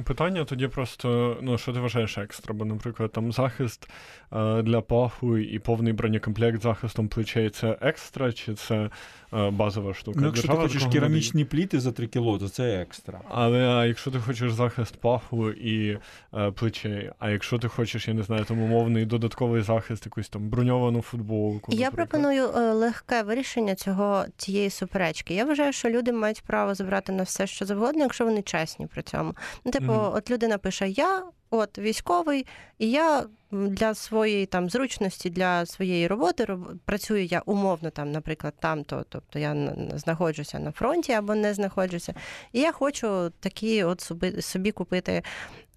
Питання 0.04 0.46
тоді 0.46 0.68
просто: 0.68 1.38
ну, 1.42 1.58
що 1.58 1.74
ти 1.74 1.80
вважаєш 1.80 2.18
екстра? 2.18 2.54
Бо, 2.54 2.66
наприклад, 2.66 3.12
там 3.12 3.32
захист 3.32 3.90
е, 4.34 4.62
для 4.62 4.82
паху 4.82 5.38
і 5.38 5.60
повний 5.60 5.94
бронекомплект 5.94 6.60
з 6.60 6.64
захистом 6.64 7.08
плечей 7.08 7.50
це 7.50 7.78
екстра, 7.82 8.34
чи 8.34 8.54
це 8.54 8.90
е, 9.34 9.50
базова 9.50 9.94
штука? 9.94 10.20
Ну, 10.22 10.28
якщо 10.28 10.48
ти 10.48 10.54
хочеш 10.54 10.86
керамічні 10.92 11.46
пліти 11.46 11.80
за 11.80 11.92
3 11.92 12.08
кіло, 12.08 12.40
то 12.40 12.50
це 12.50 12.82
екстра. 12.82 13.22
Але 13.30 13.68
а 13.68 13.86
якщо 13.86 14.12
ти 14.12 14.20
хочеш 14.20 14.54
захист 14.54 14.98
паху 14.98 15.52
і 15.52 15.98
е, 16.34 16.52
плечей, 16.52 17.12
а 17.20 17.30
якщо 17.30 17.58
ти 17.58 17.68
хочеш, 17.68 18.08
я 18.08 18.14
не 18.14 18.24
знаю, 18.24 18.46
там 18.46 18.62
умовний 18.62 19.06
додатковий 19.06 19.62
захист, 19.62 20.06
якусь 20.06 20.30
там 20.30 20.50
броньовану 20.50 21.02
футболку. 21.02 21.72
Я 21.72 21.86
наприклад. 21.86 22.10
пропоную 22.10 22.44
е, 22.44 22.74
легке 22.74 23.24
вирішення 23.24 23.76
цього 23.76 24.26
цієї 24.38 24.70
суперечки. 24.70 25.34
Я 25.34 25.46
вважаю, 25.52 25.74
що 25.74 25.90
люди 25.90 26.12
мають 26.12 26.42
право 26.42 26.76
забрати 26.76 27.12
на 27.12 27.24
все, 27.24 27.48
що 27.48 27.66
завгодно, 27.66 28.02
якщо 28.04 28.26
вони 28.26 28.42
чесні 28.42 28.88
при 28.88 29.02
цьому. 29.02 29.36
Ну, 29.66 29.72
типу, 29.72 29.86
Мгм. 29.86 30.12
от 30.14 30.32
людина 30.32 30.58
пише: 30.58 30.90
Я 30.90 31.24
от 31.50 31.78
військовий, 31.78 32.46
і 32.80 32.92
я 32.92 33.24
для 33.52 33.94
своєї 33.94 34.46
там 34.46 34.70
зручності, 34.70 35.30
для 35.30 35.66
своєї 35.66 36.08
роботи 36.08 36.46
роб- 36.46 36.78
працюю 36.86 37.26
я 37.26 37.42
умовно 37.46 37.90
там, 37.90 38.12
наприклад, 38.12 38.54
там, 38.60 38.84
то 38.84 39.06
тобто 39.10 39.40
я 39.40 39.74
знаходжуся 39.96 40.60
на 40.60 40.72
фронті 40.72 41.12
або 41.14 41.36
не 41.36 41.54
знаходжуся. 41.54 42.14
І 42.54 42.60
я 42.60 42.72
хочу 42.72 43.30
такі 43.40 43.84
от 43.84 44.02
собі, 44.02 44.42
собі 44.42 44.72
купити. 44.72 45.24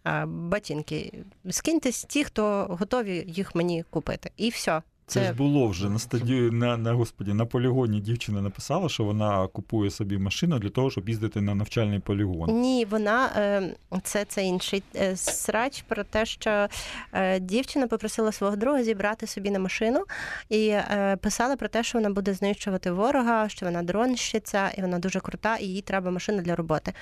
а, 0.04 0.26
Ботинки. 0.26 1.12
Скиньтесь 1.50 2.04
ті, 2.04 2.25
хто 2.25 2.66
готові 2.81 3.25
їх 3.28 3.54
мені 3.54 3.85
купити. 3.90 4.31
І 4.37 4.49
все. 4.50 4.83
Це, 5.06 5.25
ж 5.25 5.32
було 5.32 5.68
вже 5.68 5.90
на 5.90 5.99
стадію, 5.99 6.52
на, 6.52 6.76
на 6.76 6.92
господі, 6.92 7.32
на 7.32 7.46
полігоні 7.46 8.00
дівчина 8.00 8.42
написала, 8.42 8.88
що 8.88 9.04
вона 9.04 9.46
купує 9.46 9.90
собі 9.90 10.18
машину 10.18 10.58
для 10.58 10.68
того, 10.68 10.90
щоб 10.90 11.08
їздити 11.08 11.40
на 11.40 11.54
навчальний 11.54 11.99
полігон. 11.99 12.61
Ні, 12.61 12.84
вона 12.84 13.30
е, 13.37 13.75
це, 14.02 14.24
це 14.24 14.44
інший 14.44 14.83
е, 14.96 15.16
срач 15.16 15.85
про 15.88 16.05
те, 16.05 16.26
що 16.26 16.68
е, 17.12 17.40
дівчина 17.40 17.87
попросила 17.87 18.33
свого 18.33 18.57
друга 18.57 18.83
зібрати 18.83 19.26
собі 19.26 19.50
на 19.50 19.59
машину 19.59 20.05
і 20.48 20.74
писала 21.20 21.57
про 21.57 21.68
те, 21.68 21.83
що 21.83 21.98
вона 21.98 22.11
буде 22.11 22.35
знищувати 22.35 22.90
ворога, 22.90 23.48
що 23.48 23.66
вона 23.66 23.83
дронщиця, 23.83 24.70
і 24.79 24.81
вона 24.81 24.98
дуже 24.98 25.20
крута, 25.20 25.57
і 25.57 25.66
їй 25.66 25.83
треба 25.83 26.11
машина 26.11 26.42
для 26.42 26.57
роботи. 26.57 26.92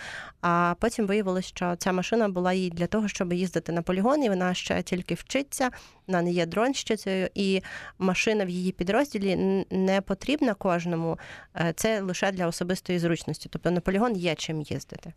А 0.40 0.74
потім 0.78 1.06
виявилось, 1.06 1.46
що 1.46 1.76
ця 1.76 1.92
машина 1.92 2.28
була 2.28 2.52
їй 2.52 2.70
для 2.70 2.86
того, 2.86 3.08
щоб 3.08 3.32
їздити 3.32 3.72
на 3.72 3.82
полігон, 3.82 4.24
і 4.24 4.28
вона 4.28 4.54
ще 4.54 4.82
тільки 4.82 5.14
вчиться, 5.14 5.70
вона 6.06 6.22
не 6.22 6.30
є 6.32 6.46
дронщицею, 6.46 7.28
і 7.34 7.62
машина 7.98 8.44
в 8.44 8.48
її 8.48 8.72
підрозділі 8.72 9.64
не 9.70 10.00
потрібна 10.00 10.54
кожному. 10.54 11.18
Е, 11.56 11.72
Це 11.76 12.00
лише 12.00 12.32
для 12.32 12.46
особистої 12.46 12.98
зручності. 12.98 13.48
Тобто 13.52 13.70
на 13.70 13.80
полігон 13.80 14.16
є 14.16 14.34
чим 14.34 14.62
їздити. 14.62 15.12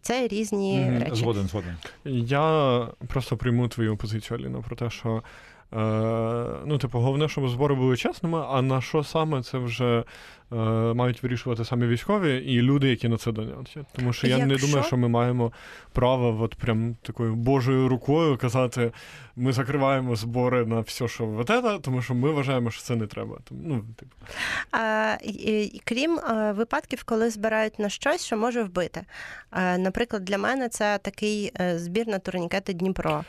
Це 0.00 0.28
різні 0.28 0.98
речі. 1.00 1.16
Згоден, 1.16 1.46
згоден. 1.46 1.76
Я 2.04 2.86
просто 3.08 3.36
прийму 3.36 3.68
твою 3.68 3.96
позицію, 3.96 4.38
Аліна, 4.38 4.60
про 4.60 4.76
те, 4.76 4.90
що 4.90 5.22
е, 5.72 5.76
ну, 6.66 6.78
типу, 6.78 6.98
головне, 6.98 7.28
щоб 7.28 7.48
збори 7.48 7.74
були 7.74 7.96
чесними, 7.96 8.44
а 8.48 8.62
на 8.62 8.80
що 8.80 9.04
саме 9.04 9.42
це 9.42 9.58
вже 9.58 10.04
мають 10.94 11.22
вирішувати 11.22 11.64
самі 11.64 11.86
військові 11.86 12.36
і 12.36 12.62
люди, 12.62 12.88
які 12.88 13.08
на 13.08 13.16
це 13.16 13.32
донять. 13.32 13.76
Тому 13.96 14.12
що 14.12 14.26
я 14.26 14.46
не 14.46 14.56
думаю, 14.56 14.84
що 14.84 14.96
ми 14.96 15.08
маємо 15.08 15.52
право 15.92 16.42
от 16.42 16.54
прям 16.54 16.96
такою 17.02 17.34
божою 17.34 17.88
рукою 17.88 18.36
казати, 18.36 18.92
ми 19.36 19.52
закриваємо 19.52 20.16
збори 20.16 20.66
на 20.66 20.80
все, 20.80 21.08
що 21.08 21.26
вот 21.26 21.50
это, 21.50 21.80
тому 21.80 22.02
що 22.02 22.14
ми 22.14 22.30
вважаємо, 22.30 22.70
що 22.70 22.82
це 22.82 22.96
не 22.96 23.06
треба. 23.06 23.38
Тому, 23.48 23.60
ну, 23.64 23.84
типу. 23.96 24.12
А, 24.70 25.16
і- 25.22 25.80
крім 25.84 26.18
е, 26.18 26.52
випадків, 26.52 27.04
коли 27.04 27.30
збирають 27.30 27.78
на 27.78 27.88
щось, 27.88 28.24
що 28.24 28.36
може 28.36 28.62
вбити. 28.62 29.02
Е, 29.52 29.78
Наприклад, 29.78 30.24
для 30.24 30.38
мене 30.38 30.68
це 30.68 30.98
такий 30.98 31.52
е, 31.60 31.78
збір 31.78 32.08
на 32.08 32.18
турнікети 32.18 32.72
Дніпро. 32.72 33.24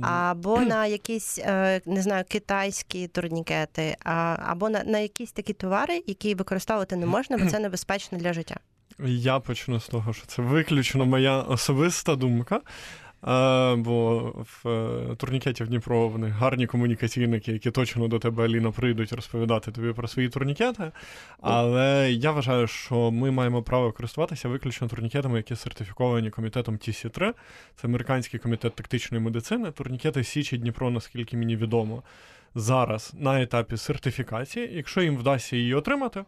Або 0.00 0.60
на 0.60 0.86
якісь 0.86 1.38
е, 1.38 1.80
не 1.86 2.02
знаю 2.02 2.24
китайські 2.28 3.08
турнікети, 3.08 3.96
або 4.36 4.68
на, 4.68 4.84
на 4.84 4.98
якісь 4.98 5.32
такі 5.32 5.52
товари, 5.52 6.02
які 6.06 6.34
використовувати 6.34 6.96
не 6.96 7.06
можна, 7.06 7.38
бо 7.38 7.46
це 7.46 7.58
небезпечно 7.68 8.18
для 8.18 8.32
життя. 8.32 8.56
Я 9.06 9.40
почну 9.40 9.80
з 9.80 9.88
того, 9.88 10.12
що 10.12 10.26
це 10.26 10.42
виключно 10.42 11.06
моя 11.06 11.40
особиста 11.40 12.16
думка. 12.16 12.60
Е, 13.28 13.74
бо 13.76 14.18
в 14.64 14.68
е, 14.68 15.16
турнікеті 15.16 15.64
в 15.64 15.68
Дніпро 15.68 16.08
в 16.08 16.18
них 16.18 16.32
гарні 16.32 16.66
комунікаційники, 16.66 17.52
які 17.52 17.70
точно 17.70 18.08
до 18.08 18.18
тебе, 18.18 18.44
Аліна, 18.44 18.70
прийдуть 18.70 19.12
розповідати 19.12 19.72
тобі 19.72 19.92
про 19.92 20.08
свої 20.08 20.28
турнікети. 20.28 20.92
Але 21.40 22.12
я 22.12 22.32
вважаю, 22.32 22.66
що 22.66 23.10
ми 23.10 23.30
маємо 23.30 23.62
право 23.62 23.92
користуватися 23.92 24.48
виключно 24.48 24.88
турнікетами, 24.88 25.36
які 25.36 25.56
сертифіковані 25.56 26.30
комітетом 26.30 26.74
TC3. 26.74 27.32
Це 27.76 27.88
американський 27.88 28.40
комітет 28.40 28.74
тактичної 28.74 29.24
медицини. 29.24 29.70
Турнікети 29.70 30.24
Січі 30.24 30.58
Дніпро, 30.58 30.90
наскільки 30.90 31.36
мені 31.36 31.56
відомо, 31.56 32.02
зараз 32.54 33.12
на 33.18 33.42
етапі 33.42 33.76
сертифікації. 33.76 34.70
Якщо 34.72 35.02
їм 35.02 35.16
вдасться 35.16 35.56
її 35.56 35.74
отримати, 35.74 36.24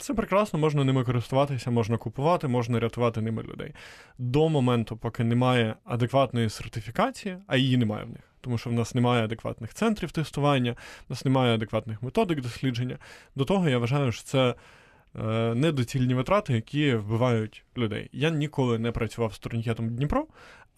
це 0.00 0.14
прекрасно, 0.14 0.58
можна 0.58 0.84
ними 0.84 1.04
користуватися, 1.04 1.70
можна 1.70 1.96
купувати, 1.96 2.48
можна 2.48 2.80
рятувати 2.80 3.20
ними 3.20 3.42
людей. 3.42 3.74
До 4.18 4.48
моменту, 4.48 4.96
поки 4.96 5.24
немає 5.24 5.74
адекватної 5.84 6.50
сертифікації, 6.50 7.36
а 7.46 7.56
її 7.56 7.76
немає 7.76 8.04
в 8.04 8.08
них, 8.08 8.22
тому 8.40 8.58
що 8.58 8.70
в 8.70 8.72
нас 8.72 8.94
немає 8.94 9.24
адекватних 9.24 9.74
центрів 9.74 10.12
тестування, 10.12 10.72
в 11.08 11.10
нас 11.10 11.24
немає 11.24 11.54
адекватних 11.54 12.02
методик 12.02 12.40
дослідження. 12.40 12.98
До 13.36 13.44
того 13.44 13.68
я 13.68 13.78
вважаю, 13.78 14.12
що 14.12 14.24
це 14.24 14.54
е, 15.20 15.54
недоцільні 15.54 16.14
витрати, 16.14 16.52
які 16.52 16.94
вбивають 16.94 17.64
людей. 17.76 18.08
Я 18.12 18.30
ніколи 18.30 18.78
не 18.78 18.92
працював 18.92 19.34
з 19.34 19.38
турнікетом 19.38 19.88
Дніпро, 19.88 20.26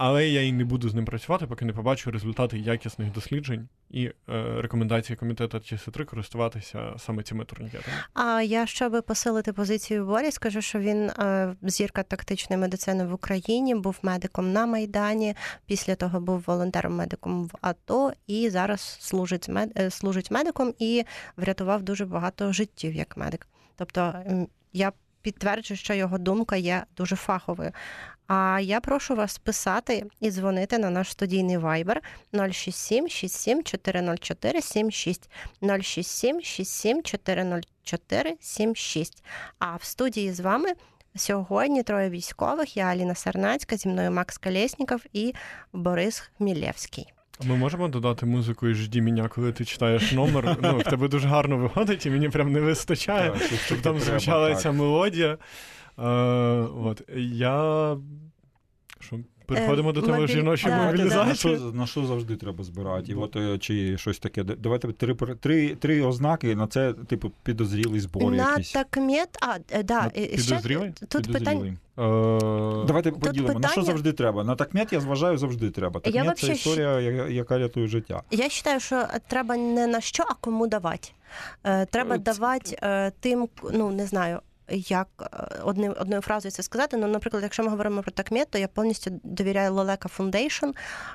але 0.05 0.29
я 0.29 0.43
і 0.43 0.53
не 0.53 0.65
буду 0.65 0.89
з 0.89 0.95
ним 0.95 1.05
працювати, 1.05 1.47
поки 1.47 1.65
не 1.65 1.73
побачу 1.73 2.11
результати 2.11 2.59
якісних 2.59 3.13
досліджень 3.13 3.69
і 3.91 4.05
е, 4.05 4.13
рекомендації 4.59 5.17
комітету 5.17 5.59
ТС3 5.59 6.05
користуватися 6.05 6.95
саме 6.99 7.23
цими 7.23 7.45
турнікетами. 7.45 7.97
А 8.15 8.43
я 8.43 8.67
щоб 8.67 9.03
посилити 9.03 9.53
позицію 9.53 10.07
Борі, 10.07 10.31
скажу, 10.31 10.63
що 10.63 10.79
він 10.79 11.11
е, 11.11 11.55
зірка 11.63 12.03
тактичної 12.03 12.63
медицини 12.63 13.07
в 13.07 13.15
Україні, 13.15 13.75
був 13.75 13.99
медиком 14.03 14.53
на 14.53 14.67
Майдані. 14.67 15.35
Після 15.67 15.95
того 15.95 16.21
був 16.21 16.45
волонтером-медиком 16.47 17.45
в 17.45 17.51
АТО 17.61 18.13
і 18.27 18.51
зараз 18.51 18.81
служить 19.01 19.49
мед, 19.49 19.73
е, 19.79 19.91
служить 19.91 20.31
медиком 20.31 20.75
і 20.79 21.05
врятував 21.37 21.83
дуже 21.83 22.07
багато 22.07 22.53
життів 22.53 22.95
як 22.95 23.17
медик. 23.17 23.47
Тобто 23.77 24.15
я 24.73 24.93
підтверджую, 25.23 25.79
що 25.79 25.95
його 25.95 26.19
думка 26.19 26.57
є 26.57 26.85
дуже 26.97 27.17
фаховою. 27.17 27.73
А 28.27 28.61
я 28.63 28.81
прошу 28.81 29.15
вас 29.15 29.39
писати 29.39 30.05
і 30.21 30.31
дзвонити 30.31 30.79
на 30.79 30.91
наш 30.91 31.11
студійний 31.11 31.57
вайбер 31.57 32.03
067 32.33 33.09
67 33.09 33.63
404 33.63 34.63
76 34.63 35.31
067 35.61 36.43
67 36.43 37.03
404 37.03 38.37
76. 38.41 39.25
А 39.59 39.77
в 39.77 39.85
студії 39.85 40.33
з 40.33 40.41
вами 40.41 40.75
Сьогодні 41.17 41.83
троє 41.83 42.11
військових. 42.11 42.77
Я 42.77 42.85
Аліна 42.85 43.15
Сарнацька, 43.15 43.77
зі 43.77 43.89
мною 43.89 44.11
Макс 44.11 44.39
Колєсніков 44.39 45.01
і 45.13 45.35
Борис 45.73 46.19
Хмілєвський. 46.19 47.13
Ми 47.45 47.57
можемо 47.57 47.89
додати 47.89 48.27
музику 48.27 48.69
і 48.69 48.75
жді 48.75 49.03
мене, 49.03 49.29
коли 49.29 49.53
ти 49.53 49.65
читаєш 49.65 50.13
номер. 50.13 50.57
Ну, 50.63 50.79
в 50.79 50.83
тебе 50.85 51.09
дуже 51.09 51.29
гарно 51.29 51.57
виходить, 51.57 52.07
і 52.07 52.11
мені 52.11 52.29
прям 52.29 52.53
не 52.53 52.61
вистачає, 52.61 53.31
Так, 53.31 53.43
щоб 53.43 53.81
там 53.81 53.99
треба, 53.99 54.01
звучала 54.01 54.49
так. 54.51 54.61
ця 54.61 54.73
мелодія. 54.73 55.39
Е, 55.99 56.03
от. 56.85 57.03
Я. 57.17 57.97
Що, 59.01 59.17
переходимо 59.55 59.93
до 59.93 60.01
Е, 60.01 60.03
мобіль- 60.05 60.27
жіночої 60.27 60.75
да, 60.75 60.79
На 60.81 60.87
мобілізації. 60.87 61.57
що, 61.57 61.65
на 61.73 61.87
що 61.87 62.07
завжди 62.07 62.37
треба 62.37 62.65
збирати? 62.65 63.13
І 63.13 63.15
от 63.15 63.37
е, 63.37 63.59
чи 63.59 63.99
щось 63.99 64.19
таке. 64.19 64.45
Давайте 64.45 64.93
три, 64.93 65.15
три, 65.41 65.69
три 65.75 66.03
ознаки 66.03 66.57
на 66.57 66.67
це, 66.67 66.93
типу, 66.93 67.33
підозрілий 67.43 68.01
збор 68.01 68.33
На 68.33 68.51
якийсь. 68.51 68.73
такмет, 68.73 69.29
а, 69.41 69.57
е, 69.71 69.83
да, 69.83 70.03
На 70.03 70.09
підозрілий? 70.11 70.93
тут 71.09 71.33
питання. 71.33 71.39
Підозрілий. 71.39 71.73
Е, 71.99 72.85
Давайте 72.87 73.11
поділимо. 73.11 73.59
На 73.61 73.69
що 73.69 73.83
завжди 73.83 74.13
треба? 74.13 74.45
На 74.45 74.55
такмет, 74.55 74.93
я 74.93 75.01
зважаю, 75.01 75.39
завжди 75.39 75.71
треба. 75.71 76.01
Я 76.05 76.13
Такмет 76.13 76.25
вообще 76.27 76.47
це 76.47 76.53
історія, 76.53 77.01
яка 77.29 77.59
рятує 77.59 77.87
життя. 77.89 78.23
Я 78.31 78.45
вважаю, 78.49 78.81
що 78.81 79.05
треба 79.29 79.57
не 79.57 79.87
на 79.87 80.01
що, 80.01 80.25
а 80.29 80.35
кому 80.35 80.67
давати. 80.67 81.09
Е, 81.65 81.87
Треба 81.87 82.15
Е, 82.15 82.19
це- 82.19 82.25
давати 82.25 82.79
е, 82.83 83.13
тим, 83.21 83.49
ну 83.73 83.91
не 83.91 84.07
знаю. 84.07 84.41
Як 84.73 85.09
е, 85.21 85.59
одним 85.63 85.95
одною 86.01 86.23
фразою 86.23 86.53
це 86.53 86.63
сказати? 86.63 86.97
Ну, 86.97 87.07
наприклад, 87.07 87.43
якщо 87.43 87.63
ми 87.63 87.69
говоримо 87.69 88.03
про 88.03 88.13
такмет, 88.13 88.51
то 88.51 88.59
я 88.59 88.69
повністю 88.69 89.21
довіряю 89.25 89.75
Лелека. 89.75 90.09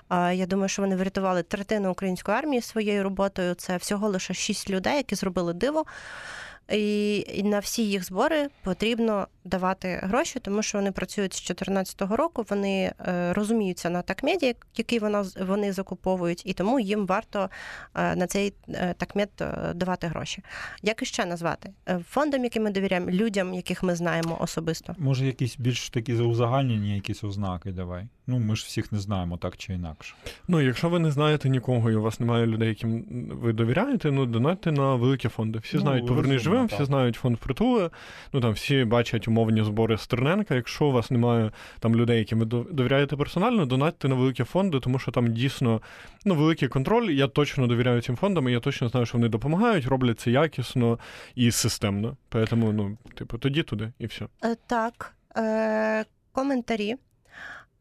Е, 0.10 0.36
Я 0.36 0.46
думаю, 0.46 0.70
що 0.70 0.82
вони 0.82 0.96
врятували 0.96 1.44
третину 1.44 1.92
української 1.92 2.38
армії 2.38 2.62
своєю 2.62 3.04
роботою. 3.04 3.54
Це 3.54 3.78
всього 3.78 4.10
лише 4.10 4.34
шість 4.34 4.70
людей, 4.70 4.98
які 4.98 5.16
зробили 5.16 5.54
диво. 5.54 5.86
І 6.72 7.42
на 7.44 7.60
всі 7.60 7.84
їх 7.88 8.04
збори 8.04 8.48
потрібно 8.64 9.28
давати 9.48 10.00
гроші, 10.04 10.40
тому 10.40 10.64
що 10.64 10.78
вони 10.78 10.92
працюють 10.92 11.34
з 11.34 11.38
2014 11.48 12.02
року. 12.02 12.46
Вони 12.50 12.94
е, 13.08 13.34
розуміються 13.34 13.90
на 13.90 14.02
такмеді, 14.02 14.56
який 14.76 15.00
вона 15.00 15.26
вони 15.42 15.74
закуповують, 15.74 16.42
і 16.46 16.54
тому 16.54 16.80
їм 16.80 17.06
варто 17.06 17.50
е, 17.96 18.16
на 18.16 18.28
цей 18.28 18.54
е, 18.70 18.94
такмед 18.98 19.30
давати 19.76 20.08
гроші. 20.08 20.44
Як 20.84 21.02
іще 21.02 21.26
назвати 21.26 21.70
фондам, 22.10 22.44
яким 22.44 22.64
ми 22.64 22.72
довіряємо, 22.72 23.12
людям, 23.12 23.54
яких 23.54 23.84
ми 23.84 23.96
знаємо 23.96 24.38
особисто. 24.42 24.96
Може, 24.98 25.26
якісь 25.26 25.58
більш 25.58 25.90
такі 25.90 26.16
заузагальнені 26.16 26.96
якісь 26.96 27.24
ознаки 27.24 27.72
давай. 27.72 28.08
Ну, 28.30 28.40
ми 28.40 28.56
ж 28.56 28.64
всіх 28.66 28.92
не 28.92 29.00
знаємо 29.00 29.38
так 29.38 29.58
чи 29.58 29.74
інакше. 29.74 30.16
Ну, 30.48 30.62
якщо 30.62 30.90
ви 30.90 31.00
не 31.00 31.12
знаєте 31.12 31.50
нікого 31.50 31.92
і 31.92 31.96
у 31.96 32.02
вас 32.02 32.20
немає 32.20 32.46
людей, 32.46 32.68
яким 32.70 33.06
ви 33.32 33.54
довіряєте, 33.54 34.12
ну 34.12 34.26
донатьте 34.26 34.72
на 34.72 34.96
великі 34.96 35.30
фонди. 35.30 35.60
Всі 35.60 35.76
Ну, 35.76 35.82
знають 35.82 36.08
поверни 36.08 36.40
живим, 36.40 36.68
так. 36.68 36.80
всі 36.80 36.86
знають 36.86 37.16
фонд 37.16 37.38
притули. 37.38 37.90
Ну 38.34 38.42
там 38.42 38.52
всі 38.52 38.84
бачать 38.84 39.28
умовні 39.38 39.64
збори 39.64 39.98
Стерненка. 39.98 40.56
Якщо 40.56 40.86
у 40.86 40.92
вас 40.92 41.12
немає 41.12 41.52
там 41.80 41.96
людей, 41.96 42.20
яким 42.20 42.40
ви 42.40 42.46
довіряєте 42.46 43.18
персонально, 43.18 43.66
донатьте 43.66 44.08
на 44.08 44.16
великі 44.16 44.44
фонди, 44.44 44.80
тому 44.80 45.00
що 45.00 45.12
там 45.12 45.34
дійсно 45.34 45.82
ну, 46.26 46.36
великий 46.36 46.68
контроль. 46.68 47.10
Я 47.10 47.28
точно 47.28 47.68
довіряю 47.68 48.02
цим 48.02 48.16
фондам, 48.16 48.50
і 48.50 48.52
я 48.52 48.60
точно 48.60 48.90
знаю, 48.90 49.06
що 49.06 49.18
вони 49.18 49.30
допомагають, 49.30 49.86
роблять 49.86 50.20
це 50.20 50.32
якісно 50.32 51.00
і 51.36 51.52
системно. 51.52 52.18
Тому, 52.50 52.72
ну, 52.72 52.98
типу, 53.14 53.38
тоді 53.38 53.64
туди 53.64 53.92
і 54.00 54.06
все. 54.06 54.28
Так, 54.68 55.16
е, 55.38 56.06
коментарі. 56.32 56.96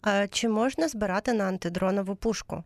Е, 0.06 0.28
Чи 0.30 0.48
можна 0.48 0.88
збирати 0.88 1.32
на 1.32 1.44
антидронову 1.44 2.14
пушку? 2.14 2.64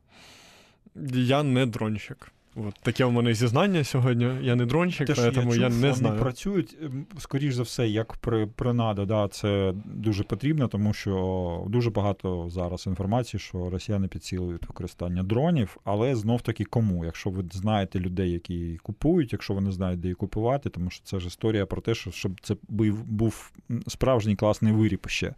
Я 1.14 1.42
не 1.42 1.66
дронщик. 1.66 2.33
От 2.56 2.74
таке 2.82 3.04
в 3.04 3.12
мене 3.12 3.34
зізнання 3.34 3.84
сьогодні. 3.84 4.30
Я 4.42 4.54
не 4.54 4.66
дронщик, 4.66 5.06
Те, 5.06 5.30
тому 5.30 5.54
я, 5.54 5.60
я, 5.60 5.68
чув, 5.68 5.80
не 5.80 5.90
вони 5.90 5.92
знаю. 5.92 6.20
працюють, 6.20 6.76
ем, 6.82 7.06
скоріш 7.18 7.54
за 7.54 7.62
все, 7.62 7.88
як 7.88 8.12
при, 8.12 8.46
принада. 8.46 9.04
Да, 9.04 9.28
це 9.28 9.74
дуже 9.84 10.24
потрібно, 10.24 10.68
тому 10.68 10.92
що 10.92 11.64
дуже 11.68 11.90
багато 11.90 12.48
зараз 12.50 12.86
інформації, 12.86 13.40
що 13.40 13.70
росіяни 13.70 14.08
підсилюють 14.08 14.68
використання 14.68 15.22
дронів, 15.22 15.76
але 15.84 16.16
знов 16.16 16.42
таки 16.42 16.64
кому? 16.64 17.04
Якщо 17.04 17.30
ви 17.30 17.44
знаєте 17.52 18.00
людей, 18.00 18.30
які 18.30 18.78
купують, 18.82 19.32
якщо 19.32 19.54
вони 19.54 19.72
знають, 19.72 20.00
де 20.00 20.08
її 20.08 20.14
купувати, 20.14 20.70
тому 20.70 20.90
що 20.90 21.04
це 21.04 21.20
ж 21.20 21.26
історія 21.26 21.66
про 21.66 21.80
те, 21.80 21.94
що 21.94 22.10
щоб 22.10 22.40
це 22.42 22.56
був 22.68 23.52
справжній 23.86 24.36
класний 24.36 24.72
виріб 24.72 25.06
ще. 25.06 25.34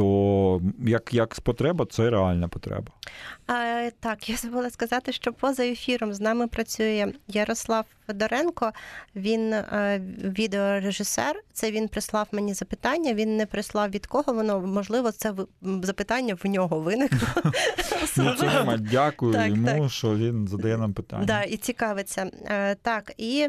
То 0.00 0.60
як, 0.86 1.14
як 1.14 1.40
потреба, 1.40 1.86
це 1.90 2.10
реальна 2.10 2.48
потреба. 2.48 2.86
А, 3.46 3.90
так, 4.00 4.28
я 4.30 4.36
забула 4.36 4.70
сказати, 4.70 5.12
що 5.12 5.32
поза 5.32 5.64
ефіром 5.66 6.14
з 6.14 6.20
нами 6.20 6.46
працює 6.46 7.12
Ярослав 7.28 7.84
Федоренко. 8.06 8.72
Він 9.16 9.52
е, 9.52 10.00
відеорежисер. 10.24 11.40
Це 11.52 11.70
він 11.70 11.88
прислав 11.88 12.28
мені 12.32 12.54
запитання. 12.54 13.14
Він 13.14 13.36
не 13.36 13.46
прислав 13.46 13.90
від 13.90 14.06
кого 14.06 14.32
воно. 14.32 14.60
Можливо, 14.60 15.12
це 15.12 15.30
в- 15.30 15.46
запитання 15.82 16.36
в 16.44 16.48
нього 16.48 16.80
виникло. 16.80 17.18
Ну, 18.16 18.34
це. 18.34 18.78
Дякую 18.78 19.32
Так, 19.32 19.48
йому, 19.48 19.66
так. 19.66 19.90
що 19.90 20.14
він 20.16 20.48
задає 20.48 20.76
нам 20.78 20.92
питання. 20.92 21.24
Да, 21.24 21.42
і 21.42 21.56
цікавиться. 21.56 22.30
Е, 22.46 22.74
Так, 22.74 23.12
і 23.16 23.48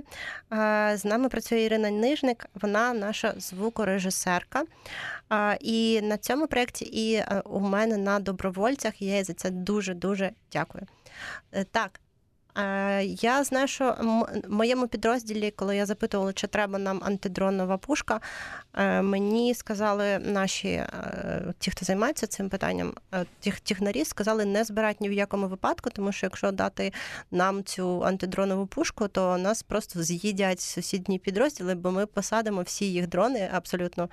е, 0.54 0.94
з 0.98 1.06
нами 1.06 1.30
працює 1.30 1.62
Ірина 1.62 1.92
Нижник, 1.92 2.46
вона 2.62 2.94
наша 2.94 3.34
звукорежисерка. 3.38 4.64
Е, 5.34 5.58
І 5.62 6.02
на 6.02 6.18
цьому 6.18 6.41
проєкті, 6.48 6.86
і 6.86 7.14
е, 7.14 7.42
у 7.46 7.60
мене 7.60 7.98
на 7.98 8.20
добровольцях 8.20 9.02
я 9.02 9.24
за 9.24 9.34
це 9.34 9.50
дуже 9.50 9.94
дуже 9.94 10.32
дякую. 10.54 10.86
Е, 11.52 11.64
Так. 11.64 12.00
е, 12.58 13.04
Я 13.04 13.44
знаю, 13.44 13.68
що 13.68 13.96
в 14.00 14.50
моєму 14.50 14.88
підрозділі, 14.88 15.52
коли 15.52 15.76
я 15.78 15.86
запитувала, 15.86 16.34
чи 16.34 16.48
треба 16.48 16.80
нам 16.80 17.02
антидронова 17.04 17.78
пушка, 17.78 18.22
мені 19.02 19.54
сказали 19.54 20.20
наші 20.20 20.84
ті, 21.60 21.72
хто 21.72 21.86
займається 21.86 22.28
цим 22.28 22.50
питанням, 22.50 22.94
ті 23.40 23.54
технарі 23.64 24.06
сказали 24.06 24.46
не 24.46 24.64
збирати 24.64 24.98
ні 25.00 25.10
в 25.10 25.14
якому 25.14 25.48
випадку, 25.48 25.90
тому 25.90 26.12
що 26.12 26.26
якщо 26.26 26.52
дати 26.52 26.94
нам 27.32 27.64
цю 27.64 28.04
антидронову 28.04 28.68
пушку, 28.68 29.08
то 29.08 29.38
нас 29.38 29.64
просто 29.64 30.04
з'їдять 30.04 30.62
сусідні 30.62 31.20
підрозділи, 31.20 31.76
бо 31.76 31.92
ми 31.92 32.06
посадимо 32.06 32.62
всі 32.62 32.92
їх 32.94 33.08
дрони 33.08 33.50
абсолютно. 33.54 34.10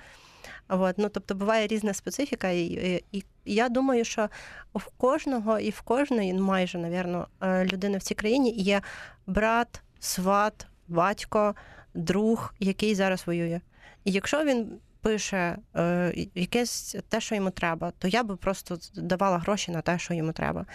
От, 0.67 0.97
ну, 0.97 1.09
тобто 1.09 1.35
буває 1.35 1.67
різна 1.67 1.93
специфіка, 1.93 2.49
і, 2.49 2.63
і, 2.65 3.03
і 3.11 3.23
я 3.45 3.69
думаю, 3.69 4.05
що 4.05 4.29
в 4.73 4.85
кожного 4.85 5.59
і 5.59 5.69
в 5.69 5.81
кожної, 5.81 6.33
майже, 6.33 6.77
навірно, 6.77 7.27
е, 7.41 7.65
людини 7.65 7.97
в 7.97 8.03
цій 8.03 8.15
країні 8.15 8.51
є 8.51 8.81
брат, 9.27 9.81
сват, 9.99 10.67
батько, 10.87 11.55
друг, 11.93 12.53
який 12.59 12.95
зараз 12.95 13.27
воює. 13.27 13.61
І 14.03 14.11
якщо 14.11 14.45
він 14.45 14.79
пише 15.01 15.57
е, 15.75 16.13
якесь 16.35 16.95
те, 17.09 17.21
що 17.21 17.35
йому 17.35 17.49
треба, 17.49 17.91
то 17.97 18.07
я 18.07 18.23
би 18.23 18.35
просто 18.35 18.77
давала 18.95 19.37
гроші 19.37 19.71
на 19.71 19.81
те, 19.81 19.99
що 19.99 20.13
йому 20.13 20.31
треба. 20.31 20.65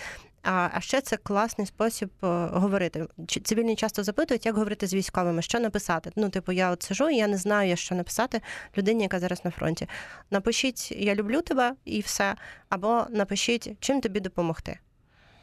А, 0.44 0.68
а 0.72 0.80
ще 0.80 1.00
це 1.00 1.16
класний 1.16 1.66
спосіб 1.66 2.11
е, 2.22 2.26
говорити. 2.52 3.07
Чи- 3.26 3.40
Цивільні 3.40 3.76
часто 3.76 4.04
запитують, 4.04 4.46
як 4.46 4.54
говорити 4.54 4.87
з 4.87 4.94
військовими, 4.94 5.42
що 5.42 5.61
написати. 5.61 6.11
Ну, 6.16 6.28
типу, 6.28 6.52
я 6.52 6.70
от 6.70 6.83
сижу, 6.83 7.11
і 7.11 7.16
я 7.16 7.26
не 7.26 7.37
знаю, 7.37 7.76
що 7.76 7.94
написати 7.94 8.40
людині, 8.78 9.02
яка 9.02 9.20
зараз 9.20 9.44
на 9.44 9.50
фронті. 9.50 9.88
Напишіть 10.30 10.92
Я 10.92 11.14
люблю 11.14 11.40
тебе 11.40 11.74
і 11.85 12.00
все. 12.00 12.35
Або 12.68 13.07
напишіть, 13.11 13.70
чим 13.80 14.00
тобі 14.00 14.20
допомогти. 14.20 14.78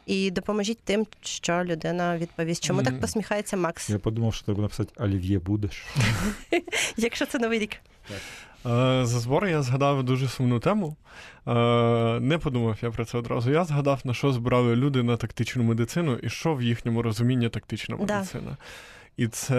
І 0.06 0.30
допоможіть 0.30 0.78
тим, 0.84 1.06
що 1.20 1.64
людина 1.64 2.18
відповість. 2.18 2.64
Чому 2.64 2.82
так 2.82 3.00
посміхається 3.00 3.56
Макс? 3.56 3.90
Я 3.90 3.98
подумав, 3.98 4.34
що 4.34 4.44
треба 4.44 4.62
написати 4.62 4.92
Олів'є 4.96 5.38
будеш. 5.38 5.84
Якщо 6.96 7.26
це 7.26 7.38
новий 7.38 7.58
рік. 7.58 7.76
Е, 8.10 8.14
За 8.64 9.04
збори 9.06 9.50
я 9.50 9.62
згадав 9.62 10.02
дуже 10.02 10.28
сумну 10.28 10.58
тему. 10.60 10.96
Е, 11.46 11.52
Не 12.20 12.38
подумав 12.38 12.78
я 12.82 12.90
про 12.90 13.04
це 13.04 13.18
одразу. 13.18 13.50
Я 13.50 13.64
згадав, 13.64 14.00
на 14.04 14.14
що 14.14 14.32
збирали 14.32 14.76
люди 14.76 15.02
на 15.02 15.16
тактичну 15.16 15.62
медицину 15.62 16.14
і 16.22 16.28
що 16.28 16.54
в 16.54 16.62
їхньому 16.62 17.02
розумінні 17.02 17.48
тактична 17.48 17.96
Да. 17.96 18.14
медицина. 18.14 18.56
І 19.16 19.26
це 19.28 19.56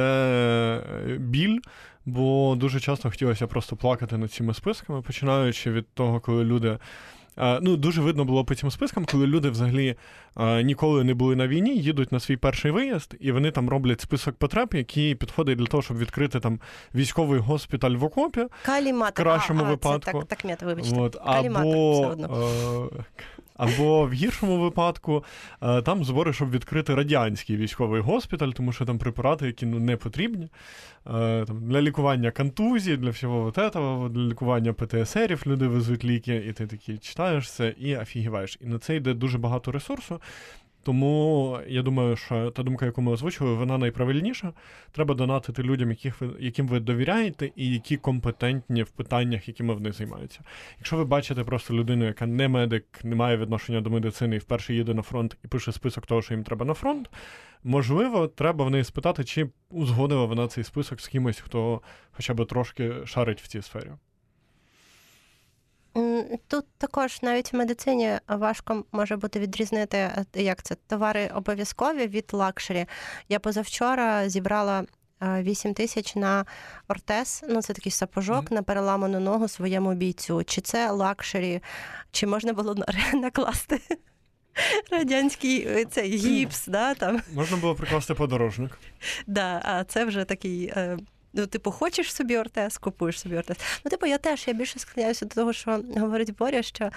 е, 1.07 1.17
біль, 1.17 1.59
бо 2.05 2.55
дуже 2.57 2.79
часто 2.79 3.09
хотілося 3.09 3.47
просто 3.47 3.75
плакати 3.75 4.17
над 4.17 4.31
цими 4.31 4.53
списками, 4.53 5.01
починаючи 5.01 5.71
від 5.71 5.87
того, 5.93 6.19
коли 6.19 6.43
люди. 6.43 6.77
е, 7.37 7.59
Ну, 7.61 7.77
дуже 7.77 8.01
видно 8.01 8.25
було 8.25 8.45
по 8.45 8.55
цим 8.55 8.71
спискам, 8.71 9.05
коли 9.05 9.27
люди 9.27 9.49
взагалі 9.49 9.87
е, 9.87 9.95
ніколи 10.63 11.03
не 11.03 11.13
були 11.13 11.35
на 11.35 11.47
війні, 11.47 11.77
їдуть 11.77 12.11
на 12.11 12.19
свій 12.19 12.37
перший 12.37 12.71
виїзд, 12.71 13.15
і 13.19 13.31
вони 13.31 13.51
там 13.51 13.69
роблять 13.69 14.01
список 14.01 14.35
потреб, 14.35 14.69
які 14.73 15.15
підходять 15.15 15.57
для 15.57 15.65
того, 15.65 15.83
щоб 15.83 15.97
відкрити 15.97 16.39
там 16.39 16.59
військовий 16.95 17.39
госпіталь 17.39 17.91
в 17.91 18.03
окопі. 18.03 18.45
Калімат. 18.65 19.13
кращому 19.13 19.63
а, 19.63 19.69
випадку. 19.69 20.11
Це 20.11 20.11
так, 20.11 20.25
так 20.25 20.45
мета, 20.45 20.65
вибачте. 20.65 20.99
От, 20.99 21.17
або, 21.23 22.15
е, 22.19 23.03
або 23.57 24.05
в 24.05 24.13
гіршому 24.13 24.59
випадку 24.59 25.23
е, 25.61 25.81
там 25.81 26.05
збори, 26.05 26.33
щоб 26.33 26.51
відкрити 26.51 26.95
радянський 26.95 27.57
військовий 27.57 28.01
госпіталь, 28.01 28.49
тому 28.49 28.71
що 28.71 28.85
там 28.85 28.97
препарати, 28.97 29.45
які 29.45 29.65
ну, 29.65 29.79
не 29.79 29.97
потрібні. 29.97 30.49
Е, 31.07 31.45
Там, 31.45 31.67
для 31.67 31.81
лікування 31.81 32.31
контузії, 32.31 32.97
для 32.97 33.09
всього 33.09 33.45
от 33.45 33.57
этого, 33.57 34.09
для 34.09 34.21
лікування 34.21 34.73
ПТСРів 34.73 35.43
люди 35.47 35.67
везуть 35.67 36.05
ліки, 36.05 36.35
і 36.47 36.53
ти 36.53 36.67
такий 36.67 36.97
читаєш 36.97 37.51
це 37.51 37.73
і 37.77 37.97
офігіваєш. 37.97 38.57
І 38.61 38.65
на 38.65 38.79
це 38.79 38.95
йде 38.95 39.13
дуже 39.13 39.37
багато 39.37 39.71
ресурсу. 39.71 40.19
Тому 40.83 41.59
я 41.67 41.81
думаю, 41.81 42.15
що 42.15 42.51
та 42.51 42.63
думка, 42.63 42.86
яку 42.86 43.01
ми 43.01 43.12
озвучили, 43.12 43.53
вона 43.53 43.77
найправильніша. 43.77 44.53
Треба 44.91 45.15
донатити 45.15 45.63
людям, 45.63 45.89
яких 45.89 46.21
ви, 46.21 46.29
яким 46.39 46.67
ви 46.67 46.79
довіряєте, 46.79 47.51
і 47.55 47.69
які 47.69 47.97
компетентні 47.97 48.83
в 48.83 48.89
питаннях, 48.89 49.47
якими 49.47 49.73
вони 49.73 49.91
займаються. 49.91 50.39
Якщо 50.77 50.97
ви 50.97 51.05
бачите 51.05 51.43
просто 51.43 51.73
людину, 51.73 52.05
яка 52.05 52.25
не 52.25 52.47
медик, 52.47 52.86
не 53.03 53.15
має 53.15 53.38
відношення 53.38 53.81
до 53.81 53.89
медицини 53.89 54.36
і 54.36 54.39
вперше 54.39 54.73
їде 54.73 54.93
на 54.93 55.01
фронт 55.01 55.38
і 55.45 55.47
пише 55.47 55.71
список 55.71 56.05
того, 56.05 56.21
що 56.21 56.33
їм 56.33 56.43
треба 56.43 56.65
на 56.65 56.73
фронт, 56.73 57.09
можливо, 57.63 58.27
треба 58.27 58.65
в 58.65 58.69
неї 58.69 58.83
спитати, 58.83 59.23
чи 59.23 59.49
узгодила 59.69 60.25
вона 60.25 60.47
цей 60.47 60.63
список 60.63 61.01
з 61.01 61.07
кимось, 61.07 61.39
хто 61.39 61.81
хоча 62.12 62.33
б 62.33 62.45
трошки 62.45 62.93
шарить 63.05 63.41
в 63.41 63.47
цій 63.47 63.62
сфері. 63.62 63.91
Тут 66.47 66.65
також 66.77 67.21
навіть 67.21 67.53
в 67.53 67.55
медицині 67.55 68.19
важко 68.27 68.83
може 68.91 69.17
бути 69.17 69.39
відрізнити, 69.39 69.97
е, 69.97 70.25
як 70.33 70.63
це 70.63 70.75
товари 70.75 71.31
обов'язкові 71.36 72.07
від 72.07 72.29
luxury. 72.31 72.86
Я 73.29 73.39
позавчора 73.39 74.29
зібрала 74.29 74.86
е, 75.21 75.43
8 75.43 75.73
тисяч 75.73 76.15
на 76.15 76.45
ортез, 76.88 77.45
ну 77.49 77.62
це 77.62 77.73
такий 77.73 77.91
сапожок 77.91 78.51
на 78.51 78.63
переламану 78.63 79.19
ногу 79.19 79.47
своєму 79.47 79.93
бійцю. 79.93 80.43
Чи 80.43 80.62
це 80.62 80.91
luxury, 80.91 81.62
чи 82.12 82.27
можна 82.27 82.53
було 82.53 82.75
накласти 83.13 83.79
радянський 84.91 85.67
е, 85.67 85.86
цей 85.86 86.17
гіпс, 86.17 86.67
да, 86.67 86.93
там. 86.93 87.21
Можна 87.33 87.57
було 87.57 87.75
прикласти 87.75 88.13
подорожник. 88.13 88.77
Да, 89.27 89.62
а 89.65 89.83
це 89.83 90.05
вже 90.05 90.25
такий. 90.25 90.73
Ну, 91.33 91.47
типу, 91.47 91.71
хочеш 91.71 92.13
собі 92.13 92.37
ортез, 92.37 92.77
купуєш 92.77 93.19
собі 93.19 93.37
ортез. 93.37 93.57
Ну, 93.85 93.89
типу, 93.89 94.05
я 94.05 94.17
теж 94.17 94.47
я 94.47 94.53
більше 94.53 94.79
склоняюся 94.79 95.25
до 95.25 95.35
того, 95.35 95.53
що 95.53 95.83
говорить 95.97 96.35
Боря, 96.35 96.61
що 96.61 96.89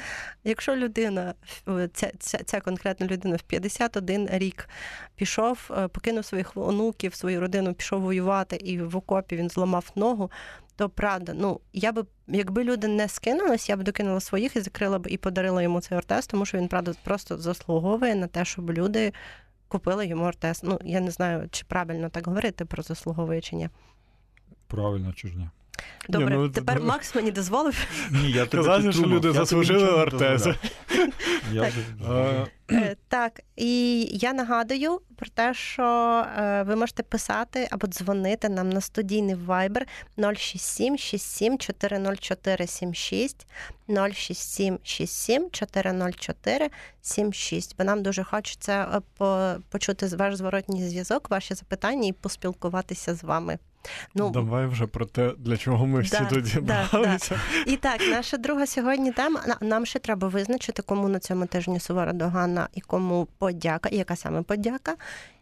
якщо 0.44 0.77
людина, 0.77 1.35
е, 1.68 1.88
ця, 1.92 2.11
ця, 2.18 2.38
ця 2.38 2.61
конкретна 2.61 3.07
людина 3.07 3.37
в 3.37 3.42
51 3.42 4.29
рік 4.33 4.68
пішов, 5.14 5.70
е, 5.79 5.88
покинув 5.88 6.25
своїх 6.25 6.57
онуків, 6.57 7.14
свою 7.14 7.40
родину, 7.40 7.75
пішов 7.75 8.01
воювати, 8.01 8.57
і 8.57 8.83
в 8.83 8.96
окопі 8.96 9.37
він 9.37 9.51
зламав 9.51 9.92
ногу, 9.94 10.31
то 10.77 10.88
правда, 10.88 11.33
ну 11.35 11.61
я 11.72 11.92
би, 11.92 12.05
якби 12.29 12.64
люди 12.64 12.88
не 12.88 13.09
скинулись, 13.09 13.68
я 13.68 13.77
б 13.77 13.83
докинула 13.83 14.20
своїх 14.20 14.57
і 14.57 14.61
закрила 14.61 14.99
б 14.99 15.07
і 15.07 15.16
подарила 15.16 15.62
йому 15.62 15.81
цей 15.81 15.99
ортез, 15.99 16.27
тому 16.27 16.46
що 16.46 16.59
він 16.59 16.68
правда 16.68 16.92
просто 17.05 17.38
заслуговує 17.38 18.14
на 18.14 18.27
те, 18.27 18.44
щоб 18.44 18.70
люди 18.70 19.12
купили 19.68 20.07
йому 20.07 20.25
ортез. 20.25 20.61
Ну, 20.62 20.81
я 20.85 21.01
не 21.01 21.11
знаю, 21.11 21.49
чи 21.51 21.64
правильно 21.68 22.09
так 22.09 22.27
говорити 22.27 22.64
про 22.64 22.83
заслуговує 22.83 23.40
чи 23.40 23.57
ні. 23.57 23.68
Правильно 24.67 25.13
чужня. 25.13 25.51
Добре, 26.09 26.27
ні? 26.27 26.31
Добре, 26.31 26.37
ну, 26.37 26.49
тепер 26.49 26.81
ну, 26.81 26.87
Макс 26.87 27.15
мені 27.15 27.31
дозволив. 27.31 27.87
Ні, 28.11 28.31
я 28.31 28.47
Казати, 28.47 28.93
що 28.93 29.03
люди 29.03 29.29
Я 29.29 29.35
заслужили 29.35 29.83
нічого 29.83 30.07
Так. 32.67 32.83
Е, 32.83 32.97
Так, 33.09 33.41
і 33.57 34.01
я 34.13 34.33
нагадую 34.33 35.01
про 35.17 35.27
те, 35.35 35.55
що 35.55 35.83
е, 36.39 36.63
ви 36.63 36.77
можете 36.77 37.03
писати 37.03 37.69
або 37.71 37.87
дзвонити 37.87 38.49
нам 38.49 38.71
на 38.71 38.81
студійний 38.81 39.35
Viber 39.35 39.83
067 40.17 40.99
67 40.99 41.59
404 41.59 42.67
76 42.67 43.47
067 43.89 44.79
67 44.83 45.51
404 45.51 46.71
76. 47.03 47.75
Бо 47.79 47.85
нам 47.85 48.03
дуже 48.03 48.25
хочеться 48.25 49.03
е, 49.21 49.59
почути 49.71 50.07
ваш 50.07 50.37
зворотній 50.37 50.89
зв'язок, 50.89 51.31
ваші 51.31 51.55
запитання 51.55 52.09
і 52.09 52.13
поспілкуватися 52.13 53.15
з 53.15 53.25
вами. 53.25 53.59
Ну, 54.15 54.31
Давай 54.31 54.67
вже 54.67 54.87
про 54.87 55.07
те, 55.07 55.33
для 55.39 55.57
чого 55.57 55.87
ми 55.87 56.01
всі 56.01 56.19
Да, 56.19 56.25
тут 56.25 56.43
да, 56.43 56.49
зібралися. 56.49 57.41
І 57.67 57.77
так, 57.77 58.01
наша 58.11 58.37
друга 58.37 58.67
сьогодні 58.67 59.13
тема. 59.13 59.41
Нам 59.61 59.87
ще 59.87 59.99
треба 59.99 60.29
визначити, 60.29 60.83
кому 60.83 61.09
на 61.09 61.19
цьому 61.19 61.47
тижні 61.47 61.81
сувора 61.81 62.13
догана 62.13 62.56
і 62.75 62.81
кому 62.81 63.27
подяка, 63.38 63.88
яка 63.92 64.16
саме 64.16 64.42
подяка. 64.42 64.97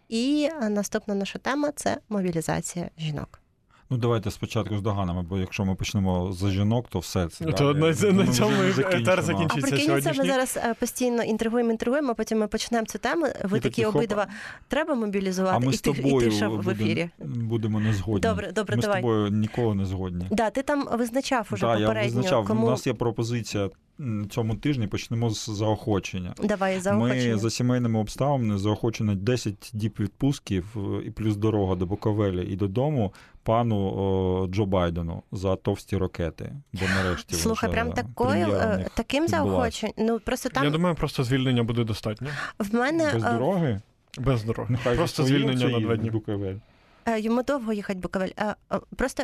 І 0.08 0.50
е, 0.62 0.68
наступна 0.68 1.14
наша 1.14 1.38
тема 1.38 1.72
це 1.76 1.96
мобілізація 2.08 2.90
жінок. 2.98 3.43
Ну, 3.90 3.96
давайте 3.96 4.30
спочатку 4.30 4.76
з 4.78 4.82
доганами, 4.82 5.22
бо 5.22 5.38
якщо 5.38 5.64
ми 5.64 5.74
почнемо 5.74 6.32
за 6.32 6.50
жінок, 6.50 6.86
то 6.88 6.98
все 6.98 7.28
це. 7.28 7.44
Ну, 7.44 7.52
то 7.52 7.72
далі. 7.72 7.94
на- 8.02 8.12
Ми 8.12 8.24
на 8.24 8.32
цьому 8.32 8.56
етер. 8.90 9.18
А 9.18 9.22
закінчиться. 9.22 9.60
Прикиньте, 9.68 10.12
ми 10.18 10.26
зараз 10.26 10.56
е, 10.56 10.74
постійно 10.80 11.22
інтригуємо, 11.22 11.70
інтригуємо, 11.70 12.10
а 12.10 12.14
потім 12.14 12.38
ми 12.38 12.46
почнемо 12.46 12.86
цю 12.86 12.98
тему. 12.98 13.26
Ви 13.44 13.58
І 13.58 13.60
такі 13.60 13.82
такі, 13.82 13.96
обидва 13.96 14.26
треба 14.68 14.92
А 14.92 14.96
мобілізувати, 14.96 15.66
ми 15.66 15.72
і 15.72 15.76
з 15.76 15.80
ти, 15.80 15.90
і 15.90 15.94
ти 15.94 16.28
в 16.46 16.70
ефірі. 16.70 17.10
будемо 17.24 17.80
не 17.80 17.92
згодні. 17.92 18.20
Добре, 18.20 18.52
добре, 18.52 18.76
ми 18.76 18.82
давай. 18.82 18.98
з 18.98 19.02
тобою 19.02 19.28
ніколи 19.28 19.74
не 19.74 19.84
згодні. 19.86 20.26
Да, 20.30 20.50
ти 20.50 20.62
там 20.62 20.88
визначав 20.98 21.48
уже 21.52 21.62
Так, 21.62 21.80
я 21.80 21.86
попередньо, 21.86 22.16
визначав. 22.16 22.46
кому 22.46 22.66
У 22.66 22.70
нас 22.70 22.86
є 22.86 22.94
пропозиція 22.94 23.70
цьому 24.30 24.54
тижні. 24.54 24.86
Почнемо 24.86 25.30
з 25.30 25.50
заохочення. 25.50 26.34
давай 26.42 26.80
Ми 26.92 27.38
за 27.38 27.50
сімейними 27.50 27.98
обставинами 28.00 28.58
заохочено 28.58 29.14
10 29.14 29.70
діб 29.72 29.94
відпусків 30.00 30.64
е, 30.76 31.06
і 31.06 31.10
плюс 31.10 31.36
дорога 31.36 31.74
до 31.74 31.86
Буковелі 31.86 32.46
і 32.52 32.56
додому 32.56 33.12
пану 33.44 33.76
о, 33.76 34.46
Джо 34.46 34.66
Байдену 34.66 35.22
за 35.32 35.56
товсті 35.56 35.96
ракети. 35.98 36.52
Бо 36.72 36.80
нарешті 36.96 37.34
Слухай, 37.34 37.70
прям 37.70 37.92
такою 37.92 38.52
е, 38.52 38.86
таким 38.94 39.28
заохоченням. 39.28 39.94
Ну 39.98 40.20
просто 40.20 40.48
там 40.48 40.64
Я 40.64 40.70
думаю, 40.70 40.94
просто 40.94 41.24
звільнення 41.24 41.62
буде 41.62 41.84
достатньо. 41.84 42.28
в 42.58 42.74
мене 42.74 43.10
без 43.14 43.24
е, 43.24 43.32
дороги. 43.32 43.80
Без 44.18 44.44
дороги. 44.44 44.70
Нехай 44.70 44.96
Просто 44.96 45.22
звільнення 45.24 45.68
на 45.68 45.80
два 45.80 45.96
дні. 45.96 46.10
Буковель. 46.10 46.54
Е, 47.06 47.20
Йому 47.20 47.42
довго 47.42 47.72
їхати 47.72 47.98
Буковель. 47.98 48.28
Просто 48.96 49.22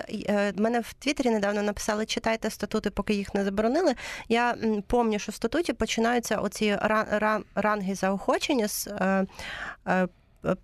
мене 0.56 0.80
в 0.80 0.92
Твіттері 0.92 1.30
недавно 1.30 1.62
написали: 1.62 2.06
читайте 2.06 2.50
статути, 2.50 2.90
поки 2.90 3.14
їх 3.14 3.34
не 3.34 3.44
заборонили. 3.44 3.94
Я 4.28 4.54
пам'ятаю, 4.86 5.18
що 5.18 5.32
в 5.32 5.34
статуті 5.34 5.72
починаються 5.72 6.36
оці 6.36 6.64
ра- 6.72 7.18
ра- 7.18 7.42
ранги 7.54 7.94
заохочення 7.94 8.68
з 8.68 8.88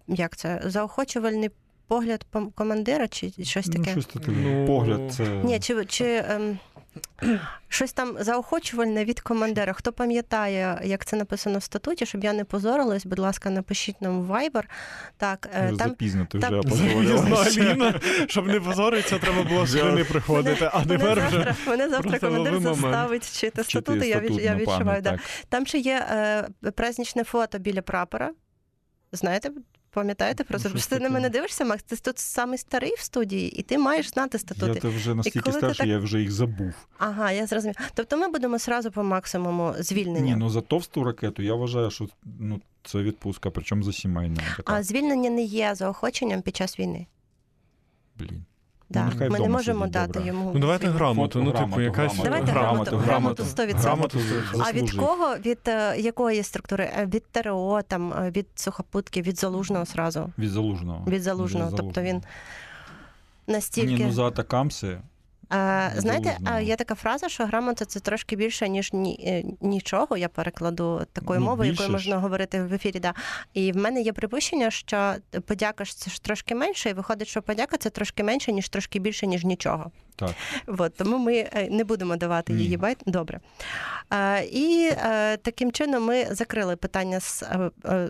як 0.08 0.36
це 0.36 0.60
заохочувальний 0.64 1.50
погляд 1.88 2.26
командира, 2.54 3.08
чи 3.08 3.32
щось 3.42 3.66
Ну, 3.66 3.72
таке. 3.74 3.90
щось 3.90 4.06
таке. 4.06 4.26
Ну, 4.30 4.66
Погляд 4.66 5.12
це. 5.12 5.24
Ні, 5.26 5.60
чи, 5.60 5.84
чи 5.84 6.24
ем, 6.28 6.58
щось 7.68 7.92
там 7.92 8.16
заохочувальне 8.20 9.04
від 9.04 9.20
командира. 9.20 9.72
Хто 9.72 9.92
пам'ятає, 9.92 10.80
як 10.84 11.04
це 11.04 11.16
написано 11.16 11.58
в 11.58 11.62
статуті, 11.62 12.06
щоб 12.06 12.24
я 12.24 12.32
не 12.32 12.44
позорилась, 12.44 13.06
будь 13.06 13.18
ласка, 13.18 13.50
напишіть 13.50 14.02
нам 14.02 14.22
в 14.22 14.30
Viber. 14.30 14.62
Так, 15.16 15.48
е, 15.54 15.66
Вже 15.68 15.76
там 15.78 15.88
запізно, 15.88 16.26
ти 16.30 16.38
там- 16.38 16.60
вже. 16.64 16.84
Аліна, 17.60 18.00
щоб 18.28 18.46
не 18.46 18.60
позоритися, 18.60 19.18
треба 19.18 19.42
було 19.42 19.66
з 19.66 19.74
Аліни 19.76 20.04
приходити, 20.04 20.70
а 20.72 20.78
Мене 20.78 20.98
тепер 20.98 21.18
вже. 21.26 21.30
завтра, 21.30 21.54
мене 21.66 21.88
завтра 21.88 22.18
командир 22.18 22.60
заставить 22.60 23.24
вчити 23.24 23.64
статути. 23.64 24.08
Я, 24.08 24.20
від, 24.20 24.40
я 24.40 24.54
відчуваю. 24.54 25.02
Да. 25.02 25.10
так. 25.10 25.20
Там 25.48 25.66
ще 25.66 25.78
є 25.78 26.06
е, 26.10 26.70
праздничне 26.70 27.24
фото 27.24 27.58
біля 27.58 27.82
прапора. 27.82 28.30
Знаєте, 29.12 29.50
пам'ятаєте 29.96 30.44
про 30.44 30.58
Ну, 30.58 30.62
це? 30.62 30.70
Просто 30.70 30.96
ти 30.96 31.02
на 31.02 31.10
мене 31.10 31.30
дивишся, 31.30 31.64
Макс, 31.64 31.82
ти 31.82 31.96
тут 31.96 32.18
самий 32.18 32.58
старий 32.58 32.94
в 32.98 33.00
студії, 33.00 33.50
і 33.50 33.62
ти 33.62 33.78
маєш 33.78 34.08
знати 34.08 34.38
Я 34.56 34.74
то 34.74 34.90
вже 34.90 35.14
настільки 35.14 35.52
старший, 35.52 35.76
так- 35.76 35.86
я 35.86 35.98
вже 35.98 36.20
їх 36.20 36.32
забув. 36.32 36.74
Ага, 36.98 37.32
я 37.32 37.46
зрозумів. 37.46 37.76
Тобто 37.94 38.16
ми 38.16 38.28
будемо 38.28 38.58
сразу 38.58 38.90
по 38.90 39.02
максимуму 39.02 39.74
звільнення. 39.78 40.20
Ні, 40.20 40.36
ну 40.36 40.50
за 40.50 40.60
товсту 40.60 41.04
ракету 41.04 41.42
я 41.42 41.54
вважаю, 41.54 41.90
що 41.90 42.08
ну, 42.24 42.60
це 42.84 42.98
відпустка, 42.98 43.50
причому 43.50 43.82
за 43.82 43.92
сімейна. 43.92 44.42
Така. 44.56 44.74
А 44.74 44.82
звільнення 44.82 45.30
не 45.30 45.42
є 45.42 45.74
заохоченням 45.74 46.42
під 46.42 46.56
час 46.56 46.78
війни. 46.78 47.06
Блін. 48.18 48.44
Да. 48.90 49.12
Ну, 49.20 49.30
Ми 49.30 49.38
не 49.38 49.48
можемо 49.48 49.86
дати 49.86 50.12
добре. 50.12 50.28
йому. 50.28 50.50
Ну 50.54 50.60
давайте 50.60 50.88
грамоту, 50.88 51.42
ну 51.42 51.52
типу, 51.52 51.80
якась. 51.80 52.18
Давайте 52.24 52.52
грамоту, 52.52 52.96
грамоту 52.96 53.42
100%. 53.42 53.78
Грамоту 53.78 54.18
А 54.66 54.72
від 54.72 54.90
кого? 54.90 55.36
Від 55.36 55.58
е, 55.68 56.00
якої 56.00 56.42
структури? 56.42 56.90
Е, 56.98 57.06
Від 57.06 57.24
ТРО, 57.30 57.82
там, 57.88 58.12
е, 58.12 58.30
від 58.30 58.46
сухопутки, 58.54 59.22
від 59.22 59.38
залужного 59.38 59.86
сразу. 59.86 60.32
Від 60.38 60.50
залужного. 60.50 61.04
Від 61.06 61.22
залужного. 61.22 61.70
Від 61.70 61.76
Тобто 61.76 62.02
він 62.02 62.22
Ні, 63.76 64.04
ну 64.06 64.12
за 64.12 64.24
атакамси. 64.24 64.98
А, 65.48 65.88
знаєте, 65.96 66.38
а, 66.44 66.60
є 66.60 66.76
така 66.76 66.94
фраза, 66.94 67.28
що 67.28 67.44
грамота 67.46 67.84
це 67.84 68.00
трошки 68.00 68.36
більше, 68.36 68.68
ніж 68.68 68.92
ні, 68.92 69.20
е, 69.26 69.44
нічого. 69.66 70.16
Я 70.16 70.28
перекладу 70.28 71.00
такою 71.12 71.40
Ну, 71.40 71.46
мовою, 71.46 71.70
якою 71.70 71.90
можна 71.90 72.18
говорити 72.18 72.62
в 72.62 72.72
ефірі. 72.74 73.00
Да. 73.00 73.14
І 73.54 73.72
в 73.72 73.76
мене 73.76 74.00
є 74.02 74.12
припущення, 74.12 74.70
що 74.70 75.14
подяка 75.46 75.84
ж 75.84 75.96
це 75.98 76.10
ж 76.10 76.22
трошки 76.22 76.54
менше, 76.54 76.90
і 76.90 76.92
виходить, 76.92 77.28
що 77.28 77.42
подяка 77.42 77.76
це 77.76 77.90
трошки 77.90 78.22
менше, 78.22 78.52
ніж 78.52 78.68
трошки 78.68 78.98
більше, 78.98 79.26
ніж 79.26 79.44
нічого. 79.44 79.90
Так. 80.16 80.30
От, 80.66 80.94
тому 80.96 81.18
ми 81.18 81.34
е, 81.36 81.68
не 81.70 81.84
будемо 81.84 82.16
давати 82.16 82.52
Ні. 82.52 82.62
її 82.62 82.76
bite. 82.76 83.02
Добре. 83.06 83.40
А, 84.08 84.38
і 84.52 84.90
е, 84.92 85.36
таким 85.36 85.72
чином 85.72 86.04
ми 86.04 86.24
закрили 86.30 86.76
питання 86.76 87.20
з 87.20 87.44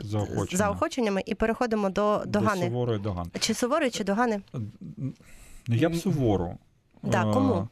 Заохочення. 0.02 0.58
заохоченнями 0.58 1.22
і 1.26 1.34
переходимо 1.34 1.90
до 1.90 2.22
До 2.26 2.40
догани. 2.40 2.66
суворої 2.66 2.98
доган. 2.98 3.30
Чи 3.40 3.54
суворої, 3.54 3.90
чи 3.90 4.04
догани? 4.04 4.40
Я 5.68 5.88
б 5.88 5.96
сувору. 5.96 6.58
Да, 7.02 7.30
Е, 7.30 7.32
кому? 7.32 7.68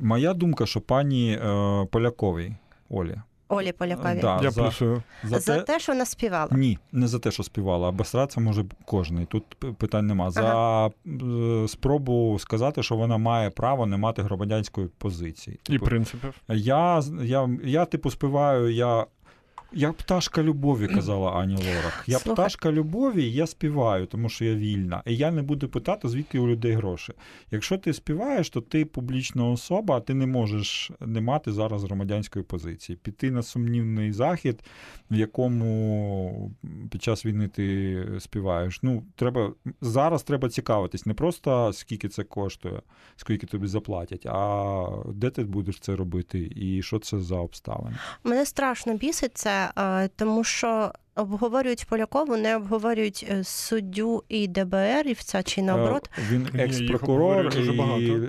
Моя 0.00 0.34
думка, 0.34 0.66
що 0.66 0.80
пані 0.80 1.32
е, 1.42 1.86
Поляковій 1.90 2.52
Олі. 2.90 3.16
Олі 3.48 3.72
Полякові. 3.72 4.18
Да, 4.20 4.40
Я 4.42 4.50
за, 4.50 4.62
плюсую. 4.62 5.02
за, 5.24 5.38
За 5.38 5.54
те, 5.56 5.62
те, 5.62 5.78
що 5.80 5.92
вона 5.92 6.04
співала. 6.06 6.48
Ні, 6.52 6.78
не 6.92 7.08
за 7.08 7.18
те, 7.18 7.30
що 7.30 7.42
співала, 7.42 7.86
а 7.86 7.88
обосратися 7.88 8.40
може 8.40 8.64
кожен. 8.84 9.26
Тут 9.26 9.44
питань 9.78 10.06
нема. 10.06 10.30
За 10.30 10.86
е, 10.86 11.68
спробу 11.68 12.38
сказати, 12.38 12.82
що 12.82 12.96
вона 12.96 13.16
має 13.18 13.50
право 13.50 13.86
не 13.86 13.96
мати 13.96 14.22
громадянської 14.22 14.88
позиції. 14.98 15.60
І 15.68 15.72
Типу, 15.72 15.84
принципів. 15.84 16.34
я, 16.48 17.00
з- 17.02 17.24
я, 17.24 17.48
я, 17.64 17.84
типу, 17.84 18.10
співаю, 18.10 18.70
я 18.74 19.06
Я 19.76 19.92
пташка 19.92 20.42
любові, 20.42 20.88
казала 20.88 21.30
Аня 21.30 21.56
Лорак. 21.56 22.04
Я 22.06 22.18
Слухай. 22.18 22.34
пташка 22.34 22.72
любові, 22.72 23.32
я 23.32 23.46
співаю, 23.46 24.06
тому 24.06 24.28
що 24.28 24.44
я 24.44 24.54
вільна. 24.54 25.02
І 25.06 25.16
я 25.16 25.30
не 25.30 25.42
буду 25.42 25.68
питати, 25.68 26.08
звідки 26.08 26.38
у 26.38 26.48
людей 26.48 26.72
гроші. 26.72 27.12
Якщо 27.50 27.78
ти 27.78 27.92
співаєш, 27.92 28.50
то 28.50 28.60
ти 28.60 28.84
публічна 28.84 29.48
особа, 29.48 29.96
а 29.96 30.00
ти 30.00 30.14
не 30.14 30.26
можеш 30.26 30.90
не 31.00 31.20
мати 31.20 31.52
зараз 31.52 31.84
громадянської 31.84 32.44
позиції. 32.44 32.98
Піти 33.02 33.30
на 33.30 33.42
сумнівний 33.42 34.12
захід, 34.12 34.62
в 35.10 35.14
якому 35.14 36.52
під 36.90 37.02
час 37.02 37.26
війни 37.26 37.48
ти 37.48 38.06
співаєш. 38.18 38.80
Ну, 38.82 39.02
треба 39.16 39.52
зараз 39.80 40.22
треба 40.22 40.48
цікавитись 40.48 41.06
не 41.06 41.14
просто 41.14 41.72
скільки 41.72 42.08
це 42.08 42.24
коштує, 42.24 42.82
скільки 43.16 43.46
тобі 43.46 43.66
заплатять, 43.66 44.26
а 44.26 44.86
де 45.06 45.30
ти 45.30 45.44
будеш 45.44 45.78
це 45.80 45.96
робити, 45.96 46.52
і 46.56 46.82
що 46.82 46.98
це 46.98 47.18
за 47.18 47.36
обставини. 47.36 47.96
Мене 48.24 48.46
страшно 48.46 48.96
бісить 48.96 49.38
це, 49.38 49.65
е, 49.78 50.08
тому 50.16 50.44
що 50.44 50.92
обговорюють 51.14 51.86
Полякову, 51.88 52.36
не 52.36 52.56
обговорюють 52.56 53.26
е, 53.30 53.44
суддю 53.44 54.24
і 54.28 54.48
ДБРівця 54.48 55.42
чи 55.42 55.62
наоборот. 55.62 56.10
Е, 56.18 56.22
Він 56.30 56.48
експрокурор, 56.54 57.54
дуже 57.54 57.72
і... 57.72 57.76
багато. 57.76 58.28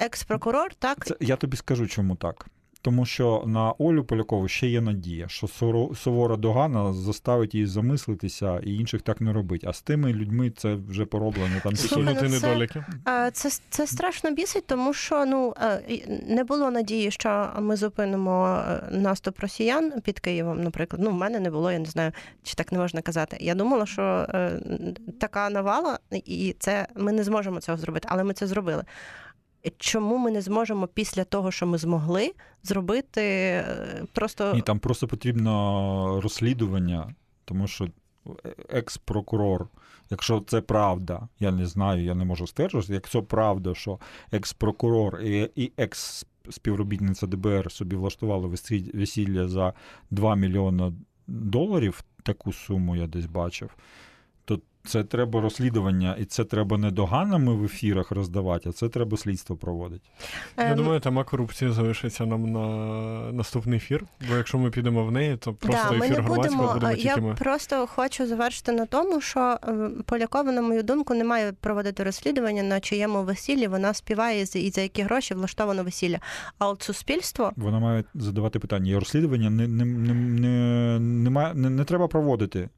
Екс-прокурор, 0.00 0.74
так 0.74 1.06
Це, 1.06 1.14
я 1.20 1.36
тобі 1.36 1.56
скажу, 1.56 1.86
чому 1.86 2.16
так. 2.16 2.46
Тому 2.82 3.06
що 3.06 3.42
на 3.46 3.72
Олю 3.72 4.04
Полякову 4.04 4.48
ще 4.48 4.66
є 4.66 4.80
надія, 4.80 5.28
що 5.28 5.48
сувора 5.94 6.36
догана 6.36 6.92
заставить 6.92 7.54
її 7.54 7.66
замислитися 7.66 8.60
і 8.64 8.74
інших 8.74 9.02
так 9.02 9.20
не 9.20 9.32
робить. 9.32 9.64
А 9.66 9.72
з 9.72 9.82
тими 9.82 10.12
людьми 10.12 10.50
це 10.50 10.74
вже 10.74 11.04
пороблено. 11.04 11.56
Там 11.62 11.72
ну 11.72 12.14
це- 12.14 12.28
недоліки. 12.28 12.84
Це, 13.32 13.50
це 13.70 13.86
страшно 13.86 14.30
бісить, 14.30 14.66
тому 14.66 14.94
що 14.94 15.26
ну 15.26 15.54
е, 15.62 15.82
не 16.28 16.44
було 16.44 16.70
надії, 16.70 17.10
що 17.10 17.50
ми 17.58 17.76
зупинимо 17.76 18.64
е, 18.68 18.82
наступ 18.90 19.40
росіян 19.40 19.92
під 20.00 20.20
Києвом, 20.20 20.62
наприклад. 20.62 21.02
Ну, 21.04 21.10
в 21.10 21.14
мене 21.14 21.40
не 21.40 21.50
було, 21.50 21.72
я 21.72 21.78
не 21.78 21.86
знаю, 21.86 22.12
чи 22.42 22.54
так 22.54 22.72
не 22.72 22.78
можна 22.78 23.02
казати. 23.02 23.36
Я 23.40 23.54
думала, 23.54 23.86
що 23.86 24.02
е, 24.02 24.60
така 25.20 25.50
навала, 25.50 25.98
і 26.10 26.56
це 26.58 26.86
ми 26.94 27.12
не 27.12 27.24
зможемо 27.24 27.60
цього 27.60 27.78
зробити, 27.78 28.08
але 28.10 28.24
ми 28.24 28.34
це 28.34 28.46
зробили. 28.46 28.84
Чому 29.78 30.18
ми 30.18 30.30
не 30.30 30.40
зможемо 30.40 30.86
після 30.86 31.24
того, 31.24 31.50
що 31.50 31.66
ми 31.66 31.78
змогли, 31.78 32.32
зробити 32.62 33.22
е, 33.22 34.04
просто 34.12 34.54
Ні, 34.54 34.62
там 34.62 34.78
просто 34.78 35.08
потрібно 35.08 36.20
розслідування, 36.22 37.14
тому 37.44 37.66
що 37.66 37.88
екс-прокурор, 38.68 39.68
якщо 40.10 40.40
це 40.40 40.60
правда, 40.60 41.28
я 41.40 41.52
не 41.52 41.66
знаю, 41.66 42.04
я 42.04 42.14
не 42.14 42.24
можу 42.24 42.46
стверджувати, 42.46 42.94
якщо 42.94 43.22
правда, 43.22 43.74
що 43.74 43.98
екс-прокурор 44.32 45.20
і, 45.20 45.50
і 45.56 45.72
екс-співробітниця 45.76 47.26
ДБР 47.26 47.72
собі 47.72 47.96
влаштували 47.96 48.56
весілля 48.94 49.48
за 49.48 49.72
2 50.10 50.36
мільйони 50.36 50.92
доларів, 51.26 52.04
таку 52.22 52.52
суму 52.52 52.96
я 52.96 53.06
десь 53.06 53.26
бачив, 53.26 53.70
це 54.84 55.04
треба 55.04 55.40
розслідування, 55.40 56.16
і 56.18 56.24
це 56.24 56.44
треба 56.44 56.78
не 56.78 56.90
доганами 56.90 57.54
в 57.54 57.64
ефірах 57.64 58.10
роздавати, 58.10 58.68
а 58.68 58.72
це 58.72 58.88
треба 58.88 59.16
слідство 59.16 59.56
проводити. 59.56 60.08
Я 60.58 60.74
думаю, 60.74 61.00
тема 61.00 61.24
корупції 61.24 61.70
залишиться 61.70 62.26
нам 62.26 62.52
на 62.52 62.66
наступний 63.32 63.76
ефір, 63.76 64.04
бо 64.28 64.36
якщо 64.36 64.58
ми 64.58 64.70
підемо 64.70 65.04
в 65.04 65.12
неї, 65.12 65.36
то 65.36 65.52
просто 65.52 65.86
да, 65.90 65.98
ми 65.98 66.06
ефір 66.06 66.16
не 66.18 66.22
громадського 66.24 66.74
будемо. 66.74 66.94
тільки 66.94 67.08
Я 67.08 67.16
ми. 67.16 67.34
просто 67.34 67.86
хочу 67.86 68.26
завершити 68.26 68.72
на 68.72 68.86
тому, 68.86 69.20
що 69.20 69.58
е, 69.68 69.90
Полякова, 70.06 70.52
на 70.52 70.62
мою 70.62 70.82
думку, 70.82 71.14
не 71.14 71.24
має 71.24 71.52
проводити 71.52 72.04
розслідування 72.04 72.62
на 72.62 72.80
чиєму 72.80 73.22
весіллі 73.22 73.66
вона 73.66 73.94
співає 73.94 74.42
і 74.42 74.70
за 74.70 74.80
які 74.80 75.02
гроші 75.02 75.34
влаштовано 75.34 75.84
весілля. 75.84 76.18
А 76.58 76.68
от 76.68 76.82
суспільство 76.82 77.52
Вона 77.56 77.78
має 77.78 78.04
задавати 78.14 78.58
питання. 78.58 78.92
І 78.92 78.94
розслідування 78.94 79.50
не, 79.50 79.68
не, 79.68 79.84
не, 79.84 80.14
не, 80.98 81.54
не, 81.54 81.70
не 81.70 81.84
треба 81.84 82.08
проводити. 82.08 82.68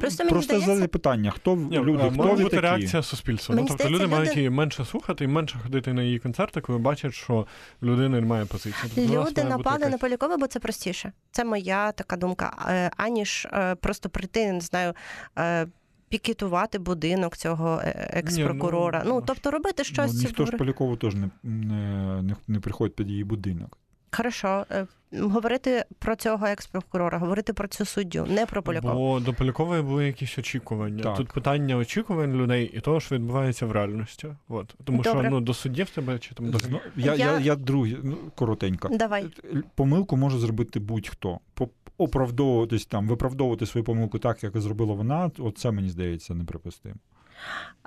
Просто 0.00 0.24
мені 0.24 0.30
Просто 0.32 0.60
здається- 0.60 0.88
питання, 0.88 1.30
хто 1.30 1.56
Ні, 1.56 1.78
люди, 1.78 2.10
хто 2.12 2.22
ви 2.22 2.30
бути 2.30 2.44
такі? 2.44 2.60
реакція 2.60 3.02
суспільства. 3.02 3.54
Мені 3.54 3.62
ну, 3.62 3.68
тобто 3.68 3.84
здається, 3.84 4.04
люди 4.04 4.16
мають 4.16 4.36
її 4.36 4.50
менше 4.50 4.84
слухати 4.84 5.24
і 5.24 5.28
менше 5.28 5.58
ходити 5.62 5.92
на 5.92 6.02
її 6.02 6.18
концерти, 6.18 6.60
коли 6.60 6.78
бачать, 6.78 7.14
що 7.14 7.46
в 7.80 7.86
людини 7.86 8.20
немає 8.20 8.44
позиції. 8.44 8.74
Тобто 8.82 9.00
люди 9.02 9.42
має 9.42 9.56
напали 9.56 9.88
на 9.88 9.98
Полякова, 9.98 10.36
бо 10.36 10.46
це 10.46 10.60
простіше. 10.60 11.12
Це 11.30 11.44
моя 11.44 11.92
така 11.92 12.16
думка. 12.16 12.66
Е, 12.70 12.90
Аніж 12.96 13.46
е, 13.52 13.74
просто 13.74 14.08
прийти, 14.08 14.52
не 14.52 14.60
знаю. 14.60 14.94
е, 15.38 15.66
Пікетувати 16.08 16.78
будинок 16.78 17.36
цього 17.36 17.80
е, 17.84 18.10
екс-прокурора. 18.12 18.98
Ні, 18.98 19.08
ну, 19.08 19.14
Ну, 19.14 19.22
тобто 19.26 19.50
робити 19.50 19.74
Ну, 19.78 19.84
щось. 19.84 20.14
ніхто 20.14 20.46
ж 20.46 20.52
Полякову 20.52 20.96
теж 20.96 21.14
не, 21.14 21.30
не, 21.42 22.22
не, 22.22 22.36
не 22.48 22.60
приходить 22.60 22.96
під 22.96 23.08
її 23.10 23.24
будинок. 23.24 23.78
Хорошо, 24.16 24.66
е, 24.70 24.86
говорити 25.12 25.84
про 25.98 26.16
цього 26.16 26.46
екс-прокурора, 26.46 27.18
говорити 27.18 27.52
про 27.52 27.68
цю 27.68 27.84
суддю, 27.84 28.26
не 28.30 28.46
про 28.46 28.62
Полякова. 28.62 28.94
Бо 28.94 29.20
до 29.20 29.34
Полякової 29.34 29.82
були 29.82 30.06
якісь 30.06 30.38
очікування. 30.38 31.02
Так. 31.02 31.16
Тут 31.16 31.32
питання 31.32 31.76
очікувань 31.76 32.32
людей 32.32 32.70
і 32.74 32.80
того, 32.80 33.00
що 33.00 33.14
відбувається 33.14 33.66
в 33.66 33.72
реальності. 33.72 34.28
От. 34.48 34.74
Тому 34.84 35.02
Добре. 35.02 35.20
що 35.22 35.30
ну, 35.30 35.40
до 35.40 35.54
суддів 35.54 35.90
тебе 35.90 36.18
чи 36.18 36.34
там 36.34 36.50
до 36.50 36.58
Я, 36.96 37.14
я... 37.14 37.14
Я- 37.14 37.38
Я, 37.38 37.56
другий, 37.56 37.98
ну, 38.02 38.16
коротенько. 38.34 38.88
Давай. 38.88 39.26
Помилку 39.74 40.16
може 40.16 40.38
зробити 40.38 40.80
будь-хто. 40.80 41.38
По- 41.54 41.68
Оправдовуватись 41.98 42.86
там, 42.86 43.08
виправдовувати 43.08 43.66
свою 43.66 43.84
помилку 43.84 44.18
так, 44.18 44.44
як 44.44 44.60
зробила 44.60 44.94
вона, 44.94 45.30
оце 45.38 45.70
мені 45.70 45.88
здається 45.88 46.34
неприпустимо. 46.34 46.94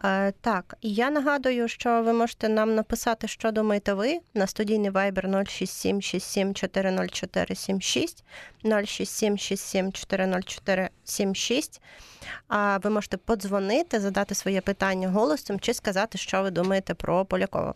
Е, 0.03 0.31
так, 0.31 0.75
і 0.81 0.93
я 0.93 1.09
нагадую, 1.09 1.67
що 1.67 2.01
ви 2.01 2.13
можете 2.13 2.49
нам 2.49 2.75
написати, 2.75 3.27
що 3.27 3.51
думаєте 3.51 3.93
ви 3.93 4.19
на 4.33 4.47
студійний 4.47 4.91
Viber 4.91 5.45
067 5.45 6.01
67 6.01 6.53
404 6.53 7.55
76, 7.55 8.23
067 8.63 9.37
67 9.37 9.91
404 9.91 10.89
76. 11.03 11.81
А 12.47 12.77
ви 12.77 12.89
можете 12.89 13.17
подзвонити, 13.17 13.99
задати 13.99 14.35
своє 14.35 14.61
питання 14.61 15.09
голосом 15.09 15.59
чи 15.59 15.73
сказати, 15.73 16.17
що 16.17 16.41
ви 16.41 16.51
думаєте 16.51 16.93
про 16.93 17.25
Полякова. 17.25 17.73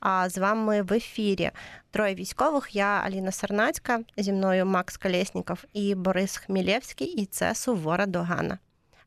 А 0.00 0.28
з 0.28 0.38
вами 0.38 0.82
в 0.82 0.92
ефірі 0.92 1.50
троє 1.90 2.14
військових. 2.14 2.76
Я 2.76 3.02
Аліна 3.04 3.32
Сарнацька, 3.32 4.00
зі 4.16 4.32
мною 4.32 4.66
Макс 4.66 4.96
Колєсніков 4.96 5.64
і 5.72 5.94
Борис 5.94 6.36
Хмілєвський, 6.36 7.06
і 7.06 7.26
це 7.26 7.54
Сувора 7.54 8.06
Догана. 8.06 8.58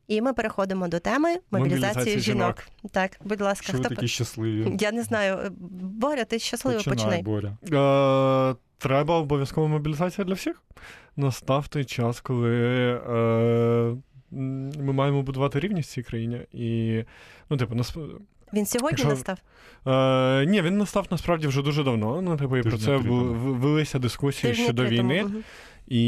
І 0.08 0.20
ми 0.22 0.32
переходимо 0.32 0.88
до 0.88 0.98
теми 0.98 1.28
мобілізації, 1.50 1.60
Мобілізації 1.90 2.20
жінок. 2.20 2.56
Так, 2.90 3.10
будь 3.24 3.40
ласка, 3.40 3.64
Що 3.64 3.72
ви 3.72 3.84
хто 3.84 3.94
такі 3.94 4.08
щасливі? 4.08 4.76
я 4.80 4.92
не 4.92 5.02
знаю. 5.02 5.36
Боря, 5.80 6.24
ти 6.24 6.38
щасливо 6.38 6.80
починай. 6.84 7.22
Боря. 7.22 7.56
Е, 8.52 8.56
треба 8.78 9.14
обов'язкова 9.18 9.68
мобілізація 9.68 10.24
для 10.24 10.34
всіх. 10.34 10.62
Настав 11.16 11.68
той 11.68 11.84
час, 11.84 12.20
коли 12.20 12.54
е, 13.08 13.96
ми 14.80 14.92
маємо 14.92 15.22
будувати 15.22 15.60
рівність 15.60 15.90
в 15.90 15.94
цій 15.94 16.02
країні. 16.02 16.40
І, 16.52 17.02
ну, 17.50 17.56
типу, 17.56 17.74
нас, 17.74 17.96
Він 18.52 18.66
сьогодні 18.66 18.90
Якщо- 19.02 19.08
настав. 19.08 19.38
е, 20.42 20.46
ні, 20.46 20.62
він 20.62 20.78
настав 20.78 21.06
насправді 21.10 21.46
вже 21.46 21.62
дуже 21.62 21.84
давно. 21.84 22.22
Ну, 22.22 22.36
типу, 22.36 22.56
і 22.56 22.62
про 22.62 22.78
це 22.78 22.96
в- 22.96 23.02
велися 23.58 23.98
дискусії 23.98 24.50
Тижні 24.52 24.64
щодо 24.64 24.86
три 24.86 24.96
тому. 24.96 25.08
І 25.86 26.00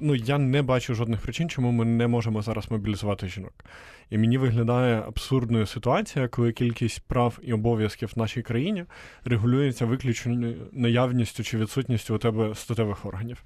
ну, 0.00 0.14
я 0.14 0.38
не 0.38 0.62
бачу 0.62 0.94
жодних 0.94 1.20
причин, 1.20 1.48
чому 1.48 1.72
ми 1.72 1.84
не 1.84 2.06
можемо 2.06 2.42
зараз 2.42 2.70
мобілізувати 2.70 3.28
жінок. 3.28 3.52
І 4.10 4.18
мені 4.18 4.38
виглядає 4.38 5.02
абсурдною 5.06 5.66
ситуація, 5.66 6.28
коли 6.28 6.52
кількість 6.52 7.00
прав 7.06 7.38
і 7.42 7.52
обов'язків 7.52 8.12
в 8.16 8.18
нашій 8.18 8.42
країні 8.42 8.84
регулюється 9.24 9.86
виключно 9.86 10.54
наявністю 10.72 11.44
чи 11.44 11.58
відсутністю 11.58 12.14
у 12.14 12.18
тебе 12.18 12.54
статевих 12.54 13.06
органів. 13.06 13.44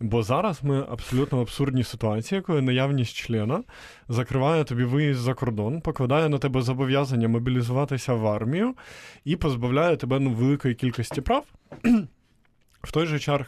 Бо 0.00 0.22
зараз 0.22 0.64
ми 0.64 0.84
абсолютно 0.90 1.38
в 1.38 1.40
абсурдній 1.40 1.84
ситуації, 1.84 2.40
коли 2.40 2.62
наявність 2.62 3.16
члена 3.16 3.62
закриває 4.08 4.64
тобі 4.64 4.84
виїзд 4.84 5.20
за 5.20 5.34
кордон, 5.34 5.80
покладає 5.80 6.28
на 6.28 6.38
тебе 6.38 6.62
зобов'язання 6.62 7.28
мобілізуватися 7.28 8.14
в 8.14 8.26
армію 8.26 8.74
і 9.24 9.36
позбавляє 9.36 9.96
тебе 9.96 10.20
ну, 10.20 10.30
великої 10.30 10.74
кількості 10.74 11.20
прав. 11.20 11.44
В 12.82 12.92
той 12.92 13.06
же 13.06 13.18
час, 13.18 13.40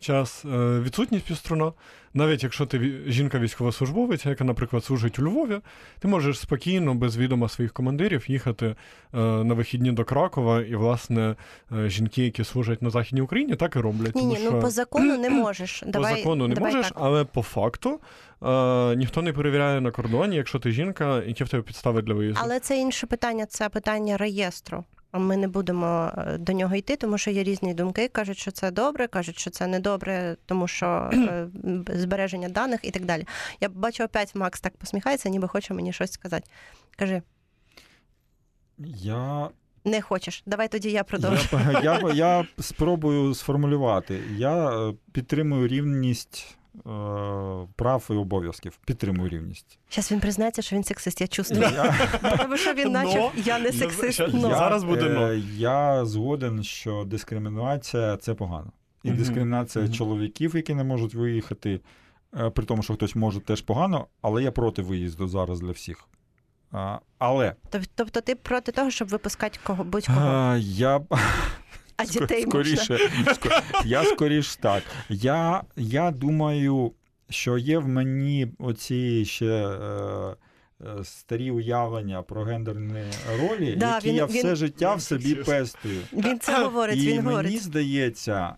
час 0.00 0.44
е, 0.44 0.80
відсутність 0.80 1.24
півструна, 1.24 1.72
навіть 2.14 2.42
якщо 2.42 2.66
ти 2.66 2.78
ві- 2.78 3.10
жінка 3.10 3.38
військовослужбовиця, 3.38 4.28
яка, 4.28 4.44
наприклад, 4.44 4.84
служить 4.84 5.18
у 5.18 5.22
Львові, 5.22 5.58
ти 5.98 6.08
можеш 6.08 6.38
спокійно, 6.38 6.94
без 6.94 7.16
відома 7.16 7.48
своїх 7.48 7.72
командирів, 7.72 8.30
їхати 8.30 8.66
е, 8.66 8.76
на 9.20 9.54
вихідні 9.54 9.92
до 9.92 10.04
Кракова, 10.04 10.62
і, 10.62 10.74
власне, 10.74 11.36
е, 11.72 11.88
жінки, 11.88 12.24
які 12.24 12.44
служать 12.44 12.82
на 12.82 12.90
Західній 12.90 13.20
Україні, 13.20 13.54
так 13.56 13.76
і 13.76 13.78
роблять. 13.78 14.14
Ні, 14.14 14.24
ні, 14.24 14.36
що 14.36 14.50
ну 14.52 14.60
по 14.60 14.70
закону 14.70 15.18
не 15.18 15.30
можеш. 15.30 15.80
по 15.86 15.90
Давай, 15.90 16.16
закону 16.16 16.48
не 16.48 16.54
давай 16.54 16.74
можеш, 16.74 16.88
так. 16.88 16.98
але 17.00 17.24
по 17.24 17.42
факту 17.42 18.00
е, 18.42 18.96
ніхто 18.96 19.22
не 19.22 19.32
перевіряє 19.32 19.80
на 19.80 19.90
кордоні, 19.90 20.36
якщо 20.36 20.58
ти 20.58 20.70
жінка, 20.70 21.22
які 21.26 21.44
в 21.44 21.48
тебе 21.48 21.62
підстави 21.62 22.02
для 22.02 22.14
виїзду. 22.14 22.40
Але 22.44 22.60
це 22.60 22.78
інше 22.78 23.06
питання, 23.06 23.46
це 23.46 23.68
питання 23.68 24.16
реєстру. 24.16 24.84
Ми 25.12 25.36
не 25.36 25.48
будемо 25.48 26.12
е, 26.18 26.38
до 26.38 26.52
нього 26.52 26.74
йти, 26.74 26.96
тому 26.96 27.18
що 27.18 27.30
є 27.30 27.42
різні 27.42 27.74
думки. 27.74 28.08
Кажуть, 28.08 28.38
що 28.38 28.50
це 28.50 28.70
добре, 28.70 29.06
кажуть, 29.06 29.38
що 29.38 29.50
це 29.50 29.66
не 29.66 29.80
добре, 29.80 30.36
тому 30.46 30.68
що 30.68 30.86
е, 31.12 31.48
збереження 31.94 32.48
даних 32.48 32.80
і 32.82 32.90
так 32.90 33.04
далі. 33.04 33.26
Я 33.60 33.68
бачу, 33.68 34.04
опять 34.04 34.34
Макс 34.34 34.60
так 34.60 34.76
посміхається, 34.76 35.28
ніби 35.28 35.48
хоче 35.48 35.74
мені 35.74 35.92
щось 35.92 36.12
сказати. 36.12 36.46
Кажи, 36.96 37.22
Я, 38.78 39.48
не 39.84 40.00
хочеш. 40.02 40.42
Давай 40.46 40.68
тоді 40.68 40.90
я 40.90 41.04
продовжу. 41.04 41.58
я, 41.72 41.80
я, 41.82 42.12
я 42.14 42.46
спробую 42.58 43.34
сформулювати. 43.34 44.22
Я 44.36 44.70
е, 44.70 44.94
підтримую 45.12 45.68
рівність 45.68 46.56
прав 47.76 48.06
і 48.10 48.12
обов'язків. 48.12 48.78
Підтримую 48.86 49.28
рівність. 49.28 49.78
Зараз 49.90 50.12
він 50.12 50.20
признається, 50.20 50.62
що 50.62 50.76
він 50.76 50.84
сексист, 50.84 51.20
я 51.20 51.26
чувствую. 51.26 51.62
Я, 51.62 52.08
Тому 52.42 52.56
що 52.56 52.74
він 52.74 52.84
Но. 52.92 52.92
наче 53.04 53.30
я 53.36 53.58
не 53.58 53.72
сексист. 53.72 54.12
щас- 54.14 54.32
но». 54.34 54.40
Зараз 54.50 54.84
буде 54.84 55.06
е, 55.06 55.08
но. 55.10 55.32
Я 55.56 56.04
згоден, 56.04 56.62
що 56.62 57.04
дискримінація 57.06 58.16
це 58.16 58.34
погано. 58.34 58.72
І 59.02 59.10
дискримінація 59.10 59.88
чоловіків, 59.88 60.56
які 60.56 60.74
не 60.74 60.84
можуть 60.84 61.14
виїхати, 61.14 61.80
е, 62.40 62.50
при 62.50 62.64
тому, 62.64 62.82
що 62.82 62.94
хтось 62.94 63.14
може, 63.14 63.40
теж 63.40 63.60
погано, 63.60 64.06
але 64.22 64.42
я 64.42 64.52
проти 64.52 64.82
виїзду 64.82 65.28
зараз 65.28 65.60
для 65.60 65.70
всіх. 65.70 66.04
А, 66.72 66.98
Але 67.18 67.54
Тоб- 67.72 67.88
Тобто 67.94 68.20
ти 68.20 68.34
проти 68.34 68.72
того, 68.72 68.90
щоб 68.90 69.08
випускати 69.08 69.58
кого 69.64 69.84
будь-кого, 69.84 70.20
а, 70.20 70.56
я 70.60 71.00
а 72.02 72.12
дітей 72.12 72.42
скоріше, 72.42 72.94
ско- 73.26 73.62
я 73.84 74.04
скоріш 74.04 74.56
так. 74.56 74.82
Я, 75.08 75.62
я 75.76 76.10
думаю, 76.10 76.92
що 77.30 77.58
є 77.58 77.78
в 77.78 77.88
мені 77.88 78.48
оці 78.58 79.24
ще. 79.24 79.46
Е, 79.46 80.36
е, 81.00 81.04
Старі 81.04 81.50
уявлення 81.50 82.22
про 82.22 82.44
гендерні 82.44 83.04
ролі, 83.40 83.74
Да, 83.76 83.94
які 83.94 84.08
він- 84.08 84.14
я 84.16 84.26
він- 84.26 84.38
все 84.38 84.54
життя 84.56 84.94
в 84.94 85.02
собі 85.02 85.34
пестую. 85.34 86.00
Він 86.12 86.38
це 86.38 86.62
говорить, 86.64 86.96
І 86.96 87.00
він 87.00 87.16
мені 87.16 87.28
говорить. 87.28 87.62
здається, 87.62 88.54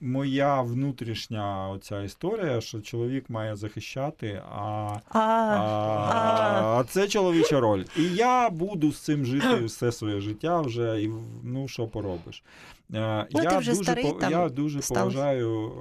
моя 0.00 0.62
внутрішня 0.62 1.68
оця 1.68 2.02
історія, 2.02 2.60
що 2.60 2.80
чоловік 2.80 3.30
має 3.30 3.56
захищати, 3.56 4.42
а, 4.50 4.60
А, 5.08 5.18
а, 5.18 6.80
а 6.80 6.84
це 6.84 7.08
чоловіча 7.08 7.60
роль. 7.60 7.84
І 7.96 8.02
я 8.04 8.50
буду 8.50 8.92
з 8.92 8.98
цим 9.00 9.24
жити 9.24 9.64
все 9.64 9.92
своє 9.92 10.20
життя 10.20 10.60
вже, 10.60 11.02
і 11.02 11.10
ну 11.44 11.68
що 11.68 11.86
поробиш. 11.88 12.42
Ну, 12.92 12.98
я, 13.42 13.58
вже 13.58 13.70
дуже, 13.70 13.82
старий, 13.84 14.04
по- 14.04 14.12
там, 14.12 14.32
я 14.32 14.48
дуже 14.48 14.82
сталося. 14.82 15.16
поважаю 15.16 15.72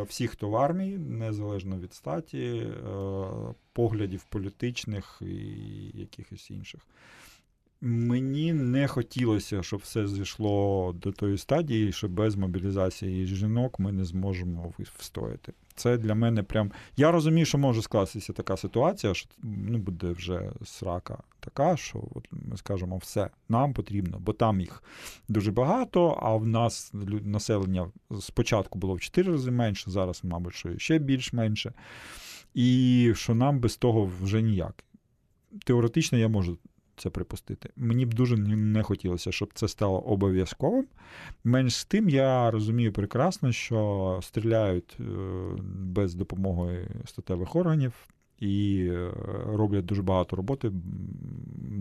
е, 0.00 0.02
всіх, 0.02 0.30
хто 0.30 0.48
в 0.48 0.56
армії, 0.56 0.98
незалежно 0.98 1.78
від 1.78 1.94
статі, 1.94 2.38
е, 2.38 2.72
поглядів 3.72 4.24
політичних 4.28 5.22
і 5.22 5.98
якихось 6.00 6.50
інших. 6.50 6.80
Мені 7.80 8.52
не 8.52 8.88
хотілося, 8.88 9.62
щоб 9.62 9.80
все 9.80 10.06
зійшло 10.08 10.92
до 11.02 11.12
тої 11.12 11.38
стадії, 11.38 11.92
що 11.92 12.08
без 12.08 12.36
мобілізації 12.36 13.26
жінок 13.26 13.78
ми 13.78 13.92
не 13.92 14.04
зможемо 14.04 14.72
встояти. 14.98 15.52
Це 15.74 15.98
для 15.98 16.14
мене 16.14 16.42
прям. 16.42 16.72
Я 16.96 17.10
розумію, 17.10 17.46
що 17.46 17.58
може 17.58 17.82
скластися 17.82 18.32
така 18.32 18.56
ситуація, 18.56 19.14
що 19.14 19.28
ну, 19.42 19.78
буде 19.78 20.10
вже 20.10 20.52
срака 20.64 21.18
така, 21.40 21.76
що 21.76 22.04
от 22.14 22.28
ми 22.30 22.56
скажемо, 22.56 22.96
все, 22.96 23.30
нам 23.48 23.72
потрібно, 23.72 24.18
бо 24.18 24.32
там 24.32 24.60
їх 24.60 24.82
дуже 25.28 25.52
багато, 25.52 26.18
а 26.22 26.36
в 26.36 26.46
нас 26.46 26.90
населення 27.22 27.90
спочатку 28.20 28.78
було 28.78 28.94
в 28.94 29.00
4 29.00 29.32
рази 29.32 29.50
менше, 29.50 29.90
зараз, 29.90 30.20
мабуть, 30.24 30.54
що 30.54 30.78
ще 30.78 30.98
більш 30.98 31.32
менше. 31.32 31.72
І 32.54 33.12
що 33.16 33.34
нам 33.34 33.58
без 33.58 33.76
того 33.76 34.10
вже 34.22 34.42
ніяк. 34.42 34.84
Теоретично 35.64 36.18
я 36.18 36.28
можу 36.28 36.58
це 36.96 37.10
припустити. 37.10 37.70
Мені 37.76 38.06
б 38.06 38.14
дуже 38.14 38.36
не 38.36 38.82
хотілося, 38.82 39.32
щоб 39.32 39.50
це 39.54 39.68
стало 39.68 40.00
обов'язковим. 40.00 40.86
Менш 41.44 41.76
з 41.76 41.84
тим, 41.84 42.08
я 42.08 42.50
розумію 42.50 42.92
прекрасно, 42.92 43.52
що 43.52 44.20
стріляють 44.22 44.96
е, 45.00 45.04
без 45.68 46.14
допомоги 46.14 46.88
статевих 47.04 47.56
органів 47.56 47.92
і 48.38 48.86
е, 48.90 49.10
роблять 49.46 49.84
дуже 49.84 50.02
багато 50.02 50.36
роботи, 50.36 50.72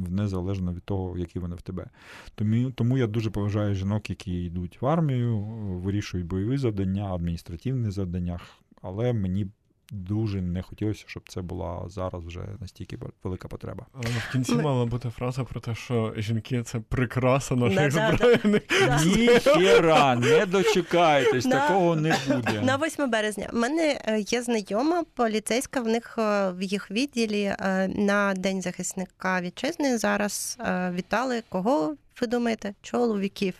незалежно 0.09 0.73
від 0.73 0.83
того, 0.83 1.17
які 1.17 1.39
вони 1.39 1.55
в 1.55 1.61
тебе. 1.61 1.89
Тому, 2.35 2.71
тому 2.71 2.97
я 2.97 3.07
дуже 3.07 3.29
поважаю 3.29 3.75
жінок, 3.75 4.09
які 4.09 4.43
йдуть 4.43 4.81
в 4.81 4.85
армію, 4.85 5.39
вирішують 5.83 6.27
бойові 6.27 6.57
завдання, 6.57 7.13
адміністративні 7.13 7.91
завдання, 7.91 8.39
але 8.81 9.13
мені 9.13 9.47
дуже 9.95 10.41
не 10.41 10.61
хотілося, 10.61 11.03
щоб 11.07 11.23
це 11.29 11.41
була 11.41 11.89
зараз 11.89 12.25
вже 12.25 12.39
настільки 12.59 12.97
велика 13.23 13.47
потреба. 13.47 13.85
Але 13.93 14.03
в 14.05 14.31
кінці 14.31 14.55
Ми- 14.55 14.63
мала 14.63 14.85
бути 14.85 15.09
фраза 15.09 15.43
про 15.43 15.59
те, 15.59 15.75
що 15.75 16.13
жінки 16.17 16.63
це 16.63 16.79
прикраса 16.79 17.55
наших 17.55 17.91
збройних. 17.91 18.61
Да. 18.87 19.03
Ніхера, 19.05 20.15
не 20.15 20.45
дочекайтесь, 20.45 21.45
На- 21.45 21.67
такого 21.67 21.95
не 21.95 22.15
буде. 22.27 22.61
На 22.61 22.77
8 22.77 23.09
березня. 23.11 23.49
У 23.53 23.57
мене 23.57 24.01
е, 24.05 24.19
є 24.19 24.41
знайома 24.41 25.03
поліцейська, 25.13 25.81
в 25.81 25.87
них 25.87 26.15
е, 26.17 26.51
в 26.51 26.61
їх 26.61 26.91
відділі 26.91 27.41
е, 27.43 27.87
на 27.95 28.33
День 28.33 28.61
захисника 28.61 29.41
вітчизни 29.41 29.97
зараз 29.97 30.57
вітали 30.93 31.43
кого, 31.49 31.95
ви 32.21 32.27
думаєте? 32.27 32.73
Чоловіків. 32.81 33.53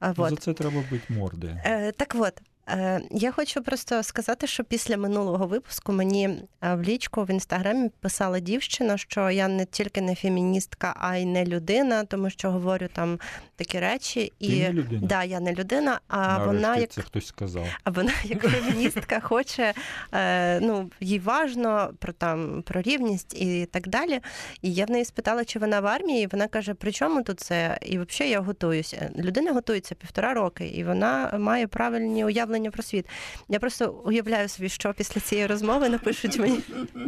А, 0.00 0.08
Ну, 0.08 0.14
Вот. 0.16 0.30
За 0.30 0.36
це 0.36 0.52
треба 0.52 0.82
бити 0.90 1.14
морди. 1.14 1.60
Е, 1.64 1.92
так 1.92 2.14
от. 2.18 2.32
Е, 2.68 3.00
Я 3.10 3.32
хочу 3.32 3.62
просто 3.62 4.02
сказати, 4.02 4.46
що 4.46 4.64
після 4.64 4.96
минулого 4.96 5.46
випуску 5.46 5.92
мені 5.92 6.28
е, 6.64 6.74
в 6.74 6.82
лічку 6.82 7.24
в 7.24 7.30
інстаграмі 7.30 7.90
писала 8.00 8.40
дівчина, 8.40 8.98
що 8.98 9.30
я 9.30 9.48
не 9.48 9.64
тільки 9.64 10.00
не 10.00 10.14
феміністка, 10.14 10.94
а 11.00 11.16
й 11.16 11.24
не 11.24 11.44
людина, 11.44 12.04
тому 12.04 12.30
що 12.30 12.50
говорю 12.50 12.88
там 12.92 13.18
такі 13.56 13.80
речі. 13.80 14.32
І 14.38 14.48
Ти 14.48 14.56
не 14.56 14.72
людина. 14.72 15.06
да, 15.06 15.24
я 15.24 15.40
не 15.40 15.54
людина, 15.54 16.00
а 16.08 16.16
Нарешті 16.18 16.46
вона 16.46 16.76
як 16.76 16.90
це 16.90 17.02
хтось 17.02 17.26
сказав. 17.26 17.64
а 17.84 17.90
вона 17.96 18.12
як 18.24 18.42
феміністка 18.42 19.20
хоче, 19.20 19.74
е, 20.12 20.60
ну 20.60 20.90
їй 21.00 21.18
важно 21.18 21.90
про 21.98 22.12
там 22.12 22.62
про 22.62 22.82
рівність 22.82 23.34
і 23.42 23.66
так 23.66 23.88
далі. 23.88 24.20
І 24.62 24.74
я 24.74 24.84
в 24.84 24.90
неї 24.90 25.04
спитала, 25.04 25.44
чи 25.44 25.58
вона 25.58 25.80
в 25.80 25.86
армії, 25.86 26.22
і 26.24 26.26
вона 26.26 26.48
каже: 26.48 26.74
при 26.74 26.92
чому 26.92 27.22
тут 27.22 27.40
це? 27.40 27.78
І 27.82 27.98
взагалі 27.98 28.30
я 28.32 28.40
готуюся. 28.40 29.10
Людина 29.18 29.52
готується 29.52 29.94
півтора 29.94 30.34
роки, 30.34 30.66
і 30.66 30.84
вона 30.84 31.38
має 31.38 31.66
правильні 31.66 32.24
уявлення 32.24 32.55
про 32.70 32.82
світ. 32.82 33.06
Я 33.48 33.58
просто 33.58 34.02
уявляю 34.04 34.48
собі, 34.48 34.68
що 34.68 34.94
після 34.98 35.20
цієї 35.20 35.46
розмови 35.46 35.88
напишуть 35.88 36.38
мені. 36.38 36.58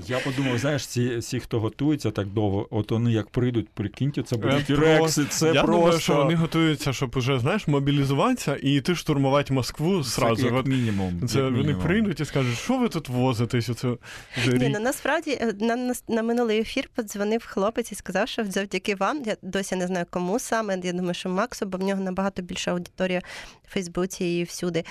Я 0.06 0.18
подумав, 0.18 0.58
знаєш, 0.58 0.86
ці 0.86 1.16
всі, 1.16 1.40
хто 1.40 1.60
готується 1.60 2.10
так 2.10 2.26
довго, 2.26 2.68
от 2.70 2.90
вони 2.90 3.12
як 3.12 3.28
прийдуть, 3.30 3.68
прикиньте, 3.68 4.22
це 4.22 4.36
будуть 4.36 4.70
Е, 4.70 4.76
рекси, 4.76 5.24
це 5.28 5.46
Я 5.46 5.52
просто 5.52 5.72
думаю, 5.72 6.00
що 6.00 6.16
вони 6.16 6.34
готуються, 6.34 6.92
щоб 6.92 7.16
уже 7.16 7.38
знаєш, 7.38 7.68
мобілізуватися 7.68 8.56
і 8.56 8.74
йти 8.74 8.94
штурмувати 8.94 9.52
Москву 9.54 10.02
зразу. 10.02 10.46
як 10.46 10.54
От 10.54 10.66
мінімум. 10.66 11.28
Це 11.28 11.38
як 11.38 11.44
вони 11.44 11.58
мінімум. 11.58 11.82
прийдуть 11.82 12.20
і 12.20 12.24
скажуть, 12.24 12.58
що 12.58 12.78
ви 12.78 12.88
тут 12.88 13.08
возитесь? 13.08 13.68
Оце 13.68 13.88
вже 14.36 14.52
Ні, 14.52 14.58
рік. 14.64 14.70
ну 14.74 14.80
насправді 14.80 15.30
е, 15.40 15.54
на, 15.60 15.76
на, 15.76 15.94
на 16.08 16.22
минулий 16.22 16.58
ефір 16.60 16.90
подзвонив 16.94 17.46
хлопець 17.46 17.92
і 17.92 17.94
сказав, 17.94 18.28
що 18.28 18.44
завдяки 18.44 18.94
вам, 18.94 19.22
я 19.26 19.36
досі 19.42 19.76
не 19.76 19.86
знаю 19.86 20.06
кому 20.10 20.38
саме. 20.38 20.80
Я 20.82 20.92
думаю, 20.92 21.14
що 21.14 21.28
Максу, 21.28 21.66
бо 21.66 21.78
в 21.78 21.82
нього 21.82 22.02
набагато 22.02 22.42
більша 22.42 22.70
аудиторія 22.70 23.22
в 23.68 23.72
Фейсбуці 23.72 24.24
і 24.24 24.42
всюди. 24.44 24.84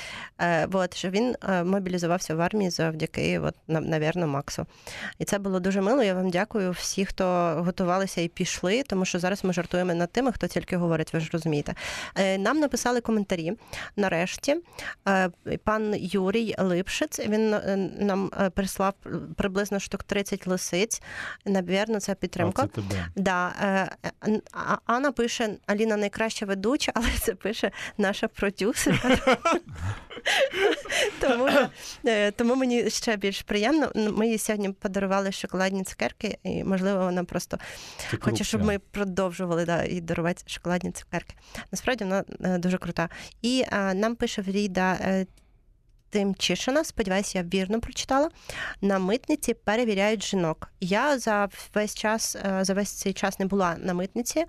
Е, 0.47 0.67
от, 0.71 0.97
що 0.97 1.09
він 1.09 1.35
е, 1.49 1.63
мобілізувався 1.63 2.35
в 2.35 2.41
армії 2.41 2.69
завдяки, 2.69 3.39
от, 3.39 3.55
навірно, 3.67 4.27
Максу. 4.27 4.65
І 5.19 5.25
це 5.25 5.39
було 5.39 5.59
дуже 5.59 5.81
мило. 5.81 6.03
Я 6.03 6.13
вам 6.13 6.29
дякую 6.29 6.71
всі, 6.71 7.05
хто 7.05 7.25
готувалися 7.65 8.21
і 8.21 8.27
пішли, 8.27 8.83
тому 8.83 9.05
що 9.05 9.19
зараз 9.19 9.43
ми 9.43 9.53
жартуємо 9.53 9.93
над 9.93 10.11
тими, 10.11 10.31
хто 10.31 10.47
тільки 10.47 10.77
говорить, 10.77 11.13
ви 11.13 11.19
ж 11.19 11.29
розумієте. 11.33 11.75
Е, 12.15 12.37
нам 12.37 12.59
написали 12.59 13.01
коментарі. 13.01 13.53
Нарешті 13.95 14.55
пан 15.63 15.95
Юрій 15.97 16.55
Липшиць 16.57 17.19
він 17.19 17.49
нам 17.99 18.31
прислав 18.53 18.93
приблизно 19.35 19.79
штук 19.79 20.03
30 20.03 20.47
лисиць. 20.47 21.01
Навірно, 21.45 21.99
це 21.99 22.11
А, 22.11 22.15
підтримка. 22.15 22.61
це 22.61 22.67
тебе. 22.67 23.07
Да, 23.15 23.53
а- 24.51 24.77
Анна 24.85 25.11
пише 25.11 25.49
Аліна 25.65 25.97
найкраща 25.97 26.45
ведуча, 26.45 26.91
але 26.95 27.07
це 27.19 27.35
пише 27.35 27.71
наша 27.97 28.27
продюсерка. 28.27 29.37
тому, 31.21 31.49
е, 32.05 32.31
тому 32.31 32.55
мені 32.55 32.89
ще 32.89 33.17
більш 33.17 33.41
приємно. 33.41 33.91
Ми 33.95 34.27
їй 34.27 34.37
сьогодні 34.37 34.69
подарували 34.69 35.31
шоколадні 35.31 35.83
цукерки, 35.83 36.37
і 36.43 36.63
можливо 36.63 36.99
вона 36.99 37.23
просто 37.23 37.57
Це 38.11 38.17
хоче, 38.21 38.43
щоб 38.43 38.63
ми 38.63 38.79
продовжували 38.79 39.65
да, 39.65 39.83
і 39.83 40.01
дарувати 40.01 40.43
шоколадні 40.45 40.91
цукерки. 40.91 41.35
Насправді 41.71 42.03
вона 42.03 42.23
е, 42.43 42.57
дуже 42.57 42.77
крута. 42.77 43.09
І 43.41 43.65
е, 43.71 43.93
нам 43.93 44.15
пише 44.15 44.41
Вріда. 44.41 45.25
Тимчишина, 46.09 46.83
сподіваюся, 46.83 47.37
я 47.37 47.43
вірно 47.43 47.79
прочитала. 47.79 48.29
На 48.81 48.99
митниці 48.99 49.53
перевіряють 49.53 50.23
жінок. 50.23 50.71
Я 50.79 51.19
за 51.19 51.49
весь 51.73 51.95
час, 51.95 52.37
за 52.61 52.73
весь 52.73 52.91
цей 52.91 53.13
час 53.13 53.39
не 53.39 53.45
була 53.45 53.75
на 53.77 53.93
митниці, 53.93 54.45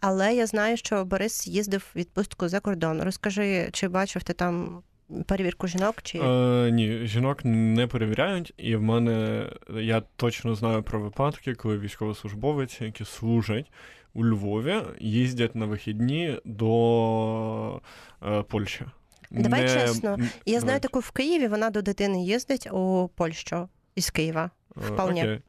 але 0.00 0.34
я 0.34 0.46
знаю, 0.46 0.76
що 0.76 1.04
Борис 1.04 1.46
їздив 1.46 1.84
в 1.94 1.98
відпустку 1.98 2.48
за 2.48 2.60
кордон. 2.60 3.02
Розкажи, 3.02 3.68
чи 3.72 3.88
бачив 3.88 4.22
ти 4.22 4.32
там 4.32 4.82
перевірку 5.26 5.66
жінок? 5.66 5.94
Чи 6.02 6.18
Е, 6.18 6.70
ні, 6.70 7.06
жінок 7.06 7.40
не 7.44 7.86
перевіряють, 7.86 8.54
і 8.56 8.76
в 8.76 8.82
мене 8.82 9.46
я 9.80 10.02
точно 10.16 10.54
знаю 10.54 10.82
про 10.82 11.00
випадки, 11.00 11.54
коли 11.54 11.78
військовослужбовиці, 11.78 12.84
які 12.84 13.04
служать 13.04 13.70
у 14.14 14.24
Львові, 14.24 14.76
їздять 15.00 15.54
на 15.54 15.66
вихідні 15.66 16.38
до 16.44 17.80
е, 18.26 18.42
Польщі. 18.42 18.84
Давай 19.30 19.68
чесно, 19.68 20.10
м, 20.14 20.20
я 20.46 20.60
знаю 20.60 20.64
давай. 20.66 20.80
таку 20.80 21.00
в 21.00 21.10
Києві, 21.10 21.48
вона 21.48 21.70
до 21.70 21.82
дитини 21.82 22.24
їздить 22.24 22.68
у 22.72 23.10
Польщу 23.14 23.68
із 23.94 24.10
Києва. 24.10 24.50
Е, 24.76 24.80
вполне. 24.80 25.20
окей. 25.20 25.40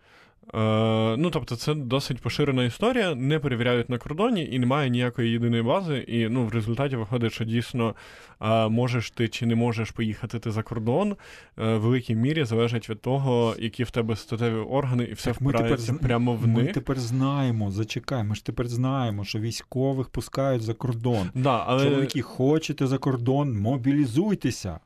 Е, 0.56 1.18
ну, 1.18 1.30
тобто, 1.30 1.56
це 1.56 1.74
досить 1.74 2.22
поширена 2.22 2.64
історія, 2.64 3.16
не 3.16 3.40
перевіряють 3.40 3.90
на 3.90 3.98
кордоні 3.98 4.50
і 4.52 4.60
немає 4.60 4.90
ніякої 4.90 5.32
єдиної 5.32 5.64
бази. 5.64 5.98
І 6.08 6.30
ну, 6.30 6.46
в 6.46 6.54
результаті 6.54 6.96
виходить, 6.96 7.34
що 7.34 7.46
дійсно 7.46 7.96
е, 8.42 8.70
можеш 8.70 9.12
ти 9.12 9.28
чи 9.28 9.46
не 9.46 9.56
можеш 9.56 9.92
поїхати 9.92 10.40
ти 10.40 10.52
за 10.52 10.64
кордон 10.64 11.12
е, 11.12 11.16
в 11.58 11.80
великій 11.80 12.16
мірі 12.16 12.44
залежить 12.44 12.90
від 12.90 13.02
того, 13.02 13.56
які 13.60 13.84
в 13.84 13.92
тебе 13.92 14.16
статеві 14.16 14.56
органи, 14.56 15.04
і 15.04 15.14
все 15.14 15.32
Так 15.32 15.42
ми 15.42 15.54
тепер 15.54 15.80
прямо 16.02 16.34
в 16.36 16.48
Ми 16.48 16.64
них. 16.64 16.74
тепер 16.74 17.00
знаємо, 17.00 17.72
зачекай, 17.72 18.24
ми 18.24 18.36
ж 18.36 18.46
тепер 18.46 18.68
знаємо, 18.68 19.26
що 19.26 19.40
військових 19.40 20.10
пускають 20.10 20.62
за 20.62 20.74
кордон. 20.74 21.30
Да, 21.36 21.64
але, 21.68 21.84
Чоловіки, 21.84 22.22
хочете 22.22 22.88
за 22.88 22.98
кордон, 22.98 23.60
мобілізуйтеся. 23.60 24.80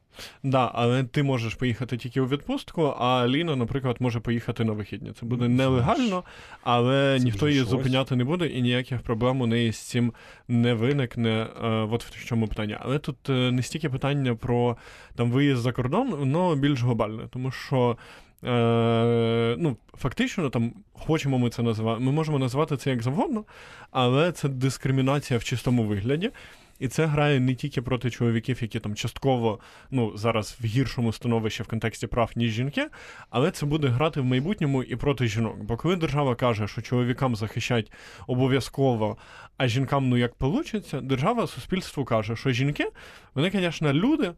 Да, 0.44 0.72
але 0.74 1.04
ти 1.04 1.24
можеш 1.24 1.56
поїхати 1.56 1.98
тільки 1.98 2.22
у 2.22 2.28
відпустку, 2.28 2.96
а 3.00 3.28
Ліна, 3.28 3.56
наприклад, 3.56 3.96
може 4.00 4.20
поїхати 4.20 4.64
на 4.64 4.74
вихідні. 4.74 5.12
Це 5.20 5.26
буде 5.26 5.48
нелегально, 5.48 6.24
але 6.64 7.16
Це 7.20 7.26
ніхто 7.26 7.48
її 7.48 7.60
щось. 7.60 7.70
зупиняти 7.70 8.16
не 8.16 8.24
буде, 8.24 8.48
і 8.48 8.62
ніяких 8.62 9.02
проблем 9.02 9.42
у 9.42 9.48
неї 9.48 9.72
з 9.72 9.78
цим 9.78 10.14
не 10.48 10.74
виникне. 10.74 11.48
Е, 11.64 11.68
от 11.68 12.04
в 12.04 12.26
чому 12.26 12.48
питання. 12.48 12.80
Але 12.82 13.00
тут 13.00 13.30
е, 13.30 13.52
не 13.52 13.64
стільки 13.64 13.90
питання 13.90 14.36
про 14.36 14.78
там 15.16 15.32
виїзд 15.32 15.62
за 15.62 15.72
кордон, 15.72 16.10
воно 16.10 16.56
більш 16.56 16.82
глобальне, 16.82 17.24
тому 17.30 17.52
що. 17.52 17.98
Е, 18.46 19.56
ну, 19.60 19.78
фактично, 19.94 20.50
там 20.50 20.74
хочемо 20.94 21.40
ми 21.40 21.50
це 21.50 21.64
називати. 21.64 22.04
Ми 22.04 22.12
можемо 22.12 22.40
назвати 22.40 22.78
це 22.78 22.90
як 22.90 23.04
завгодно, 23.04 23.44
але 23.92 24.32
це 24.32 24.50
дискримінація 24.50 25.40
в 25.40 25.44
чистому 25.44 25.84
вигляді. 25.84 26.32
І 26.80 26.88
це 26.88 27.06
грає 27.06 27.40
не 27.40 27.56
тільки 27.56 27.82
проти 27.82 28.10
чоловіків, 28.10 28.58
які 28.62 28.80
там 28.80 28.96
частково 28.96 29.60
ну, 29.92 30.18
зараз 30.18 30.58
в 30.62 30.66
гіршому 30.66 31.14
становищі 31.14 31.64
в 31.64 31.68
контексті 31.68 32.08
прав, 32.08 32.32
ніж 32.36 32.52
жінки, 32.52 32.88
але 33.30 33.52
це 33.52 33.66
буде 33.66 33.88
грати 33.88 34.22
в 34.22 34.26
майбутньому 34.26 34.84
і 34.84 34.96
проти 34.96 35.28
жінок. 35.28 35.64
Бо 35.64 35.78
коли 35.78 35.96
держава 35.96 36.36
каже, 36.36 36.68
що 36.68 36.82
чоловікам 36.82 37.36
захищать 37.36 37.92
обов'язково, 38.28 39.18
а 39.58 39.68
жінкам 39.68 40.10
ну 40.10 40.18
як 40.18 40.36
получиться, 40.36 41.02
держава 41.02 41.48
суспільству 41.48 42.06
каже, 42.06 42.36
що 42.36 42.52
жінки, 42.52 42.90
вони, 43.36 43.52
звісно, 43.54 43.94
люди. 43.94 44.32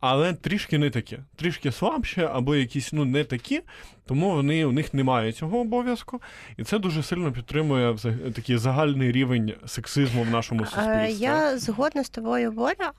Але 0.00 0.32
трішки 0.32 0.78
не 0.78 0.90
такі, 0.90 1.18
трішки 1.36 1.72
слабші 1.72 2.20
або 2.20 2.56
якісь 2.56 2.92
ну 2.92 3.04
не 3.04 3.24
такі, 3.24 3.60
тому 4.08 4.30
вони 4.30 4.64
у 4.64 4.72
них 4.72 4.94
немає 4.94 5.32
цього 5.32 5.60
обов'язку, 5.60 6.20
і 6.56 6.64
це 6.64 6.78
дуже 6.78 7.02
сильно 7.02 7.32
підтримує 7.32 7.96
такий 8.34 8.56
загальний 8.56 9.12
рівень 9.12 9.52
сексизму 9.66 10.22
в 10.22 10.30
нашому 10.30 10.62
Е, 10.62 10.66
суспільстві. 10.66 11.24
Я 11.24 11.58
згодна 11.58 12.04
з 12.04 12.08
тобою, 12.10 12.52
Боря, 12.52 12.92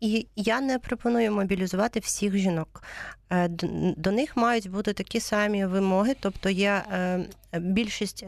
і 0.00 0.26
я 0.36 0.60
не 0.60 0.78
пропоную 0.78 1.32
мобілізувати 1.32 2.00
всіх 2.00 2.36
жінок. 2.36 2.82
Е, 3.32 3.48
До 3.96 4.10
них 4.10 4.36
мають 4.36 4.70
бути 4.70 4.92
такі 4.92 5.20
самі 5.20 5.66
вимоги, 5.66 6.16
тобто 6.20 6.50
є 6.50 6.82
е, 6.92 7.20
більшість, 7.60 8.24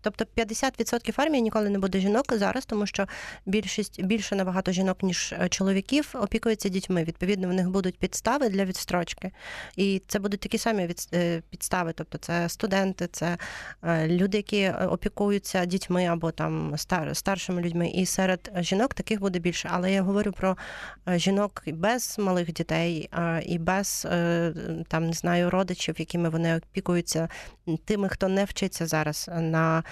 тобто 0.00 0.24
50% 0.36 1.12
армії 1.16 1.42
ніколи 1.42 1.70
не 1.70 1.78
буде 1.78 1.98
жінок 1.98 2.24
зараз, 2.32 2.66
тому 2.66 2.86
що 2.86 3.06
більшість 3.46 4.02
більше 4.04 4.36
набагато 4.36 4.72
жінок, 4.72 5.02
ніж 5.02 5.34
чоловіків, 5.50 6.14
опікуються 6.14 6.68
дітьми. 6.68 7.04
Відповідно, 7.04 7.48
в 7.48 7.52
них 7.52 7.70
будуть 7.70 7.98
підстави 7.98 8.48
для 8.48 8.64
відстрочки. 8.64 9.30
І 9.76 10.02
це 10.06 10.18
будуть 10.18 10.40
такі 10.40 10.58
самі 10.58 10.86
від, 10.86 11.08
підстави, 11.50 11.92
тобто 11.92 12.18
це 12.18 12.48
студенти, 12.48 13.08
це 13.12 13.38
е, 13.82 14.08
люди, 14.08 14.36
які 14.36 14.60
е, 14.60 14.72
опікуються 14.72 15.64
дітьми 15.64 16.06
або 16.06 16.30
там 16.30 16.78
стар, 16.78 17.16
старшими 17.16 17.62
людьми. 17.62 17.88
І 17.88 18.06
серед 18.06 18.52
жінок 18.56 18.94
таких 18.94 19.20
буде 19.20 19.38
більше. 19.38 19.68
Але 19.72 19.92
я 19.92 20.02
говорю 20.02 20.32
про 20.32 20.56
е, 21.08 21.18
жінок 21.18 21.62
без 21.66 22.18
малих 22.18 22.52
дітей 22.52 23.10
і 23.46 23.58
без 23.58 24.06
там 24.88 25.06
не 25.06 25.12
знаю 25.12 25.50
родичів, 25.50 25.94
якими 25.98 26.28
вони 26.28 26.56
опікуються, 26.56 27.28
тими, 27.84 28.08
хто 28.08 28.28
не 28.28 28.44
вчиться 28.44 28.86
зараз 28.86 29.30
на 29.34 29.82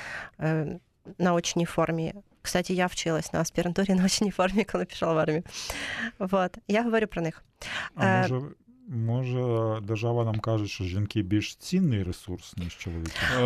наочній 1.19 1.65
формі. 1.65 2.15
Кстати, 2.43 2.75
я 2.75 2.87
вчилась 2.87 3.33
на 3.33 3.41
аспірантурі 3.41 3.95
на 3.95 4.05
очній 4.05 4.31
формі, 4.31 4.65
коли 4.65 4.85
пішла 4.85 5.13
в 5.13 5.19
армію. 5.19 5.43
Вот. 6.19 6.59
Я 6.69 6.83
говорю 6.83 7.07
про 7.07 7.23
них. 7.23 7.45
А 7.95 8.29
може, 8.29 8.43
може, 8.93 9.79
держава 9.83 10.25
нам 10.25 10.41
каже, 10.41 10.67
що 10.67 10.85
жінки 10.85 11.23
більш 11.23 11.55
цінний 11.55 12.03
ресурс, 12.03 12.57
ніж 12.57 12.77
чоловіки? 12.77 13.13
Е, 13.39 13.43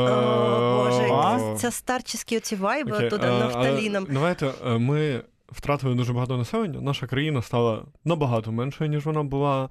Боже, 0.77 1.09
А? 1.13 1.55
це, 1.59 1.71
старчі 1.71 2.41
ці 2.41 2.57
вайби 2.57 3.09
туди 3.11 3.27
е, 3.27 3.39
нафталіном. 3.39 4.07
Давайте 4.11 4.51
е, 4.67 4.79
ми 4.79 5.23
втратили 5.53 5.95
дуже 5.95 6.13
багато 6.13 6.37
населення. 6.37 6.81
Наша 6.81 7.07
країна 7.07 7.43
стала 7.43 7.83
набагато 8.05 8.53
меншою, 8.53 8.91
ніж 8.91 9.07
вона 9.07 9.23
була 9.23 9.69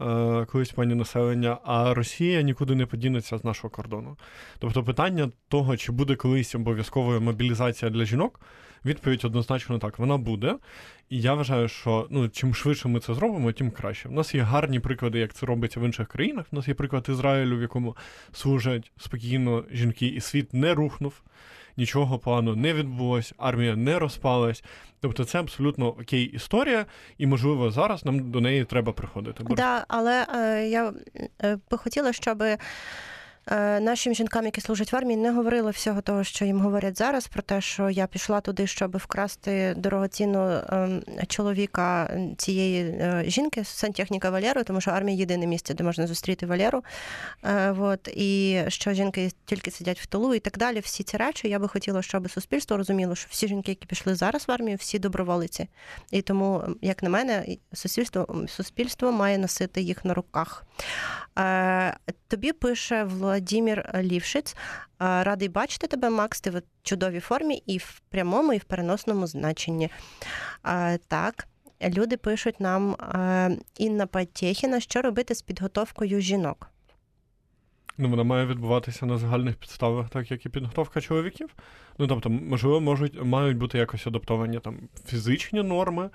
е, 0.00 0.46
колись 0.52 0.72
в 0.72 0.74
плані 0.74 0.94
населення, 0.94 1.58
а 1.64 1.94
Росія 1.94 2.42
нікуди 2.42 2.74
не 2.74 2.86
подінеться 2.86 3.38
з 3.38 3.44
нашого 3.44 3.70
кордону. 3.70 4.16
Тобто 4.58 4.84
питання 4.84 5.30
того, 5.48 5.76
чи 5.76 5.92
буде 5.92 6.16
колись 6.16 6.54
обов'язковою 6.54 7.20
мобілізація 7.20 7.90
для 7.90 8.04
жінок, 8.04 8.40
відповідь 8.84 9.24
однозначно 9.24 9.78
так, 9.78 9.98
вона 9.98 10.16
буде. 10.16 10.54
І 11.10 11.20
я 11.20 11.34
вважаю, 11.34 11.68
що 11.68 12.06
ну, 12.10 12.28
чим 12.28 12.54
швидше 12.54 12.88
ми 12.88 13.00
це 13.00 13.14
зробимо, 13.14 13.52
тим 13.52 13.70
краще. 13.70 14.08
У 14.08 14.12
нас 14.12 14.34
є 14.34 14.42
гарні 14.42 14.80
приклади, 14.80 15.18
як 15.18 15.34
це 15.34 15.46
робиться 15.46 15.80
в 15.80 15.84
інших 15.84 16.08
країнах. 16.08 16.46
У 16.52 16.56
нас 16.56 16.68
є 16.68 16.74
приклад 16.74 17.06
Ізраїлю, 17.08 17.58
в 17.58 17.62
якому 17.62 17.96
служать 18.32 18.92
спокійно 18.98 19.64
жінки, 19.72 20.06
і 20.06 20.20
світ 20.20 20.54
не 20.54 20.74
рухнув 20.74 21.22
нічого 21.78 22.18
поганого 22.18 22.56
не 22.56 22.72
відбулось, 22.72 23.34
армія 23.38 23.76
не 23.76 23.98
розпалась. 23.98 24.64
Тобто 25.00 25.24
це 25.24 25.40
абсолютно 25.40 25.88
окей 25.88 26.24
історія, 26.24 26.86
і 27.18 27.26
можливо 27.26 27.70
зараз 27.70 28.04
нам 28.04 28.30
до 28.30 28.40
неї 28.40 28.64
треба 28.64 28.92
приходити. 28.92 29.44
Да, 29.50 29.84
але 29.88 30.26
е, 30.34 30.68
я 30.68 30.92
е, 31.42 31.58
би 31.70 31.78
хотіла, 31.78 32.12
щоб 32.12 32.42
нашим 33.80 34.14
жінкам, 34.14 34.44
які 34.44 34.60
служать 34.60 34.92
в 34.92 34.96
армії, 34.96 35.16
не 35.16 35.32
говорили 35.32 35.70
всього 35.70 36.00
того, 36.00 36.24
що 36.24 36.44
їм 36.44 36.60
говорять 36.60 36.98
зараз, 36.98 37.26
про 37.26 37.42
те, 37.42 37.60
що 37.60 37.90
я 37.90 38.06
пішла 38.06 38.40
туди, 38.40 38.66
щоб 38.66 38.96
вкрасти 38.96 39.74
дорогоцінну 39.76 40.40
е, 40.48 41.02
чоловіка 41.28 42.10
цієї 42.36 42.82
е, 42.84 43.24
жінки, 43.26 43.64
сантехніка 43.64 44.30
Валеру, 44.30 44.64
тому 44.64 44.80
що 44.80 44.90
армія 44.90 45.18
єдине 45.18 45.46
місце, 45.46 45.74
де 45.74 45.84
можна 45.84 46.06
зустріти 46.06 46.46
Валеру. 46.46 46.84
Е, 47.44 47.70
от, 47.78 48.08
і 48.08 48.62
що 48.68 48.92
жінки 48.92 49.30
тільки 49.44 49.70
сидять 49.70 50.00
в 50.00 50.06
тилу 50.06 50.34
і 50.34 50.38
так 50.38 50.58
далі. 50.58 50.80
Всі 50.80 51.02
ці 51.02 51.16
речі 51.16 51.48
я 51.48 51.58
би 51.58 51.68
хотіла, 51.68 52.02
щоб 52.02 52.30
суспільство 52.30 52.76
розуміло, 52.76 53.14
що 53.14 53.28
всі 53.30 53.48
жінки, 53.48 53.70
які 53.70 53.86
пішли 53.86 54.14
зараз 54.14 54.48
в 54.48 54.52
армію, 54.52 54.76
всі 54.76 54.98
доброволиці. 54.98 55.68
І 56.10 56.22
тому, 56.22 56.62
як 56.82 57.02
на 57.02 57.10
мене, 57.10 57.56
суспільство, 57.72 58.44
суспільство 58.48 59.12
має 59.12 59.38
носити 59.38 59.80
їх 59.80 60.04
на 60.04 60.14
руках. 60.14 60.64
Е, 61.38 61.96
тобі 62.28 62.52
пише 62.52 63.04
Владимир 63.04 63.37
Лівшиць. 64.02 64.56
Е, 64.56 65.24
Радий 65.24 65.48
бачити 65.48 65.86
тебе, 65.86 66.10
Макс. 66.10 66.40
Ти 66.40 66.50
в 66.50 66.62
чудовій 66.82 67.20
формі 67.20 67.62
і 67.66 67.78
в 67.78 68.00
прямому, 68.10 68.52
і 68.52 68.58
в 68.58 68.64
переносному 68.64 69.26
значенні. 69.26 69.90
Так. 71.08 71.48
Люди 71.82 72.16
пишуть 72.16 72.60
нам 72.60 72.96
Інна 73.78 74.06
Патєхіна, 74.06 74.80
що 74.80 75.02
робити 75.02 75.34
з 75.34 75.42
підготовкою 75.42 76.20
жінок. 76.20 76.70
Ну, 77.98 78.08
вона 78.08 78.22
має 78.22 78.46
відбуватися 78.46 79.06
на 79.06 79.18
загальних 79.18 79.56
підставах, 79.56 80.08
так 80.08 80.30
як 80.30 80.46
і 80.46 80.48
підготовка 80.48 81.00
чоловіків. 81.00 81.48
Ну 81.98 82.06
тобто, 82.06 82.30
можливо, 82.30 82.80
можуть 82.80 83.24
мають 83.24 83.56
бути 83.56 83.78
якось 83.78 84.06
адаптовані 84.06 84.58
там 84.60 84.78
фізичні 85.06 85.62
норми, 85.62 86.10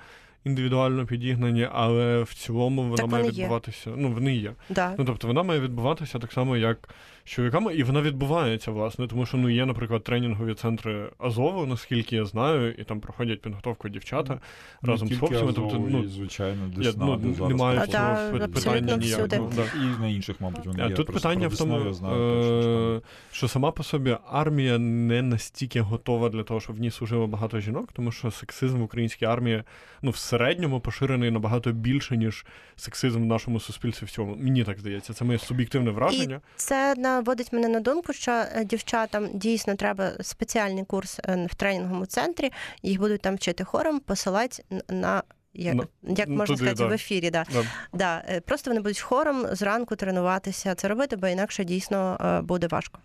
індивідуально 0.45 1.05
підігнані, 1.05 1.67
але 1.71 2.23
в 2.23 2.33
цілому 2.33 2.83
вона 2.83 2.95
Так 2.95 3.07
має 3.07 3.27
відбуватися. 3.29 3.91
Ну, 3.95 4.11
вони 4.11 4.35
є. 4.35 4.53
Да. 4.69 4.95
Ну 4.97 5.05
тобто 5.05 5.27
вона 5.27 5.43
має 5.43 5.59
відбуватися 5.59 6.19
так 6.19 6.31
само, 6.31 6.57
як 6.57 6.89
чоловіками, 7.25 7.73
і 7.73 7.83
вона 7.83 8.01
відбувається, 8.01 8.71
власне, 8.71 9.07
тому 9.07 9.25
що 9.25 9.37
ну 9.37 9.49
є, 9.49 9.65
наприклад, 9.65 10.03
тренінгові 10.03 10.53
центри 10.53 11.09
Азову, 11.17 11.65
наскільки 11.65 12.15
я 12.15 12.25
знаю, 12.25 12.73
і 12.73 12.83
там 12.83 12.99
проходять 12.99 13.41
підготовку 13.41 13.89
дівчата 13.89 14.39
разом 14.81 15.07
з 15.07 15.11
тільки 15.11 15.27
хлопцями. 15.27 15.53
Тобто, 15.53 15.85
ну 15.89 16.03
і, 16.03 16.07
звичайно, 16.07 16.71
я, 16.77 16.91
ну, 16.97 17.33
зараз 17.33 17.49
немає 17.49 17.79
А, 17.79 17.87
цього 17.87 18.39
да, 18.39 18.47
питання 18.47 18.97
ніякого. 18.97 19.51
Да. 19.55 19.63
І 19.75 20.01
на 20.01 20.07
інших, 20.07 20.41
мабуть, 20.41 20.65
вони 20.65 20.83
А 20.83 20.87
є. 20.87 20.95
тут 20.95 21.05
Просто 21.05 21.29
питання 21.29 21.47
в 21.47 21.57
тому, 21.57 21.85
я 21.85 21.93
знаю 21.93 22.15
точно, 22.15 22.61
що 22.61 22.95
е, 22.95 23.01
що 23.31 23.47
сама 23.47 23.71
по 23.71 23.83
собі 23.83 24.17
армія 24.31 24.77
не 24.77 25.21
настільки 25.21 25.81
готова 25.81 26.29
для 26.29 26.43
того, 26.43 26.59
щоб 26.59 26.75
в 26.75 26.79
ній 26.79 26.91
служило 26.91 27.27
багато 27.27 27.59
жінок, 27.59 27.89
тому 27.93 28.11
що 28.11 28.31
сексизм 28.31 28.77
в 28.77 28.83
українській 28.83 29.25
армії 29.25 29.63
ну, 30.01 30.11
в 30.11 30.17
середньому 30.17 30.79
поширений 30.79 31.31
набагато 31.31 31.71
більше, 31.71 32.17
ніж 32.17 32.45
сексизм 32.75 33.21
в 33.21 33.25
нашому 33.25 33.59
суспільстві 33.59 34.05
в 34.05 34.11
цьому. 34.11 34.35
Мені 34.35 34.63
так 34.63 34.79
здається, 34.79 35.13
це 35.13 35.25
моє 35.25 35.39
суб'єктивне 35.39 35.91
враження. 35.91 36.41
Це 36.55 36.95
наводить 37.15 37.53
мене 37.53 37.67
на 37.67 37.79
думку, 37.79 38.13
що 38.13 38.31
е, 38.31 38.65
дівчатам 38.65 39.29
дійсно 39.33 39.75
треба 39.75 40.11
спеціальний 40.21 40.83
курс 40.83 41.19
е, 41.19 41.47
в 41.51 41.55
тренінговому 41.55 42.05
центрі. 42.05 42.51
Їх 42.83 42.99
будуть 42.99 43.21
там 43.21 43.35
вчити 43.35 43.63
хором, 43.63 43.99
посилати 43.99 44.63
на. 44.89 45.23
Як, 45.55 45.75
Ну, 45.75 45.83
як 46.03 46.27
ну, 46.27 46.35
можна 46.35 46.55
туди, 46.55 46.67
сказати, 46.67 46.83
да. 46.83 46.89
в 46.89 46.93
ефірі, 46.93 47.29
да. 47.29 47.45
Да. 47.53 47.63
Да. 47.93 48.23
е, 48.29 48.41
Просто 48.41 48.71
вони 48.71 48.81
будуть 48.81 48.99
хором 48.99 49.55
зранку 49.55 49.95
тренуватися 49.95 50.75
це 50.75 50.87
робити, 50.87 51.15
бо 51.15 51.27
інакше 51.27 51.63
дійсно 51.63 52.17
буде 52.47 52.67
важко. 52.67 52.99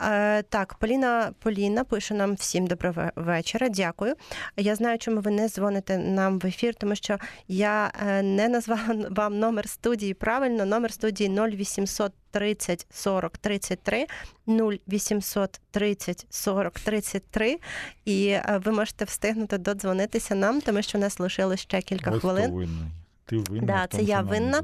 Е, 0.00 0.42
так, 0.42 0.74
Поліна 0.74 1.32
Поліна 1.38 1.84
пише 1.84 2.14
нам 2.14 2.34
всім 2.34 2.66
доброго 2.66 3.10
вечора. 3.16 3.68
Дякую. 3.68 4.14
Я 4.56 4.74
знаю, 4.74 4.98
чому 4.98 5.20
ви 5.20 5.30
не 5.30 5.48
дзвоните 5.48 5.98
нам 5.98 6.38
в 6.38 6.46
ефір, 6.46 6.74
тому 6.74 6.94
що 6.94 7.18
я 7.48 7.92
е, 8.06 8.22
не 8.22 8.48
назвала 8.48 8.82
вам 9.10 9.38
номер 9.38 9.68
студії 9.68 10.14
правильно. 10.14 10.64
Номер 10.64 10.92
студії 10.92 11.40
0800 11.40 12.12
30 12.30 12.86
40 12.90 13.38
33 13.38 14.06
0800 14.46 15.60
30 15.70 16.26
40 16.30 16.80
33 16.80 17.58
і 18.04 18.26
е, 18.26 18.60
ви 18.64 18.72
можете 18.72 19.04
встигнути 19.04 19.58
додзвонитися 19.58 20.34
нам, 20.34 20.60
тому 20.60 20.82
що 20.82 20.98
у 20.98 21.00
нас 21.00 21.20
лишилось 21.20 21.60
ще 21.60 21.82
кілька 21.82 22.10
Ось 22.10 22.20
хвилин. 22.20 22.50
винний. 22.50 22.90
Ти 23.26 23.36
винна. 23.36 23.66
Да, 23.66 23.84
в 23.84 23.88
тому, 23.88 24.04
це 24.04 24.10
я 24.10 24.20
винна. 24.20 24.62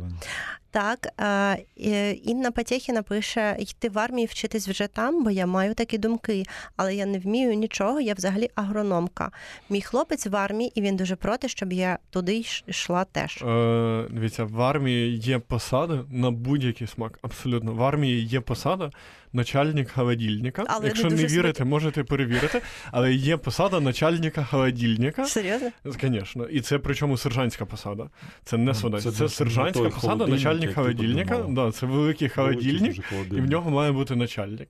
Так, 0.71 1.09
е, 1.21 2.13
Інна 2.13 2.51
Патєхіна 2.51 3.03
пише: 3.03 3.57
йти 3.59 3.89
в 3.89 3.99
армію 3.99 4.29
вчитись 4.31 4.69
вже 4.69 4.87
там, 4.87 5.25
бо 5.25 5.31
я 5.31 5.47
маю 5.47 5.75
такі 5.75 5.99
думки, 5.99 6.45
але 6.77 6.95
я 6.95 7.07
не 7.07 7.19
вмію 7.19 7.55
нічого, 7.55 8.01
я 8.01 8.15
взагалі 8.15 8.51
агрономка. 8.55 9.31
Мій 9.71 9.83
хлопець 9.83 10.27
в 10.27 10.37
армії, 10.37 10.73
і 10.75 10.83
він 10.83 10.97
дуже 10.97 11.17
проти, 11.17 11.49
щоб 11.49 11.73
я 11.73 11.99
туди 12.11 12.45
йшла 12.67 13.05
теж. 13.05 13.37
Е, 13.43 14.05
дивіться, 14.11 14.45
в 14.45 14.63
армії 14.63 15.19
є 15.19 15.39
посада 15.39 16.05
на 16.11 16.31
будь-який 16.31 16.87
смак. 16.87 17.19
Абсолютно. 17.23 17.73
В 17.73 17.83
армії 17.83 18.25
є 18.25 18.41
посада 18.41 18.91
начальник 19.33 19.91
холодильника. 19.91 20.65
Але 20.69 20.87
Якщо 20.87 21.09
не 21.09 21.17
не, 21.17 21.27
вірите, 21.27 21.65
можете 21.65 22.05
перевірити. 22.05 22.63
Але 22.93 23.13
є 23.15 23.37
посада 23.37 23.81
начальника 23.81 24.45
холодильника. 24.45 25.25
Серйозно? 25.25 25.69
Звісно, 25.85 26.45
і 26.45 26.61
це 26.61 26.79
причому 26.79 27.17
сержантська 27.17 27.65
посада. 27.65 28.09
Це 28.45 28.57
не 28.57 28.65
Ну, 28.65 28.75
солдат, 28.75 29.03
це 29.03 29.13
це, 29.13 29.29
сержантська 29.29 29.85
посада, 29.85 30.01
холодильник, 30.01 30.41
начальник 30.67 30.75
холодильника. 30.75 31.47
Да, 31.49 31.73
це 31.73 31.87
великий 31.87 32.29
холодильник, 32.29 32.97
і 33.33 33.41
в 33.41 33.51
нього 33.51 33.71
має 33.71 33.93
бути 33.93 34.17
начальник. 34.17 34.69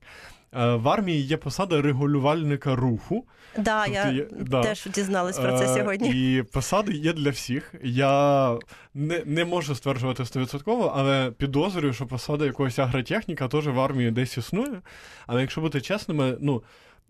Е, 0.53 0.75
В 0.75 0.89
армії 0.89 1.21
є 1.21 1.37
посада 1.37 1.81
регулювальника 1.81 2.75
руху. 2.75 3.25
Да, 3.57 3.83
Тобто 3.85 3.91
я 3.99 4.11
є- 4.11 4.27
да. 4.41 4.63
теж 4.63 4.87
дізналась 4.93 5.39
про 5.39 5.57
це 5.57 5.65
Е, 5.65 5.67
сьогодні. 5.77 6.09
І 6.37 6.43
посади 6.43 6.93
є 6.93 7.13
для 7.13 7.29
всіх. 7.29 7.73
Я 7.83 8.57
не, 8.93 9.21
не 9.25 9.45
можу 9.45 9.75
стверджувати 9.75 10.23
100%, 10.23 10.91
але 10.95 11.31
підозрюю, 11.31 11.93
що 11.93 12.05
посада 12.05 12.45
якогось 12.45 12.79
агротехніка 12.79 13.47
теж 13.47 13.67
в 13.67 13.79
армії 13.79 14.11
десь 14.11 14.37
існує. 14.37 14.81
Але 15.27 15.41
якщо 15.41 15.61
бути 15.61 15.81
чесними, 15.81 16.37
ну. 16.41 16.63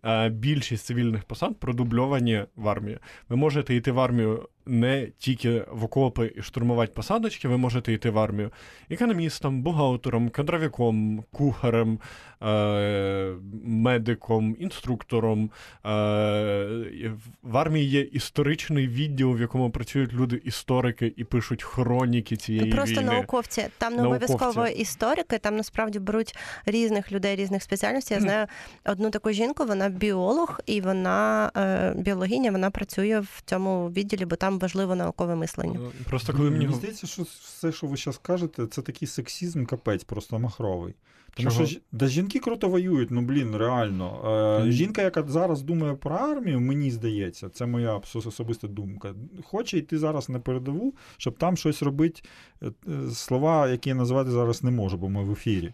е, 0.05 0.29
Більшість 0.29 0.86
цивільних 0.86 1.23
посад 1.23 1.59
продубльовані 1.59 2.43
в 2.55 2.69
армії. 2.69 2.97
Ви 3.29 3.36
можете 3.36 3.75
йти 3.75 3.91
в 3.91 3.99
армію 3.99 4.49
не 4.66 5.07
тільки 5.18 5.66
в 5.72 5.84
окопи 5.84 6.34
і 6.36 6.41
штурмувати 6.41 6.91
посадочки, 6.95 7.47
ви 7.47 7.57
можете 7.57 7.93
йти 7.93 8.09
в 8.09 8.20
армію 8.20 8.51
економістом, 8.89 9.62
бухгалтером, 9.62 10.30
кадровиком, 10.30 11.24
кухарем, 11.32 11.99
е- 12.43 13.34
медиком, 13.64 14.55
інструктором. 14.59 15.51
Е- 15.86 17.12
в 17.43 17.57
армії 17.57 17.89
є 17.89 18.01
історичний 18.01 18.88
відділ, 18.88 19.34
в 19.34 19.41
якому 19.41 19.70
працюють 19.72 20.14
люди 20.14 20.41
історики 20.45 21.14
і 21.16 21.24
пишуть 21.24 21.64
хроніки 21.64 22.36
цієї 22.36 22.72
Просто 22.72 23.01
війни. 23.01 23.12
науковці. 23.12 23.64
Там 23.78 23.95
не 23.95 24.03
обов'язково 24.03 24.68
історики, 24.68 25.38
там 25.38 25.55
насправді 25.57 25.99
беруть 25.99 26.36
різних 26.66 27.12
людей, 27.12 27.36
різних 27.36 27.64
спеціальностей. 27.64 28.16
Я 28.16 28.22
знаю 28.22 28.47
одну 28.86 29.09
таку 29.09 29.32
жінку, 29.32 29.66
вона 29.66 29.89
біолог 29.89 30.59
і 30.66 30.82
вона 30.82 31.51
е, 31.57 31.93
біологиня, 32.01 32.51
вона 32.51 32.72
працює 32.72 33.20
в 33.20 33.41
цьому 33.45 33.89
відділі, 33.89 34.26
бо 34.26 34.36
там 34.36 34.50
важливо 34.59 34.95
наукове 34.95 35.35
мислення. 35.35 35.79
Е, 35.79 36.03
Просто 36.09 36.33
коли 36.33 36.51
мені 36.51 36.73
здається, 36.73 37.07
що 37.07 37.23
все, 37.23 37.71
що 37.71 37.87
ви 37.87 37.97
зараз 37.97 38.17
кажете, 38.17 38.67
це 38.67 38.81
такий 38.81 39.07
сексізм, 39.07 39.65
капець, 39.65 40.03
просто 40.03 40.39
махровий. 40.39 40.93
Тому 41.35 41.51
Чого? 41.51 41.65
що 41.65 41.79
да, 41.91 42.07
жінки 42.07 42.39
круто 42.39 42.69
воюють, 42.69 43.11
ну 43.11 43.21
блін, 43.21 43.55
реально. 43.55 44.61
Е, 44.67 44.71
жінка, 44.71 45.01
яка 45.01 45.23
зараз 45.23 45.61
думає 45.61 45.93
про 45.93 46.15
армію, 46.15 46.59
мені 46.59 46.91
здається, 46.91 47.49
це 47.49 47.65
моя 47.65 48.01
особиста 48.15 48.67
думка. 48.67 49.13
Хоче 49.43 49.77
йти 49.77 49.97
зараз 49.97 50.29
на 50.29 50.39
передову, 50.39 50.93
щоб 51.17 51.37
там 51.37 51.57
щось 51.57 51.81
робити. 51.83 52.21
е, 52.61 52.71
е, 52.87 53.11
Слова, 53.11 53.67
які 53.69 53.89
я 53.89 53.95
називати 53.95 54.31
зараз 54.31 54.63
не 54.63 54.71
можу, 54.71 54.97
бо 54.97 55.09
ми 55.09 55.23
в 55.23 55.31
ефірі. 55.31 55.73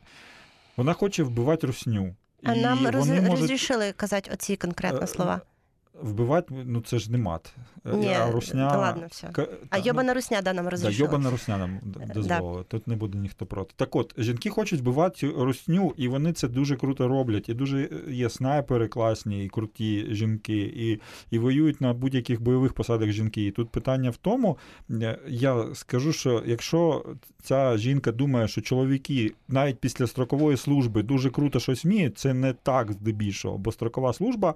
Вона 0.78 0.94
хоче 0.94 1.24
вбивати 1.24 1.68
русню. 1.68 2.16
А 2.44 2.54
І 2.54 2.62
нам 2.62 2.88
роз, 2.88 3.08
можуть 3.10 3.30
розрішили 3.30 3.92
казати 3.96 4.32
оці 4.34 4.56
конкретно 4.56 5.02
Е, 5.04 5.08
слова. 5.08 5.42
Вбивати, 6.02 6.54
ну 6.66 6.82
це 6.82 7.00
ж 7.00 7.12
не 7.12 7.18
мат. 7.18 7.54
Е, 7.86 7.96
Ні, 7.96 8.08
а 8.14 8.32
русня... 8.32 8.70
та 8.70 8.78
ладно, 8.78 9.08
все. 9.10 9.28
К- 9.28 9.42
А 9.70 9.76
та, 9.76 9.78
ну, 9.78 9.84
йобана 9.86 10.14
русня 10.14 10.42
да 10.42 10.54
нам 10.54 10.66
Да, 10.66 10.72
розрішила. 10.72 11.06
йобана 11.10 11.30
русня 11.32 11.58
нам 11.58 11.80
д- 11.84 12.22
Да. 12.28 12.42
Тут 12.68 12.88
не 12.88 12.96
буде 12.96 13.18
ніхто 13.18 13.46
проти. 13.46 13.74
Так 13.76 13.96
от, 13.96 14.14
жінки 14.18 14.50
хочуть 14.50 14.80
вбивати 14.82 15.30
русню, 15.38 15.94
і 15.98 16.08
вони 16.08 16.34
це 16.34 16.48
дуже 16.48 16.76
круто 16.76 17.08
роблять. 17.08 17.50
І 17.50 17.54
дуже 17.54 17.80
е, 18.08 18.14
є 18.14 18.30
снайпери 18.30 18.88
класні 18.88 19.46
і 19.46 19.50
круті 19.50 20.08
жінки, 20.12 20.58
і, 20.76 21.00
і 21.32 21.40
воюють 21.40 21.82
на 21.82 21.94
будь-яких 21.94 22.42
бойових 22.42 22.74
посадах 22.74 23.10
жінки. 23.12 23.46
І 23.46 23.52
тут 23.52 23.70
питання 23.70 24.10
в 24.10 24.18
тому: 24.18 24.58
е, 24.92 25.20
я 25.28 25.66
скажу, 25.74 26.14
що 26.14 26.44
якщо 26.46 27.06
ця 27.44 27.78
жінка 27.78 28.12
думає, 28.12 28.48
що 28.48 28.62
чоловіки 28.62 29.34
навіть 29.48 29.80
після 29.80 30.08
строкової 30.08 30.58
служби 30.58 31.04
дуже 31.04 31.30
круто 31.30 31.60
щось 31.60 31.86
вміють, 31.86 32.18
це 32.18 32.34
не 32.34 32.54
так 32.54 32.92
здебільшого, 32.92 33.58
бо 33.58 33.72
строкова 33.72 34.14
служба, 34.14 34.54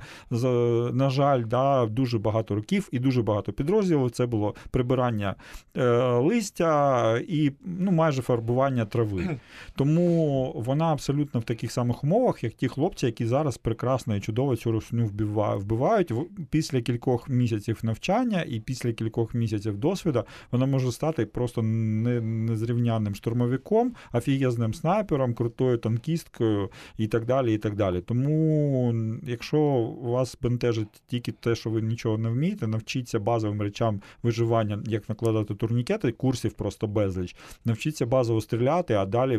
на 0.94 1.10
жаль, 1.10 1.31
да, 1.38 1.86
дуже 1.86 2.20
багато 2.20 2.56
років 2.56 2.90
і 2.92 3.00
дуже 3.00 3.22
багато 3.22 3.54
підрозділів. 3.54 4.12
Це 4.12 4.26
було 4.26 4.56
прибирання 4.72 5.36
е, 5.78 5.86
листя 6.02 7.18
і 7.28 7.52
ну, 7.66 7.92
майже 7.92 8.22
фарбування 8.22 8.86
трави. 8.86 9.30
Тому 9.76 10.52
вона 10.56 10.86
абсолютно 10.86 11.40
в 11.40 11.44
таких 11.44 11.72
самих 11.72 12.04
умовах, 12.04 12.44
як 12.44 12.54
ті 12.54 12.68
хлопці, 12.68 13.06
які 13.06 13.26
зараз 13.26 13.58
прекрасно 13.58 14.16
і 14.16 14.20
чудово 14.20 14.56
цю 14.56 14.72
русню 14.72 15.12
вбивають. 15.58 16.14
Після 16.50 16.82
кількох 16.82 17.30
місяців 17.30 17.80
навчання 17.84 18.46
і 18.48 18.60
після 18.60 18.94
кількох 18.94 19.34
місяців 19.34 19.78
досвіду 19.78 20.24
вона 20.52 20.66
може 20.66 20.92
стати 20.92 21.26
просто 21.26 21.62
не, 21.62 22.22
незрівнянним 22.22 23.16
штурмовиком, 23.16 23.94
офігезним 24.14 24.74
снайпером, 24.74 25.34
крутою 25.34 25.78
танкісткою 25.78 26.70
і 26.98 27.08
так 27.08 27.26
далі. 27.26 27.54
і 27.54 27.58
так 27.58 27.76
далі. 27.76 28.02
Тому, 28.02 28.94
якщо 29.24 29.60
вас 30.02 30.38
бентежить 30.42 31.02
тільки 31.08 31.21
те, 31.22 31.56
що 31.56 31.70
ви 31.70 31.82
нічого 31.82 32.18
не 32.18 32.30
вмієте, 32.30 32.68
навчіться 32.68 33.20
базовим 33.20 33.62
речам 33.62 34.02
виживання, 34.24 34.80
як 34.86 35.10
накладати 35.10 35.56
турнікети, 35.56 36.12
курсів 36.12 36.54
просто 36.54 36.88
безліч. 36.88 37.36
Навчіться 37.66 38.06
базово 38.06 38.42
стріляти, 38.42 38.94
а 38.94 39.06
далі 39.06 39.38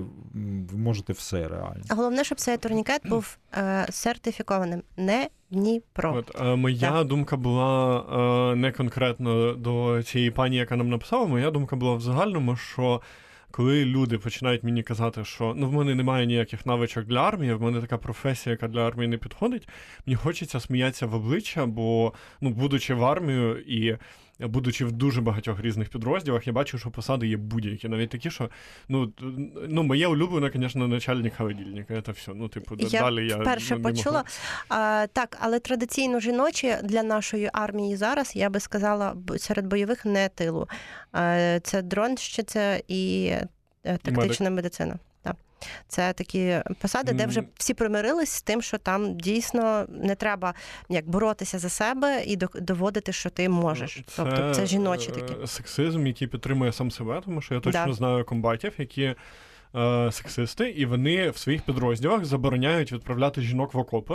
ви 0.73 0.79
можете 0.79 1.13
все 1.13 1.49
реально. 1.49 1.83
Головне, 1.91 2.25
щоб 2.25 2.41
цей 2.41 2.57
турнікет 2.57 3.03
був 3.09 3.39
е, 3.55 3.87
сертифікованим, 3.91 4.83
не 4.97 5.29
Дніпро. 5.51 6.15
От, 6.15 6.41
е, 6.41 6.57
моя 6.57 6.91
Так. 6.91 7.07
думка 7.07 7.37
була 7.37 8.01
е, 8.53 8.57
не 8.57 8.73
конкретно 8.73 9.53
до 9.53 10.03
цієї 10.03 10.31
пані, 10.31 10.57
яка 10.57 10.77
нам 10.77 10.89
написала. 10.89 11.27
Моя 11.27 11.51
думка 11.51 11.77
була 11.77 11.95
в 11.95 12.01
загальному, 12.01 12.57
що 12.57 13.01
коли 13.53 13.85
люди 13.85 14.19
починають 14.19 14.63
мені 14.63 14.83
казати, 14.83 15.25
що 15.25 15.55
ну 15.57 15.69
в 15.69 15.73
мене 15.73 15.95
немає 15.95 16.27
ніяких 16.27 16.67
навичок 16.67 17.05
для 17.05 17.21
армії, 17.21 17.55
в 17.55 17.63
мене 17.63 17.81
така 17.81 17.99
професія, 17.99 18.51
яка 18.53 18.69
для 18.69 18.87
армії 18.87 19.09
не 19.09 19.19
підходить, 19.19 19.69
мені 20.07 20.17
хочеться 20.17 20.61
сміятися 20.61 21.07
в 21.07 21.15
обличчя, 21.15 21.67
бо 21.67 22.13
ну, 22.41 22.51
будучи 22.51 22.95
в 22.95 23.05
армію 23.05 23.59
і. 23.59 23.97
Будучи 24.47 24.85
в 24.85 24.93
дуже 24.93 25.21
багатьох 25.21 25.61
різних 25.61 25.89
підрозділах, 25.89 26.47
я 26.47 26.53
бачу, 26.53 26.79
що 26.79 26.91
посади 26.91 27.27
є 27.27 27.37
будь-які, 27.37 27.89
навіть 27.89 28.11
такі, 28.11 28.31
що 28.31 28.51
ну, 28.89 29.13
ну 29.69 29.83
моє 29.83 30.07
улюблене, 30.07 30.51
звісно, 30.55 30.89
начальник 30.89 31.35
холодильника. 31.37 32.03
Це 32.03 32.13
все. 32.13 32.33
Ну, 32.35 32.49
типу, 32.49 32.77
Я 32.79 33.01
далі 33.01 33.29
я 33.29 33.37
вперше 33.37 33.77
не 33.77 33.83
почула. 33.83 34.19
можу. 34.19 34.27
А, 34.69 35.07
так, 35.13 35.37
але 35.41 35.59
традиційно 35.59 36.21
жіночі 36.21 36.75
для 36.85 37.03
нашої 37.03 37.51
армії 37.53 37.97
зараз, 37.97 38.37
я 38.37 38.51
би 38.51 38.61
сказала, 38.61 39.17
серед 39.39 39.67
бойових 39.67 40.05
не 40.05 40.29
тилу. 40.29 40.69
А, 41.13 41.59
це 41.63 41.83
дронщиця 41.83 42.83
і 42.89 43.33
е, 43.85 43.99
тактична 44.03 44.51
медицина. 44.51 44.99
Це 45.89 46.13
такі 46.13 46.57
посади, 46.81 47.13
де 47.13 47.27
вже 47.27 47.43
всі 47.57 47.75
примирились 47.75 48.31
з 48.31 48.43
тим, 48.43 48.63
що 48.63 48.79
там 48.79 49.15
дійсно 49.19 49.87
не 49.89 50.15
треба 50.15 50.55
як 50.89 51.09
боротися 51.09 51.59
за 51.59 51.69
себе 51.69 52.23
і 52.27 52.37
до- 52.37 52.49
доводити, 52.55 53.13
що 53.13 53.31
ти 53.31 53.49
можеш. 53.49 54.03
тобто 54.17 54.55
це 54.55 54.67
жіночі 54.67 55.11
е, 55.11 55.21
такі. 55.21 55.47
сексизм, 55.47 56.07
який 56.07 56.29
підтримує 56.29 56.73
сам 56.73 56.91
себе, 56.91 57.21
тому 57.25 57.41
що 57.41 57.55
я 57.55 57.61
точно 57.61 57.87
Да. 57.87 57.93
знаю 57.93 58.25
комбатів, 58.25 58.73
які 58.79 59.15
е, 59.75 60.13
сексисти, 60.13 60.71
і 60.71 60.87
вони 60.87 61.31
в 61.31 61.37
своїх 61.37 61.63
підрозділах 61.63 62.25
забороняють 62.25 62.93
відправляти 62.93 63.41
жінок 63.41 63.75
в 63.75 63.79
окопи. 63.79 64.15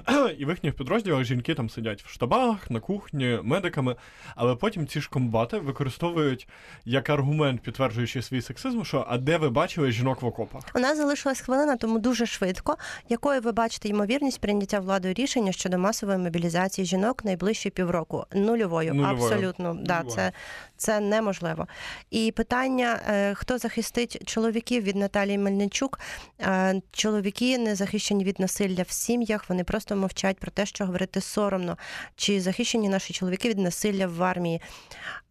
І 0.38 0.44
в 0.44 0.48
їхніх 0.48 0.74
підрозділах 0.74 1.24
жінки 1.24 1.54
там 1.54 1.70
сидять 1.70 2.02
в 2.02 2.08
штабах, 2.08 2.70
на 2.70 2.80
кухні, 2.80 3.38
медиками. 3.42 3.96
Але 4.36 4.54
потім 4.54 4.86
ці 4.86 5.00
ж 5.00 5.10
комбати 5.10 5.58
використовують 5.58 6.48
як 6.84 7.10
аргумент, 7.10 7.60
підтверджуючи 7.60 8.22
свій 8.22 8.42
сексизм, 8.42 8.82
що 8.82 9.06
а 9.08 9.18
де 9.18 9.36
ви 9.36 9.50
бачили 9.50 9.92
жінок 9.92 10.22
в 10.22 10.26
окопах? 10.26 10.62
У 10.74 10.78
нас 10.78 10.96
залишилась 10.96 11.40
хвилина, 11.40 11.76
тому 11.76 11.98
дуже 11.98 12.26
швидко. 12.26 12.76
Якою 13.08 13.40
ви 13.40 13.52
бачите 13.52 13.88
ймовірність 13.88 14.40
прийняття 14.40 14.80
владою 14.80 15.14
рішення 15.14 15.52
щодо 15.52 15.78
масової 15.78 16.18
мобілізації 16.18 16.86
жінок 16.86 17.24
найближчі 17.24 17.70
півроку? 17.70 18.24
Нульовою, 18.34 18.94
Нульовою. 18.94 19.32
абсолютно. 19.32 19.76
Да, 19.80 20.04
це, 20.08 20.32
це 20.76 21.00
неможливо. 21.00 21.66
І 22.10 22.32
питання: 22.32 23.00
е, 23.08 23.34
хто 23.34 23.58
захистить 23.58 24.28
чоловіків 24.28 24.82
від 24.82 24.96
Наталії 24.96 25.38
Мельничук? 25.38 26.00
Е, 26.40 26.80
Чоловіки 26.92 27.58
не 27.58 27.74
захищені 27.74 28.24
від 28.24 28.40
насилля 28.40 28.82
в 28.82 28.90
сім'ях, 28.90 29.48
вони 29.48 29.64
просто 29.64 29.81
часто 29.82 29.96
мовчать 29.96 30.38
про 30.38 30.50
те, 30.50 30.66
що 30.66 30.84
говорити 30.86 31.20
соромно, 31.20 31.76
чи 32.16 32.40
захищені 32.40 32.88
наші 32.88 33.12
чоловіки 33.12 33.48
від 33.48 33.58
насилля 33.58 34.06
в 34.06 34.22
армії. 34.22 34.60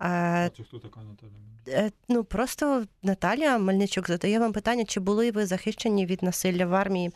Е, 0.02 0.52
Це 0.58 0.64
хто 0.64 0.80
така 0.80 1.00
Наталя? 1.02 1.32
Е, 1.86 1.92
Ну 2.10 2.24
просто 2.24 2.86
Наталія 3.04 3.58
Мельничук 3.58 4.08
задає 4.08 4.40
вам 4.40 4.54
питання, 4.54 4.86
чи 4.86 5.00
були 5.00 5.32
ви 5.32 5.46
захищені 5.46 6.06
від 6.06 6.24
насилля 6.24 6.66
в 6.66 6.76
армії 6.76 7.12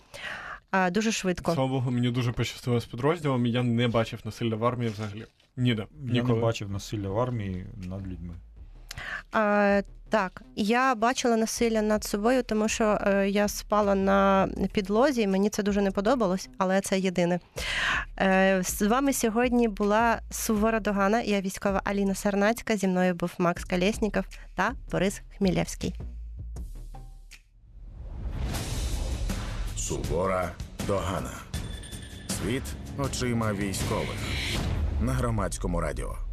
а, 0.71 0.89
дуже 0.89 1.11
швидко. 1.11 1.53
Слава 1.53 1.69
Богу, 1.69 1.91
мені 1.91 2.11
дуже 2.11 2.31
пощастило 2.31 2.79
з 2.79 2.86
підрозділом, 2.86 3.45
і 3.45 3.51
я 3.51 3.63
не 3.63 3.88
бачив 3.88 4.19
насилля 4.25 4.55
в 4.55 4.65
армії 4.65 4.91
взагалі. 4.91 5.25
Ніде. 5.57 5.86
Я 6.05 6.13
Ніколи. 6.13 6.33
не 6.33 6.41
бачив 6.41 6.69
насилля 6.69 7.09
в 7.09 7.19
армії 7.19 7.65
над 7.88 8.07
людьми. 8.07 8.33
А, 9.31 9.81
так, 10.16 10.41
я 10.55 10.95
бачила 10.95 11.38
насилля 11.38 11.82
над 11.82 12.03
собою, 12.03 12.43
тому 12.43 12.68
що 12.68 12.97
е, 13.01 13.30
я 13.30 13.47
спала 13.47 13.95
на 13.95 14.49
підлозі, 14.74 15.22
і 15.22 15.28
мені 15.28 15.49
це 15.49 15.63
дуже 15.63 15.82
не 15.82 15.91
подобалось, 15.91 16.49
але 16.57 16.82
це 16.82 16.99
єдине. 16.99 17.39
Е, 18.20 18.61
з 18.63 18.82
вами 18.82 19.13
сьогодні 19.13 19.68
була 19.68 20.22
Сувора 20.32 20.80
Догана, 20.80 21.22
я 21.22 21.41
військова 21.41 21.82
Аліна 21.84 22.16
Сарнацька. 22.16 22.78
Зі 22.78 22.88
мною 22.88 23.16
був 23.16 23.32
Макс 23.38 23.63
Колєсніков 23.63 24.24
та 24.55 24.74
Борис 24.91 25.22
Хмілєвський. 25.38 25.95
Сувора 29.78 30.51
Догана. 30.88 31.34
Світ 32.28 32.63
очима 32.97 33.53
військових 33.53 34.20
на 35.01 35.13
громадському 35.13 35.82
радіо. 35.82 36.24